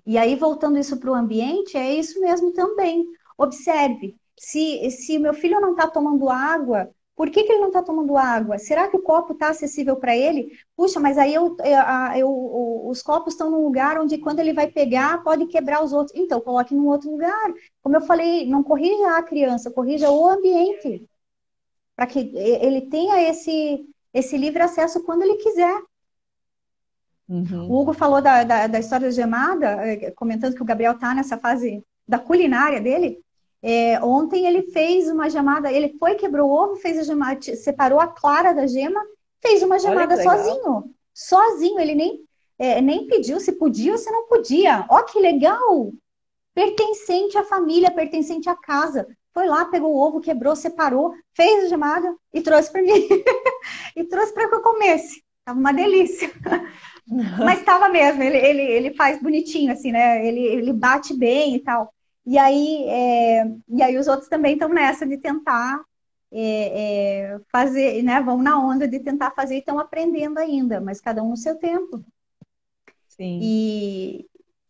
E 0.06 0.18
aí, 0.18 0.36
voltando 0.36 0.78
isso 0.78 0.98
para 1.00 1.12
o 1.12 1.16
ambiente, 1.16 1.78
é 1.78 1.94
isso 1.96 2.20
mesmo 2.20 2.52
também. 2.54 3.06
Observe, 3.38 4.16
se, 4.38 4.90
se 4.92 5.20
meu 5.20 5.34
filho 5.34 5.60
não 5.60 5.72
está 5.72 5.88
tomando 5.88 6.30
água, 6.30 6.90
por 7.18 7.32
que, 7.32 7.44
que 7.44 7.52
ele 7.52 7.62
não 7.62 7.70
está 7.70 7.82
tomando 7.82 8.16
água? 8.16 8.60
Será 8.60 8.88
que 8.88 8.96
o 8.96 9.02
copo 9.02 9.34
está 9.34 9.50
acessível 9.50 9.96
para 9.96 10.16
ele? 10.16 10.52
Puxa, 10.76 11.00
mas 11.00 11.18
aí 11.18 11.34
eu, 11.34 11.58
eu, 11.64 12.16
eu, 12.16 12.88
os 12.88 13.02
copos 13.02 13.34
estão 13.34 13.50
num 13.50 13.64
lugar 13.64 14.00
onde 14.00 14.20
quando 14.20 14.40
ele 14.40 14.54
vai 14.54 14.68
pegar, 14.68 15.24
pode 15.24 15.48
quebrar 15.48 15.84
os 15.84 15.92
outros. 15.92 16.16
Então, 16.16 16.40
coloque 16.40 16.76
num 16.76 16.88
outro 16.88 17.10
lugar. 17.10 17.54
Como 17.82 17.96
eu 17.96 18.02
falei, 18.02 18.48
não 18.48 18.62
corrija 18.62 19.18
a 19.18 19.24
criança, 19.24 19.72
corrija 19.72 20.12
o 20.12 20.28
ambiente. 20.28 21.10
Para 21.96 22.06
que 22.06 22.20
ele 22.20 22.82
tenha 22.82 23.20
esse, 23.30 23.84
esse 24.14 24.38
livre 24.38 24.62
acesso 24.62 25.04
quando 25.04 25.24
ele 25.24 25.38
quiser. 25.38 25.82
Uhum. 27.30 27.70
O 27.70 27.82
Hugo 27.82 27.94
falou 27.94 28.22
da, 28.22 28.44
da, 28.44 28.68
da, 28.68 28.80
história 28.80 29.08
da 29.08 29.14
gemada, 29.14 29.68
eh, 29.86 30.12
comentando 30.12 30.56
que 30.56 30.62
o 30.62 30.66
Gabriel 30.66 30.94
está 30.94 31.14
nessa 31.14 31.38
fase 31.38 31.84
da 32.08 32.18
culinária 32.18 32.80
dele. 32.80 33.20
É, 33.62 34.00
ontem 34.04 34.46
ele 34.46 34.72
fez 34.72 35.10
uma 35.10 35.30
gemada, 35.30 35.72
ele 35.72 35.98
foi, 36.00 36.16
quebrou 36.16 36.50
o 36.50 36.54
ovo, 36.54 36.76
fez 36.78 36.98
a 37.00 37.04
gemada, 37.04 37.56
separou 37.56 38.00
a 38.00 38.08
clara 38.08 38.54
da 38.54 38.66
gema, 38.66 39.04
fez 39.42 39.62
uma 39.62 39.80
gemada 39.80 40.22
sozinho. 40.22 40.94
Sozinho, 41.14 41.80
ele 41.80 41.96
nem, 41.96 42.24
é, 42.58 42.82
nem 42.82 43.08
pediu 43.08 43.40
se 43.40 43.52
podia 43.54 43.92
ou 43.92 43.98
se 43.98 44.10
não 44.12 44.28
podia. 44.28 44.86
Ó, 44.90 45.02
que 45.04 45.20
legal! 45.20 45.92
Pertencente 46.54 47.38
à 47.38 47.44
família, 47.44 47.92
pertencente 47.92 48.48
à 48.50 48.56
casa. 48.56 49.08
Foi 49.34 49.48
lá, 49.48 49.66
pegou 49.66 49.94
o 49.94 50.00
ovo, 50.00 50.22
quebrou, 50.22 50.56
separou, 50.56 51.14
fez 51.36 51.66
a 51.66 51.68
gemada 51.68 52.16
e 52.34 52.42
trouxe 52.42 52.72
para 52.72 52.82
mim. 52.82 53.08
e 53.96 54.04
trouxe 54.06 54.34
para 54.34 54.48
que 54.48 54.56
eu 54.56 54.62
comesse. 54.62 55.22
Tava 55.46 55.60
uma 55.60 55.74
delícia. 55.74 56.32
Mas 57.10 57.60
estava 57.60 57.88
mesmo, 57.90 58.22
ele, 58.22 58.38
ele, 58.38 58.62
ele 58.62 58.94
faz 58.94 59.22
bonitinho, 59.22 59.72
assim, 59.72 59.92
né? 59.92 60.26
Ele, 60.28 60.42
ele 60.42 60.74
bate 60.74 61.18
bem 61.18 61.56
e 61.56 61.60
tal. 61.60 61.94
E 62.26 62.38
aí, 62.38 62.84
é, 62.90 63.46
e 63.70 63.82
aí 63.82 63.98
os 63.98 64.08
outros 64.08 64.28
também 64.28 64.54
estão 64.54 64.68
nessa 64.68 65.06
de 65.08 65.18
tentar 65.18 65.80
é, 66.32 67.30
é, 67.32 67.40
fazer, 67.50 68.04
né? 68.04 68.22
Vão 68.22 68.42
na 68.42 68.60
onda 68.60 68.88
de 68.88 69.00
tentar 69.00 69.32
fazer 69.32 69.56
e 69.56 69.60
estão 69.60 69.80
aprendendo 69.80 70.38
ainda, 70.38 70.82
mas 70.82 71.00
cada 71.00 71.24
um 71.24 71.30
no 71.30 71.38
seu 71.38 71.56
tempo. 71.56 72.04
Sim. 73.08 73.40
E, 73.42 74.26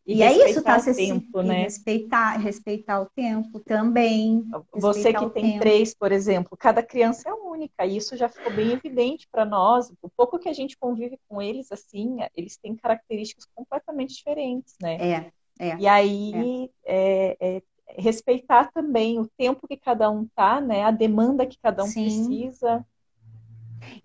e, 0.08 0.20
e 0.20 0.24
é 0.24 0.49
isso, 0.49 0.64
tá? 0.64 0.80
Você 0.80 0.95
tempo, 0.95 1.41
né? 1.41 1.64
respeitar, 1.64 2.38
respeitar 2.38 3.01
o 3.01 3.08
tempo 3.08 3.60
também. 3.60 4.49
Você 4.74 5.12
que 5.12 5.30
tem 5.32 5.43
tempo. 5.43 5.60
três, 5.60 5.93
por 5.93 6.14
exemplo, 6.14 6.58
cada 6.58 6.82
criança 6.82 7.30
é 7.30 7.34
única, 7.34 7.86
e 7.86 7.97
isso 7.97 8.16
já 8.16 8.30
ficou 8.30 8.53
bem 8.53 8.72
evidente 8.72 9.28
para 9.30 9.43
nós. 9.43 9.91
O 10.01 10.10
pouco 10.10 10.39
que 10.39 10.47
a 10.47 10.53
gente 10.53 10.78
convive 10.78 11.20
com 11.28 11.41
eles, 11.41 11.74
assim, 11.74 12.20
eles 12.34 12.55
têm 12.55 12.74
características 12.78 13.45
completamente 13.53 14.16
diferentes, 14.16 14.76
né? 14.82 14.95
É, 14.95 15.32
é. 15.60 15.78
E 15.78 15.86
aí, 15.86 16.70
é. 16.86 17.36
É, 17.39 17.58
é 17.58 17.62
respeitar 17.97 18.72
também 18.72 19.20
o 19.20 19.28
tempo 19.38 19.68
que 19.68 19.76
cada 19.76 20.10
um 20.10 20.26
tá, 20.36 20.62
né? 20.62 20.84
A 20.84 20.91
demanda 20.91 21.45
que 21.45 21.58
cada 21.62 21.84
um 21.84 21.88
Sim. 21.88 22.03
precisa. 22.03 22.86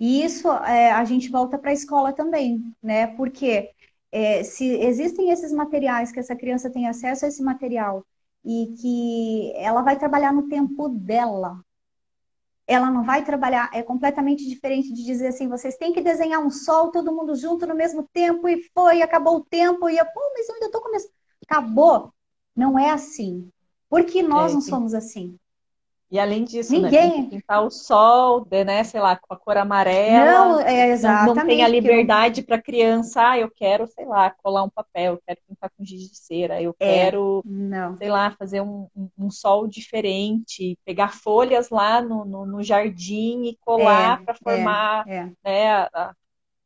E 0.01 0.25
isso 0.25 0.51
é, 0.51 0.91
a 0.91 1.05
gente 1.05 1.29
volta 1.29 1.59
para 1.59 1.71
a 1.71 1.75
escola 1.75 2.13
também, 2.13 2.61
né? 2.83 3.07
Porque 3.09 3.71
é, 4.13 4.45
se 4.45 4.67
existem 4.67 5.31
esses 5.31 5.53
materiais, 5.53 6.13
que 6.13 6.21
essa 6.21 6.37
criança 6.37 6.71
tem 6.71 6.89
acesso 6.89 7.25
a 7.25 7.29
esse 7.29 7.43
material 7.43 8.07
e 8.45 8.75
que 8.81 9.53
ela 9.57 9.83
vai 9.83 9.99
trabalhar 9.99 10.33
no 10.33 10.49
tempo 10.49 10.89
dela. 10.89 11.61
ela 12.67 12.91
não 12.91 13.05
vai 13.05 13.25
trabalhar, 13.25 13.71
é 13.75 13.83
completamente 13.83 14.49
diferente 14.49 14.93
de 14.93 15.05
dizer 15.05 15.29
assim, 15.29 15.49
vocês 15.49 15.77
têm 15.77 15.93
que 15.93 16.01
desenhar 16.01 16.41
um 16.41 16.51
sol, 16.51 16.91
todo 16.91 17.13
mundo 17.15 17.35
junto 17.37 17.67
no 17.67 17.75
mesmo 17.75 18.09
tempo, 18.13 18.49
e 18.49 18.63
foi, 18.75 19.03
acabou 19.03 19.37
o 19.39 19.45
tempo, 19.45 19.89
e 19.89 19.99
eu, 19.99 20.07
pô, 20.07 20.21
mas 20.35 20.49
eu 20.49 20.55
ainda 20.55 20.71
tô 20.71 20.81
começando. 20.81 21.13
Acabou. 21.45 22.13
Não 22.57 22.79
é 22.79 22.91
assim. 22.91 23.51
Porque 23.89 24.23
nós 24.23 24.53
é, 24.53 24.55
não 24.55 24.61
somos 24.61 24.95
assim. 24.95 25.39
E 26.13 26.19
além 26.19 26.45
disso, 26.45 26.73
né, 26.73 26.91
Ninguém... 26.91 27.23
né, 27.23 27.31
pintar 27.31 27.65
o 27.65 27.71
sol, 27.71 28.47
né, 28.67 28.85
sei 28.85 29.01
lá, 29.01 29.17
com 29.17 29.33
a 29.33 29.37
cor 29.39 29.57
amarela. 29.57 30.27
Não, 30.27 30.61
é 30.61 30.91
exatamente. 30.91 31.37
Não, 31.39 31.47
tem 31.47 31.65
a 31.65 31.69
liberdade 31.69 32.43
eu... 32.43 32.47
para 32.47 32.61
criança, 32.61 33.31
ah, 33.31 33.39
eu 33.39 33.51
quero, 33.51 33.87
sei 33.87 34.05
lá, 34.05 34.29
colar 34.29 34.63
um 34.63 34.69
papel, 34.69 35.15
eu 35.15 35.23
quero 35.27 35.41
pintar 35.49 35.71
com 35.71 35.83
giz 35.83 36.11
de 36.11 36.19
cera, 36.19 36.61
eu 36.61 36.77
é, 36.79 37.05
quero, 37.05 37.43
não. 37.47 37.97
sei 37.97 38.11
lá, 38.11 38.31
fazer 38.33 38.61
um, 38.61 38.87
um, 38.95 39.09
um, 39.19 39.31
sol 39.31 39.67
diferente, 39.67 40.79
pegar 40.85 41.15
folhas 41.15 41.71
lá 41.71 42.03
no, 42.03 42.27
no, 42.27 42.45
no 42.45 42.63
jardim 42.63 43.45
e 43.45 43.57
colar 43.63 44.21
é, 44.21 44.25
para 44.27 44.35
formar, 44.35 45.09
é, 45.09 45.17
é. 45.17 45.33
né, 45.43 45.71
a, 45.73 45.91
a, 45.95 46.15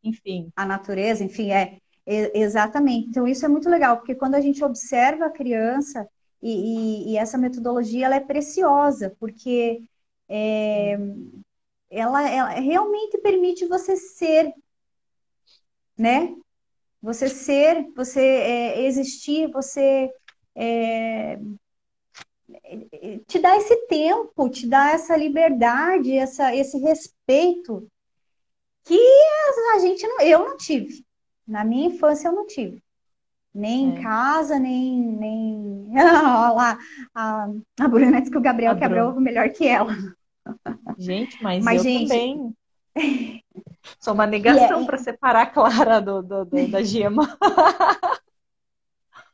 enfim. 0.03 0.51
A 0.57 0.67
natureza, 0.67 1.23
enfim, 1.23 1.53
é. 1.53 1.79
Exatamente. 2.05 3.09
Então, 3.11 3.29
isso 3.29 3.45
é 3.45 3.49
muito 3.49 3.71
legal, 3.71 3.97
porque 3.97 4.15
quando 4.15 4.35
a 4.35 4.41
gente 4.41 4.65
observa 4.65 5.27
a 5.27 5.31
criança, 5.31 6.09
e, 6.43 7.09
e, 7.09 7.13
e 7.13 7.17
essa 7.17 7.39
metodologia 7.39 8.07
ela 8.07 8.17
é 8.17 8.21
preciosa, 8.21 9.15
porque 9.19 9.83
é, 10.29 10.99
ela, 11.91 12.29
ela 12.29 12.49
realmente 12.51 13.19
permite 13.19 13.67
você 13.67 13.97
ser, 13.97 14.53
né? 15.97 16.35
Você 17.03 17.29
ser, 17.29 17.87
você 17.95 18.21
é, 18.21 18.83
existir, 18.87 19.51
você 19.51 20.11
é, 20.55 21.39
te 23.27 23.39
dá 23.39 23.57
esse 23.57 23.77
tempo, 23.87 24.49
te 24.51 24.67
dá 24.67 24.91
essa 24.91 25.17
liberdade, 25.17 26.17
essa, 26.17 26.55
esse 26.55 26.79
respeito 26.79 27.89
que 28.85 28.99
a 29.75 29.79
gente 29.81 30.07
não, 30.07 30.21
eu 30.21 30.41
não 30.41 30.57
tive. 30.57 31.05
Na 31.47 31.65
minha 31.65 31.89
infância 31.89 32.29
eu 32.29 32.33
não 32.33 32.47
tive 32.47 32.83
nem 33.57 33.87
é. 33.87 33.89
em 33.89 34.03
casa, 34.03 34.59
nem. 34.59 35.01
nem... 35.01 35.89
Olha 35.97 36.51
lá, 36.51 36.79
a, 37.15 37.49
a 37.81 37.89
Bruna 37.89 38.21
disse 38.21 38.31
que 38.31 38.39
o 38.39 38.43
Gabriel 38.43 38.73
a 38.73 38.77
quebrou 38.77 39.13
Bruna. 39.13 39.21
melhor 39.21 39.49
que 39.49 39.67
ela. 39.67 39.97
Gente, 40.99 41.43
mas, 41.43 41.65
mas 41.65 41.79
eu 41.79 41.91
gente... 41.91 42.09
também. 42.09 42.55
Sou 43.99 44.15
uma 44.15 44.27
negação 44.27 44.83
é... 44.83 44.85
para 44.85 44.99
separar 44.99 45.43
a 45.43 45.47
Clara 45.47 46.01
do, 46.01 46.23
do, 46.23 46.45
do 46.45 46.69
da 46.69 46.83
Gema. 46.83 47.37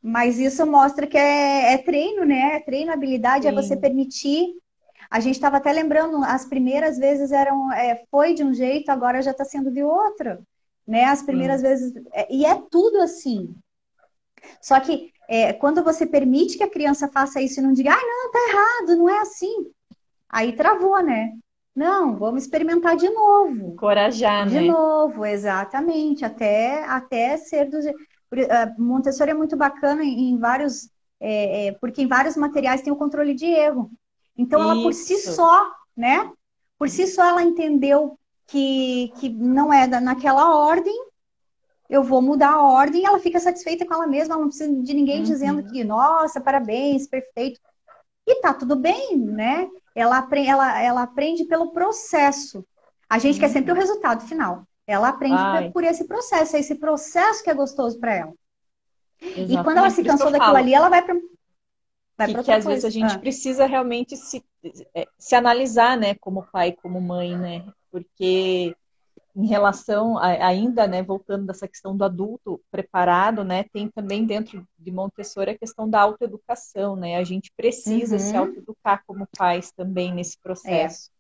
Mas 0.05 0.37
isso 0.41 0.67
mostra 0.67 1.07
que 1.07 1.17
é, 1.17 1.75
é 1.75 1.79
treino, 1.79 2.25
né? 2.25 2.57
É 2.57 2.61
treino, 2.61 2.91
habilidade, 2.93 3.45
Sim. 3.45 3.51
é 3.51 3.53
você 3.53 3.77
permitir. 3.77 4.53
A 5.09 5.21
gente 5.21 5.37
estava 5.37 5.59
até 5.59 5.73
lembrando, 5.73 6.25
as 6.25 6.45
primeiras 6.45 6.99
vezes 6.99 7.31
eram, 7.31 7.73
é, 7.73 8.03
foi 8.11 8.35
de 8.35 8.43
um 8.43 8.53
jeito, 8.53 8.91
agora 8.91 9.23
já 9.23 9.31
está 9.31 9.45
sendo 9.45 9.71
de 9.71 9.85
outro. 9.85 10.45
Né? 10.85 11.05
As 11.05 11.23
primeiras 11.23 11.61
Sim. 11.61 11.67
vezes. 11.69 11.93
É, 12.13 12.35
e 12.35 12.45
é 12.45 12.61
tudo 12.69 13.01
assim. 13.01 13.55
Só 14.61 14.79
que 14.81 15.13
é, 15.29 15.53
quando 15.53 15.83
você 15.83 16.07
permite 16.07 16.57
que 16.57 16.65
a 16.65 16.71
criança 16.71 17.09
faça 17.09 17.41
isso 17.41 17.61
e 17.61 17.63
não 17.63 17.73
diga, 17.73 17.93
ah, 17.93 17.97
não, 17.97 18.31
tá 18.31 18.39
errado, 18.49 18.99
não 18.99 19.09
é 19.09 19.19
assim. 19.21 19.67
Aí 20.29 20.53
travou, 20.53 21.03
né? 21.03 21.33
Não, 21.75 22.17
vamos 22.17 22.43
experimentar 22.43 22.97
de 22.97 23.09
novo. 23.09 23.75
Corajar, 23.77 24.47
de 24.47 24.55
né? 24.55 24.61
De 24.61 24.69
novo, 24.69 25.25
exatamente. 25.25 26.25
Até, 26.25 26.85
até 26.85 27.37
ser 27.39 27.71
do. 27.71 27.79
Montessori 28.79 29.31
é 29.31 29.35
muito 29.35 29.57
bacana 29.57 30.03
em, 30.05 30.39
vários. 30.39 30.91
É, 31.21 31.67
é, 31.67 31.73
porque 31.73 32.03
em 32.03 32.07
vários 32.07 32.37
materiais 32.37 32.83
tem 32.83 32.93
o 32.93 32.97
controle 32.97 33.35
de 33.35 33.47
erro. 33.47 33.91
Então, 34.37 34.61
Isso. 34.61 34.71
ela 34.71 34.83
por 34.83 34.93
si 34.93 35.19
só, 35.19 35.71
né? 35.97 36.31
Por 36.79 36.89
si 36.89 37.07
só, 37.07 37.25
ela 37.25 37.43
entendeu 37.43 38.19
que, 38.47 39.13
que 39.17 39.29
não 39.29 39.73
é 39.73 39.87
naquela 39.87 40.55
ordem, 40.57 40.95
eu 41.89 42.03
vou 42.03 42.23
mudar 42.23 42.53
a 42.53 42.63
ordem 42.63 43.03
e 43.03 43.07
ela 43.07 43.19
fica 43.19 43.39
satisfeita 43.39 43.87
com 43.87 43.95
ela 43.95 44.07
mesma, 44.07 44.35
ela 44.35 44.43
não 44.43 44.49
precisa 44.49 44.73
de 44.73 44.95
ninguém 44.95 45.19
uhum. 45.19 45.25
dizendo 45.25 45.65
que, 45.65 45.85
nossa, 45.85 46.41
parabéns, 46.41 47.07
perfeito. 47.07 47.61
E 48.27 48.41
tá 48.41 48.55
tudo 48.55 48.77
bem, 48.77 49.17
né? 49.17 49.69
Ela, 49.95 50.19
aprende, 50.19 50.49
ela, 50.49 50.81
ela 50.81 51.03
aprende 51.03 51.45
pelo 51.45 51.73
processo. 51.73 52.65
A 53.11 53.19
gente 53.19 53.35
uhum. 53.35 53.41
quer 53.41 53.49
sempre 53.49 53.73
o 53.73 53.77
resultado 53.77 54.23
final. 54.27 54.67
Ela 54.87 55.09
aprende 55.09 55.35
Ai. 55.37 55.71
por 55.71 55.85
esse 55.85 56.05
processo, 56.05 56.57
é 56.57 56.61
esse 56.61 56.77
processo 56.77 57.43
que 57.43 57.51
é 57.51 57.55
gostoso 57.55 57.99
para 57.99 58.15
ela. 58.15 58.33
Exatamente. 59.21 59.53
E 59.53 59.63
quando 59.63 59.79
ela 59.79 59.91
se 59.91 60.03
cansou 60.03 60.31
daquilo 60.31 60.57
ali, 60.57 60.75
ela 60.75 60.89
vai 60.89 61.03
para 61.03 61.15
Vai 62.17 62.35
que, 62.35 62.43
que 62.43 62.53
às 62.53 62.65
vezes 62.65 62.85
a 62.85 62.91
gente 62.91 63.15
ah. 63.15 63.19
precisa 63.19 63.67
realmente 63.67 64.17
se, 64.17 64.45
é, 64.95 65.07
se 65.19 65.35
analisar, 65.35 65.97
né, 65.97 66.15
como 66.17 66.47
pai, 66.53 66.73
como 66.73 67.01
mãe, 67.01 67.37
né? 67.37 67.65
Porque 67.91 68.77
em 69.35 69.47
relação 69.47 70.19
a, 70.19 70.27
ainda, 70.47 70.87
né, 70.87 71.03
voltando 71.03 71.47
dessa 71.47 71.67
questão 71.67 71.97
do 71.97 72.05
adulto 72.05 72.61
preparado, 72.71 73.43
né, 73.43 73.65
tem 73.73 73.89
também 73.89 74.27
dentro 74.27 74.67
de 74.79 74.91
Montessori 74.91 75.53
a 75.53 75.59
questão 75.59 75.89
da 75.89 76.01
autoeducação, 76.01 76.97
né? 76.97 77.17
A 77.17 77.25
gente 77.25 77.51
precisa 77.57 78.17
uhum. 78.17 78.21
se 78.21 78.37
autoeducar 78.37 79.03
como 79.07 79.27
pais 79.37 79.73
também 79.73 80.13
nesse 80.13 80.39
processo. 80.39 81.09
É. 81.09 81.13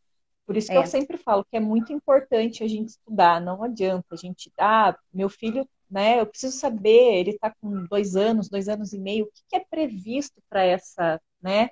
Por 0.44 0.56
isso 0.56 0.68
que 0.68 0.74
é. 0.74 0.78
eu 0.78 0.86
sempre 0.86 1.16
falo 1.16 1.44
que 1.44 1.56
é 1.56 1.60
muito 1.60 1.92
importante 1.92 2.62
a 2.62 2.68
gente 2.68 2.90
estudar, 2.90 3.40
não 3.40 3.62
adianta 3.62 4.06
a 4.10 4.16
gente, 4.16 4.52
ah, 4.58 4.94
meu 5.12 5.30
filho, 5.30 5.66
né, 5.90 6.20
eu 6.20 6.26
preciso 6.26 6.56
saber, 6.56 7.14
ele 7.14 7.30
está 7.30 7.54
com 7.60 7.84
dois 7.86 8.16
anos, 8.16 8.48
dois 8.48 8.68
anos 8.68 8.92
e 8.92 8.98
meio, 8.98 9.24
o 9.24 9.28
que, 9.28 9.42
que 9.48 9.56
é 9.56 9.60
previsto 9.60 10.42
para 10.48 10.62
essa, 10.62 11.20
né, 11.40 11.68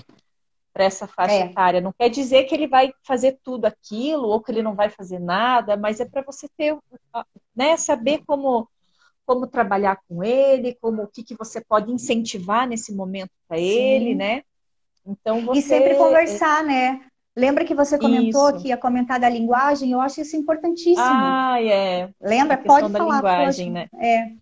para 0.81 0.85
essa 0.87 1.07
faixa 1.07 1.35
é. 1.35 1.41
etária. 1.43 1.81
Não 1.81 1.93
quer 1.93 2.09
dizer 2.09 2.45
que 2.45 2.55
ele 2.55 2.67
vai 2.67 2.91
fazer 3.03 3.39
tudo 3.45 3.67
aquilo 3.67 4.29
ou 4.29 4.41
que 4.41 4.51
ele 4.51 4.63
não 4.63 4.75
vai 4.75 4.89
fazer 4.89 5.19
nada, 5.19 5.77
mas 5.77 6.01
é 6.01 6.07
para 6.07 6.23
você 6.23 6.49
ter, 6.57 6.75
né, 7.55 7.77
saber 7.77 8.23
como 8.27 8.67
como 9.27 9.47
trabalhar 9.47 9.97
com 10.09 10.25
ele, 10.25 10.77
como 10.81 11.03
o 11.03 11.07
que, 11.07 11.23
que 11.23 11.37
você 11.37 11.61
pode 11.61 11.93
incentivar 11.93 12.67
nesse 12.67 12.93
momento 12.93 13.31
para 13.47 13.61
ele, 13.61 14.13
né? 14.13 14.43
Então 15.07 15.43
você... 15.43 15.61
E 15.61 15.63
sempre 15.63 15.95
conversar, 15.95 16.65
né? 16.65 17.01
Lembra 17.37 17.65
que 17.65 17.73
você 17.73 17.97
comentou 17.97 18.51
isso. 18.51 18.61
que 18.61 18.69
ia 18.69 18.77
comentar 18.77 19.21
da 19.21 19.29
linguagem? 19.29 19.93
Eu 19.93 20.01
acho 20.01 20.21
isso 20.21 20.37
importantíssimo. 20.37 20.99
Ah, 20.99 21.63
é. 21.63 22.11
Lembra? 22.21 22.59
Pode 22.59 22.91
da 22.91 22.99
falar. 22.99 23.19
linguagem, 23.19 23.71
né? 23.71 23.89
É. 24.03 24.33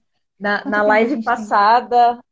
Na, 0.41 0.65
na 0.65 0.83
live 0.83 1.23
passada, 1.23 2.15
tem? 2.15 2.23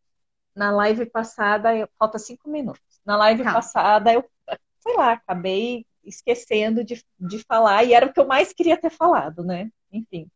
na 0.54 0.70
live 0.70 1.04
passada, 1.04 1.68
falta 1.98 2.18
cinco 2.18 2.48
minutos. 2.48 2.85
Na 3.06 3.16
live 3.16 3.44
tá. 3.44 3.52
passada, 3.52 4.12
eu, 4.12 4.24
sei 4.80 4.96
lá, 4.96 5.12
acabei 5.12 5.86
esquecendo 6.04 6.84
de, 6.84 7.02
de 7.18 7.38
falar, 7.44 7.84
e 7.84 7.92
era 7.92 8.06
o 8.06 8.12
que 8.12 8.20
eu 8.20 8.26
mais 8.26 8.52
queria 8.52 8.76
ter 8.76 8.90
falado, 8.90 9.44
né? 9.44 9.70
Enfim. 9.92 10.28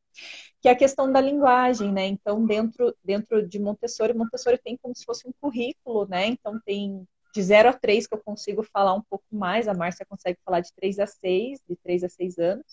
Que 0.60 0.68
é 0.68 0.72
a 0.72 0.76
questão 0.76 1.10
da 1.10 1.20
linguagem, 1.20 1.92
né? 1.92 2.06
Então, 2.06 2.44
dentro, 2.44 2.94
dentro 3.02 3.46
de 3.46 3.58
Montessori, 3.58 4.14
Montessori 4.14 4.58
tem 4.58 4.76
como 4.76 4.94
se 4.94 5.04
fosse 5.04 5.26
um 5.26 5.32
currículo, 5.40 6.06
né? 6.06 6.26
Então, 6.26 6.60
tem 6.64 7.06
de 7.32 7.42
0 7.42 7.68
a 7.68 7.72
3 7.72 8.06
que 8.06 8.14
eu 8.14 8.22
consigo 8.22 8.62
falar 8.62 8.92
um 8.94 9.02
pouco 9.02 9.24
mais, 9.30 9.68
a 9.68 9.74
Márcia 9.74 10.04
consegue 10.04 10.38
falar 10.44 10.60
de 10.60 10.72
3 10.74 10.98
a 10.98 11.06
6, 11.06 11.60
de 11.68 11.76
3 11.76 12.04
a 12.04 12.08
6 12.08 12.38
anos. 12.38 12.66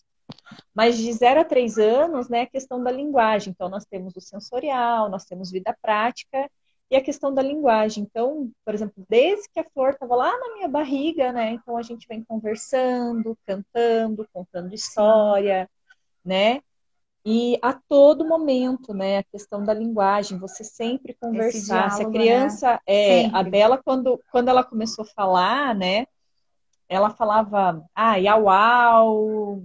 Mas 0.74 0.98
de 0.98 1.12
0 1.14 1.42
a 1.42 1.46
3 1.46 1.78
anos, 1.78 2.28
né, 2.28 2.42
a 2.42 2.48
questão 2.48 2.84
da 2.84 2.92
linguagem. 2.92 3.52
Então, 3.52 3.70
nós 3.70 3.86
temos 3.86 4.16
o 4.16 4.22
sensorial, 4.22 5.10
nós 5.10 5.26
temos 5.26 5.52
vida 5.52 5.76
prática 5.82 6.50
e 6.90 6.96
a 6.96 7.02
questão 7.02 7.34
da 7.34 7.42
linguagem. 7.42 8.04
Então, 8.04 8.50
por 8.64 8.74
exemplo, 8.74 9.04
desde 9.10 9.50
que 9.50 9.60
a 9.60 9.70
flor 9.70 9.92
estava 9.92 10.16
lá 10.16 10.32
na 10.38 10.54
minha 10.56 10.68
barriga, 10.68 11.32
né? 11.32 11.52
Então 11.52 11.78
a 11.78 11.82
gente 11.82 12.08
vem 12.08 12.24
conversando, 12.24 13.38
cantando, 13.46 14.28
contando 14.34 14.74
história, 14.74 15.70
né? 16.24 16.62
E 17.30 17.60
a 17.62 17.74
todo 17.74 18.26
momento, 18.26 18.94
né, 18.94 19.18
a 19.18 19.24
questão 19.24 19.62
da 19.62 19.74
linguagem, 19.74 20.40
você 20.40 20.64
sempre 20.64 21.14
conversar. 21.20 21.90
Diálogo, 21.90 21.96
Se 21.98 22.02
a 22.02 22.08
né? 22.08 22.14
criança, 22.14 22.72
né? 22.72 22.80
é, 22.88 23.22
sempre. 23.24 23.38
a 23.38 23.44
Bela, 23.44 23.78
quando, 23.84 24.24
quando 24.32 24.48
ela 24.48 24.64
começou 24.64 25.04
a 25.04 25.08
falar, 25.08 25.76
né, 25.76 26.06
ela 26.88 27.10
falava, 27.10 27.84
ah, 27.94 28.18
iau, 28.18 28.50
au, 28.50 29.64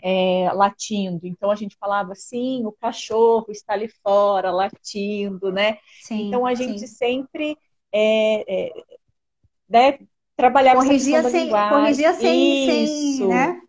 é, 0.00 0.50
latindo. 0.54 1.26
Então 1.26 1.50
a 1.50 1.54
gente 1.54 1.76
falava 1.76 2.12
assim, 2.12 2.64
o 2.64 2.72
cachorro 2.72 3.46
está 3.50 3.74
ali 3.74 3.88
fora 3.88 4.50
latindo, 4.50 5.50
né? 5.52 5.78
Sim, 6.02 6.28
então 6.28 6.46
a 6.46 6.54
gente 6.54 6.80
sim. 6.80 6.86
sempre 6.86 7.58
é, 7.92 8.68
é, 8.68 8.72
né, 9.68 9.98
trabalhar 10.36 10.74
corrigia 10.74 11.22
sem, 11.28 11.50
corrigia 11.50 12.14
sem, 12.14 12.84
Isso. 12.84 13.18
sem, 13.18 13.28
né? 13.28 13.60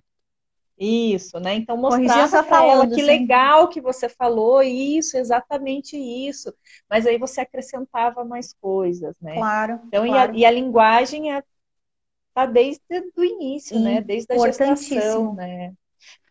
Isso, 0.77 1.39
né? 1.39 1.53
Então 1.53 1.77
mostrar 1.77 2.43
para 2.43 2.65
ela 2.65 2.87
que 2.87 3.01
legal 3.01 3.69
que 3.69 3.79
você 3.79 4.09
falou 4.09 4.61
isso, 4.63 5.17
exatamente 5.17 5.95
isso. 5.95 6.53
Mas 6.89 7.05
aí 7.05 7.17
você 7.17 7.41
acrescentava 7.41 8.25
mais 8.25 8.53
coisas, 8.53 9.15
né? 9.21 9.35
Claro. 9.35 9.79
Então 9.87 10.05
claro. 10.05 10.35
E, 10.35 10.37
a, 10.37 10.39
e, 10.39 10.45
a, 10.45 10.51
linguagem 10.51 11.31
é, 11.31 11.43
tá 12.33 12.45
desde 12.45 12.81
o 13.15 13.23
início, 13.23 13.79
né? 13.79 14.01
Desde 14.01 14.33
a 14.33 14.37
gestação, 14.39 15.35
né? 15.35 15.73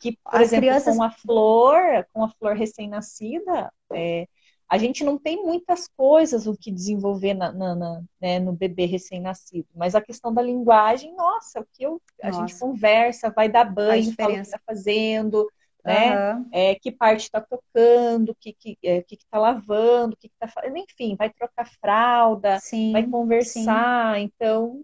Que, 0.00 0.12
por 0.24 0.34
As 0.34 0.42
exemplo, 0.42 0.66
crianças... 0.66 0.96
com 0.96 1.02
a 1.02 1.10
flor, 1.10 2.06
com 2.12 2.24
a 2.24 2.28
flor 2.28 2.54
recém-nascida, 2.54 3.72
é, 3.92 4.26
a 4.68 4.78
gente 4.78 5.04
não 5.04 5.18
tem 5.18 5.44
muitas 5.44 5.86
coisas 5.86 6.46
o 6.46 6.56
que 6.56 6.70
desenvolver 6.70 7.34
na, 7.34 7.52
na, 7.52 7.74
na, 7.74 8.02
né, 8.18 8.38
no 8.38 8.54
bebê 8.54 8.86
recém-nascido, 8.86 9.68
mas 9.74 9.94
a 9.94 10.00
questão 10.00 10.32
da 10.32 10.40
linguagem, 10.40 11.14
nossa, 11.14 11.60
o 11.60 11.66
que 11.72 11.84
eu, 11.84 12.00
a 12.22 12.28
nossa. 12.28 12.40
gente 12.40 12.58
conversa, 12.58 13.30
vai 13.30 13.50
dar 13.50 13.64
banho, 13.64 14.14
fala 14.14 14.30
o 14.30 14.34
que 14.36 14.40
está 14.40 14.58
fazendo, 14.66 15.46
né? 15.84 16.32
Uhum. 16.32 16.48
É, 16.52 16.74
que 16.76 16.90
parte 16.90 17.24
está 17.24 17.40
tocando, 17.40 18.30
o 18.30 18.34
que 18.34 18.52
que 18.52 18.78
é, 18.82 19.02
que 19.02 19.16
está 19.16 19.38
lavando, 19.38 20.14
o 20.14 20.16
que 20.16 20.28
está 20.28 20.48
fazendo, 20.48 20.78
enfim, 20.78 21.16
vai 21.16 21.28
trocar 21.28 21.66
fralda, 21.66 22.58
sim, 22.58 22.92
vai 22.92 23.06
conversar, 23.06 24.16
sim. 24.16 24.22
então 24.22 24.82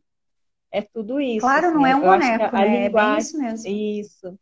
é 0.70 0.82
tudo 0.82 1.20
isso. 1.20 1.40
Claro, 1.40 1.68
assim, 1.68 1.74
não 1.76 1.86
é 1.86 1.96
um 1.96 2.00
boneco, 2.00 2.56
né? 2.56 2.86
linguagem, 2.86 3.14
é 3.14 3.18
isso 3.18 3.38
mesmo. 3.38 3.70
Isso. 3.70 4.38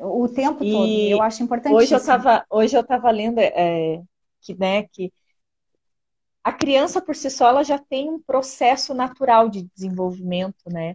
O 0.00 0.28
tempo 0.28 0.64
e 0.64 0.72
todo, 0.72 0.88
eu 0.88 1.22
acho 1.22 1.42
importante. 1.42 1.74
Hoje 1.74 1.94
eu 1.94 1.98
estava 1.98 2.44
hoje 2.48 2.76
eu 2.76 2.82
tava 2.82 3.10
lendo 3.10 3.38
é, 3.38 4.02
que, 4.40 4.54
né, 4.54 4.84
que 4.84 5.12
a 6.42 6.52
criança 6.52 7.00
por 7.00 7.14
si 7.14 7.30
só 7.30 7.48
ela 7.48 7.62
já 7.62 7.78
tem 7.78 8.08
um 8.08 8.18
processo 8.18 8.94
natural 8.94 9.48
de 9.48 9.68
desenvolvimento, 9.74 10.70
né? 10.70 10.94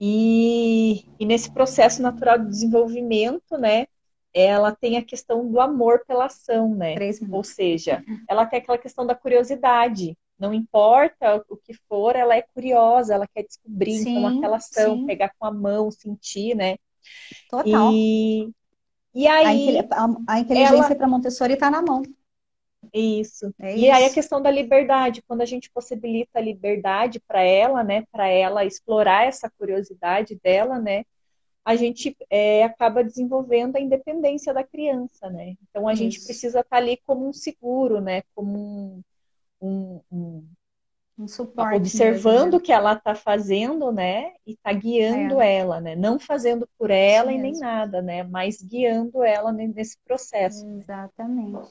E, 0.00 1.06
e 1.18 1.24
nesse 1.24 1.52
processo 1.52 2.02
natural 2.02 2.36
de 2.38 2.48
desenvolvimento, 2.48 3.56
né, 3.56 3.86
ela 4.34 4.74
tem 4.74 4.96
a 4.96 5.04
questão 5.04 5.48
do 5.48 5.60
amor 5.60 6.04
pela 6.06 6.26
ação, 6.26 6.74
né? 6.74 6.96
Ou 7.30 7.44
seja, 7.44 8.02
ela 8.28 8.44
tem 8.44 8.58
aquela 8.58 8.78
questão 8.78 9.06
da 9.06 9.14
curiosidade. 9.14 10.18
Não 10.36 10.52
importa 10.52 11.44
o 11.48 11.56
que 11.56 11.72
for, 11.88 12.16
ela 12.16 12.34
é 12.34 12.42
curiosa, 12.42 13.14
ela 13.14 13.28
quer 13.28 13.44
descobrir 13.44 13.92
então, 13.92 14.04
sim, 14.04 14.18
então 14.18 14.38
aquela 14.38 14.56
ação, 14.56 14.96
sim. 14.96 15.06
pegar 15.06 15.32
com 15.38 15.46
a 15.46 15.52
mão, 15.52 15.88
sentir, 15.88 16.56
né? 16.56 16.76
Total. 17.48 17.92
E, 17.92 18.50
e 19.14 19.26
aí 19.26 19.78
a, 19.78 20.08
a 20.28 20.40
inteligência 20.40 20.86
ela... 20.86 20.94
para 20.94 21.08
Montessori 21.08 21.54
está 21.54 21.70
na 21.70 21.82
mão. 21.82 22.02
Isso. 22.92 23.54
É 23.58 23.74
e 23.76 23.86
isso. 23.86 23.94
aí 23.94 24.04
a 24.04 24.12
questão 24.12 24.42
da 24.42 24.50
liberdade, 24.50 25.22
quando 25.22 25.42
a 25.42 25.46
gente 25.46 25.70
possibilita 25.70 26.38
a 26.38 26.42
liberdade 26.42 27.20
para 27.20 27.42
ela, 27.42 27.84
né, 27.84 28.04
para 28.10 28.26
ela 28.26 28.64
explorar 28.64 29.26
essa 29.26 29.50
curiosidade 29.50 30.38
dela, 30.42 30.78
né, 30.78 31.04
a 31.64 31.76
gente 31.76 32.16
é, 32.28 32.64
acaba 32.64 33.04
desenvolvendo 33.04 33.76
a 33.76 33.80
independência 33.80 34.52
da 34.52 34.64
criança, 34.64 35.30
né? 35.30 35.54
Então 35.62 35.86
a 35.86 35.92
isso. 35.92 36.02
gente 36.02 36.24
precisa 36.24 36.60
estar 36.60 36.70
tá 36.70 36.76
ali 36.76 36.98
como 37.06 37.28
um 37.28 37.32
seguro, 37.32 38.00
né, 38.00 38.22
como 38.34 38.58
um, 38.58 39.02
um, 39.60 40.00
um, 40.10 40.48
um 41.18 41.28
suporte 41.28 41.76
observando 41.76 42.34
mesmo, 42.34 42.50
né? 42.52 42.56
o 42.56 42.60
que 42.60 42.72
ela 42.72 42.92
está 42.94 43.14
fazendo, 43.14 43.92
né, 43.92 44.32
e 44.46 44.52
está 44.52 44.72
guiando 44.72 45.40
é. 45.40 45.56
ela, 45.56 45.80
né, 45.80 45.94
não 45.94 46.18
fazendo 46.18 46.68
por 46.78 46.90
ela 46.90 47.32
e 47.32 47.38
nem 47.38 47.58
nada, 47.58 48.00
né, 48.00 48.22
mas 48.22 48.62
guiando 48.62 49.22
ela 49.22 49.52
nesse 49.52 49.98
processo. 50.04 50.66
Exatamente. 50.66 51.70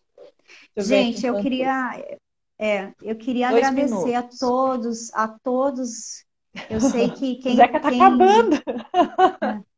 Gente, 0.78 1.26
eu 1.26 1.42
queria, 1.42 2.18
é, 2.60 2.94
eu 3.02 3.16
queria 3.16 3.50
Dois 3.50 3.66
agradecer 3.66 4.06
minutos. 4.06 4.16
a 4.16 4.48
todos, 4.48 5.14
a 5.14 5.28
todos. 5.28 6.26
Eu 6.70 6.80
sei 6.80 7.10
que 7.10 7.36
quem. 7.42 7.56
Zeca 7.56 7.80
tá 7.80 7.90
quem... 7.90 8.02
acabando. 8.02 8.62
É. 9.44 9.72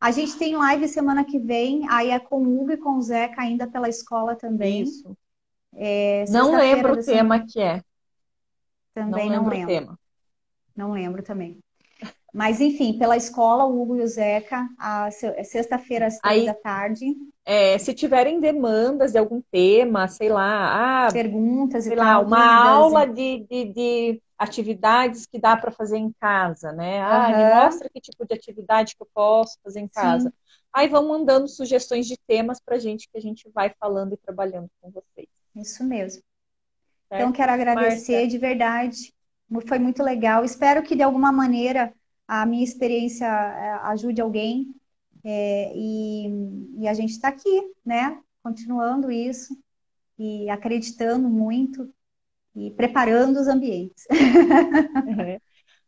A 0.00 0.10
gente 0.10 0.36
tem 0.36 0.56
live 0.56 0.88
semana 0.88 1.24
que 1.24 1.38
vem, 1.38 1.88
aí 1.88 2.10
é 2.10 2.18
com 2.18 2.42
o 2.42 2.60
Hugo 2.60 2.72
e 2.72 2.76
com 2.76 2.96
o 2.96 3.02
Zeca 3.02 3.40
ainda 3.40 3.68
pela 3.68 3.88
escola 3.88 4.34
também. 4.34 4.82
Isso. 4.82 5.16
É, 5.74 6.24
não 6.28 6.56
lembro 6.56 6.94
o 6.94 6.96
tema 6.96 7.36
semana... 7.36 7.46
que 7.48 7.60
é. 7.60 7.80
Também 8.94 9.30
não, 9.30 9.42
não 9.42 9.50
lembro. 9.50 9.66
lembro. 9.66 9.98
Não 10.76 10.92
lembro 10.92 11.22
também. 11.22 11.58
Mas, 12.32 12.62
enfim, 12.62 12.98
pela 12.98 13.14
escola, 13.14 13.66
o 13.66 13.82
Hugo 13.82 13.96
e 13.96 14.00
o 14.00 14.06
Zeca, 14.06 14.66
a 14.78 15.08
é 15.36 15.44
sexta-feira 15.44 16.06
às 16.06 16.18
três 16.18 16.46
da 16.46 16.54
tarde. 16.54 17.14
É, 17.44 17.76
se 17.76 17.92
tiverem 17.92 18.40
demandas 18.40 19.12
de 19.12 19.18
algum 19.18 19.42
tema, 19.50 20.08
sei 20.08 20.30
lá, 20.30 21.06
ah, 21.06 21.12
perguntas 21.12 21.84
sei 21.84 21.92
e 21.92 21.96
lá, 21.96 22.14
tal, 22.14 22.26
uma 22.26 22.70
aula 22.70 23.06
de, 23.06 23.46
de, 23.50 23.64
de, 23.72 24.22
atividades 24.38 25.26
que 25.26 25.38
dá 25.38 25.56
para 25.56 25.70
fazer 25.70 25.98
em 25.98 26.10
casa, 26.18 26.72
né? 26.72 27.02
Ah, 27.02 27.28
uhum. 27.28 27.36
me 27.36 27.54
mostra 27.54 27.90
que 27.90 28.00
tipo 28.00 28.26
de 28.26 28.34
atividade 28.34 28.96
que 28.96 29.02
eu 29.02 29.08
posso 29.12 29.58
fazer 29.62 29.80
em 29.80 29.88
casa. 29.88 30.30
Sim. 30.30 30.36
Aí 30.72 30.88
vão 30.88 31.06
mandando 31.06 31.46
sugestões 31.48 32.06
de 32.06 32.16
temas 32.26 32.58
para 32.58 32.78
gente 32.78 33.08
que 33.12 33.18
a 33.18 33.20
gente 33.20 33.46
vai 33.54 33.74
falando 33.78 34.14
e 34.14 34.16
trabalhando 34.16 34.70
com 34.80 34.90
vocês. 34.90 35.28
Isso 35.54 35.84
mesmo. 35.84 36.22
Certo? 37.12 37.20
Então, 37.20 37.32
quero 37.32 37.52
agradecer 37.52 38.12
Marta. 38.12 38.28
de 38.28 38.38
verdade. 38.38 39.14
Foi 39.66 39.78
muito 39.78 40.02
legal. 40.02 40.44
Espero 40.44 40.82
que 40.82 40.96
de 40.96 41.02
alguma 41.02 41.30
maneira 41.30 41.92
a 42.26 42.46
minha 42.46 42.64
experiência 42.64 43.26
é, 43.26 43.70
ajude 43.88 44.22
alguém. 44.22 44.74
É, 45.22 45.72
e, 45.76 46.26
e, 46.80 46.88
a 46.88 46.94
gente 46.94 47.10
está 47.10 47.28
aqui, 47.28 47.72
né? 47.84 48.18
Continuando 48.42 49.10
isso 49.10 49.56
e 50.18 50.48
acreditando 50.48 51.28
muito 51.28 51.92
e 52.56 52.70
preparando 52.72 53.38
os 53.38 53.46
ambientes. 53.46 54.06
É. 55.26 55.40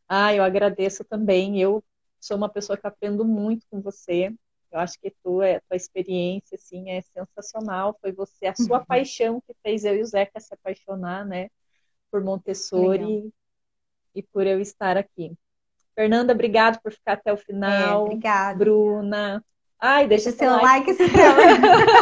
Ah, 0.07 0.35
eu 0.35 0.45
agradeço 0.45 1.03
também. 1.03 1.59
Eu 1.59 1.83
sou 2.21 2.37
uma 2.37 2.49
pessoa 2.49 2.77
que 2.77 2.87
aprendo 2.87 3.25
muito 3.25 3.67
com 3.71 3.81
você. 3.81 4.33
Eu 4.75 4.81
acho 4.81 4.99
que 5.01 5.15
tu, 5.23 5.41
a 5.41 5.61
tua 5.69 5.77
experiência 5.77 6.57
assim 6.57 6.91
é 6.91 7.01
sensacional. 7.01 7.97
Foi 8.01 8.11
você, 8.11 8.47
a 8.47 8.55
sua 8.57 8.81
uhum. 8.81 8.85
paixão 8.85 9.41
que 9.41 9.55
fez 9.63 9.85
eu 9.85 9.97
e 9.97 10.03
o 10.03 10.05
Zeca 10.05 10.41
se 10.41 10.53
apaixonar, 10.53 11.25
né, 11.25 11.49
por 12.11 12.23
Montessori 12.25 13.33
e 14.15 14.23
por 14.23 14.47
eu 14.47 14.61
estar 14.61 14.97
aqui. 14.97 15.33
Fernanda, 15.95 16.33
obrigado 16.33 16.81
por 16.83 16.93
ficar 16.93 17.13
até 17.13 17.33
o 17.33 17.37
final. 17.37 18.01
É, 18.01 18.05
obrigada. 18.07 18.59
Bruna. 18.59 19.45
Ai, 19.79 20.09
deixa, 20.09 20.33
deixa 20.33 20.39
seu 20.39 20.51
like. 20.51 20.91
like 20.91 21.03